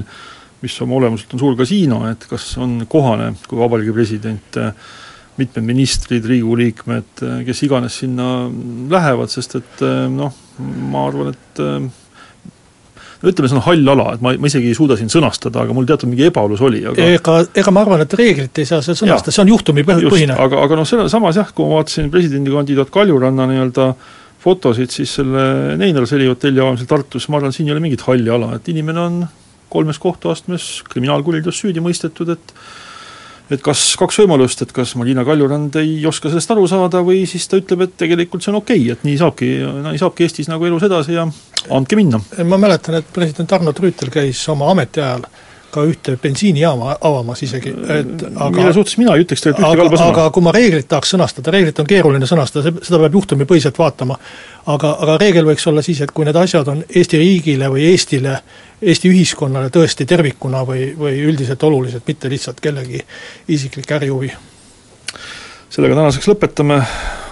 mis 0.63 0.79
oma 0.83 0.95
olemuselt 0.99 1.35
on 1.35 1.43
suur 1.43 1.59
kasiino, 1.59 2.01
et 2.09 2.25
kas 2.29 2.51
on 2.59 2.81
kohane, 2.87 3.33
kui 3.47 3.59
vabariigi 3.59 3.95
president 3.95 4.59
äh, 4.59 4.73
mitmed 5.39 5.65
ministrid, 5.65 6.27
Riigikogu 6.27 6.59
liikmed, 6.59 7.23
kes 7.47 7.63
iganes 7.67 8.01
sinna 8.03 8.29
lähevad, 8.91 9.31
sest 9.31 9.57
et 9.59 9.83
noh, 10.13 10.35
ma 10.91 11.07
arvan, 11.07 11.33
et 11.33 11.63
no 13.19 13.31
ütleme, 13.31 13.49
see 13.51 13.57
on 13.57 13.65
hall 13.65 13.91
ala, 13.93 14.13
et 14.15 14.23
ma, 14.23 14.33
ma 14.39 14.49
isegi 14.49 14.71
ei 14.71 14.77
suuda 14.77 14.95
siin 14.99 15.11
sõnastada, 15.11 15.65
aga 15.65 15.75
mul 15.75 15.87
teatud 15.89 16.09
mingi 16.11 16.27
ebaolus 16.29 16.63
oli, 16.65 16.81
aga 16.87 17.09
ega, 17.17 17.35
ega 17.61 17.73
ma 17.75 17.83
arvan, 17.83 18.03
et 18.05 18.15
reeglit 18.19 18.61
ei 18.61 18.69
saa 18.69 18.83
seal 18.85 18.97
sõnastada, 18.99 19.35
see 19.35 19.43
on 19.43 19.51
juhtumipõhine. 19.53 20.37
aga, 20.39 20.63
aga 20.63 20.79
noh, 20.79 20.87
selle 20.87 21.09
samas 21.11 21.39
jah, 21.39 21.51
kui 21.55 21.67
ma 21.67 21.81
vaatasin 21.81 22.11
presidendikandidaat 22.13 22.91
Kaljuranna 22.95 23.47
nii-öelda 23.51 23.91
fotosid 24.39 24.93
siis 24.95 25.17
selle 25.19 25.75
Neinarseli 25.79 26.29
hotelli 26.29 26.63
avamisel 26.63 26.87
Tartus, 26.89 27.27
ma 27.27 27.41
arvan, 27.41 27.55
siin 27.55 27.67
ei 27.67 27.75
ole 27.75 27.83
mingit 27.83 28.05
halli 28.07 28.31
ala, 28.31 28.53
et 28.55 28.71
inimene 28.71 29.03
on 29.03 29.23
kolmes 29.69 29.99
kohtuastmes 30.01 30.69
kriminaalkuriteos 30.89 31.59
süüdi 31.59 31.83
mõistetud, 31.83 32.31
et 32.33 32.53
et 33.49 33.61
kas 33.65 33.83
kaks 33.99 34.21
võimalust, 34.21 34.61
et 34.63 34.71
kas 34.75 34.93
Marina 34.99 35.25
Kaljurand 35.27 35.75
ei 35.81 35.97
oska 36.07 36.29
sellest 36.29 36.53
aru 36.53 36.67
saada 36.69 37.01
või 37.05 37.23
siis 37.29 37.47
ta 37.49 37.59
ütleb, 37.59 37.85
et 37.85 37.95
tegelikult 37.99 38.45
see 38.45 38.53
on 38.53 38.59
okei 38.61 38.83
okay,, 38.83 38.95
et 38.95 39.05
nii 39.07 39.17
saabki, 39.21 39.51
nii 39.89 40.01
saabki 40.01 40.27
Eestis 40.27 40.49
nagu 40.51 40.67
elus 40.69 40.85
edasi 40.85 41.17
ja 41.17 41.25
andke 41.75 41.97
minna. 41.99 42.21
ma 42.45 42.61
mäletan, 42.61 42.99
et 43.01 43.13
president 43.13 43.57
Arno 43.57 43.73
Rüütel 43.75 44.13
käis 44.13 44.41
oma 44.53 44.69
ametiajal 44.73 45.25
ka 45.71 45.83
ühte 45.87 46.15
bensiinijaama 46.21 46.95
avamas 47.05 47.41
isegi, 47.45 47.71
et 47.95 48.23
aga 48.29 48.49
mille 48.55 48.73
suhtes 48.75 48.97
mina 48.99 49.15
ei 49.15 49.25
ütleks 49.25 49.43
tegelikult 49.43 49.65
ühtegi 49.65 49.83
halba 49.83 49.99
sõna. 49.99 50.11
aga 50.13 50.27
kui 50.35 50.45
ma 50.45 50.53
reeglit 50.55 50.87
tahaks 50.91 51.13
sõnastada, 51.15 51.53
reeglit 51.55 51.81
on 51.81 51.89
keeruline 51.89 52.29
sõnastada, 52.29 52.73
seda 52.85 53.01
peab 53.03 53.17
juhtumipõhiselt 53.19 53.79
vaatama, 53.79 54.17
aga, 54.73 54.93
aga 55.05 55.17
reegel 55.21 55.49
võiks 55.49 55.67
olla 55.71 55.83
siis, 55.85 56.01
et 56.05 56.13
kui 56.15 56.27
need 56.27 56.39
asjad 56.39 56.71
on 56.71 56.83
Eesti 56.89 57.21
riigile 57.21 57.69
või 57.73 57.89
Eestile, 57.91 58.39
Eesti 58.81 59.11
ühiskonnale 59.11 59.73
tõesti 59.73 60.07
tervikuna 60.09 60.63
või, 60.67 60.89
või 60.97 61.19
üldiselt 61.27 61.63
olulised, 61.67 62.05
mitte 62.07 62.31
lihtsalt 62.31 62.61
kellegi 62.63 63.01
isiklik 63.47 63.91
ärihuvi. 63.99 64.31
sellega 65.69 66.01
tänaseks 66.01 66.31
lõpetame, 66.31 66.81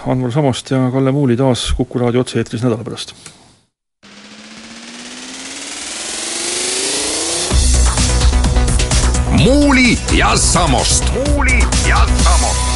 Anvar 0.06 0.32
Samost 0.32 0.70
ja 0.70 0.86
Kalle 0.92 1.12
Muuli 1.12 1.36
taas 1.36 1.72
Kuku 1.76 1.98
raadio 1.98 2.22
otse-eetris 2.24 2.62
nädala 2.62 2.84
pärast 2.84 3.16
Muuli 9.78 9.98
ja 10.12 10.36
Samost. 10.36 11.04
muuli 11.12 11.58
ja 11.88 12.06
Samost 12.24 12.67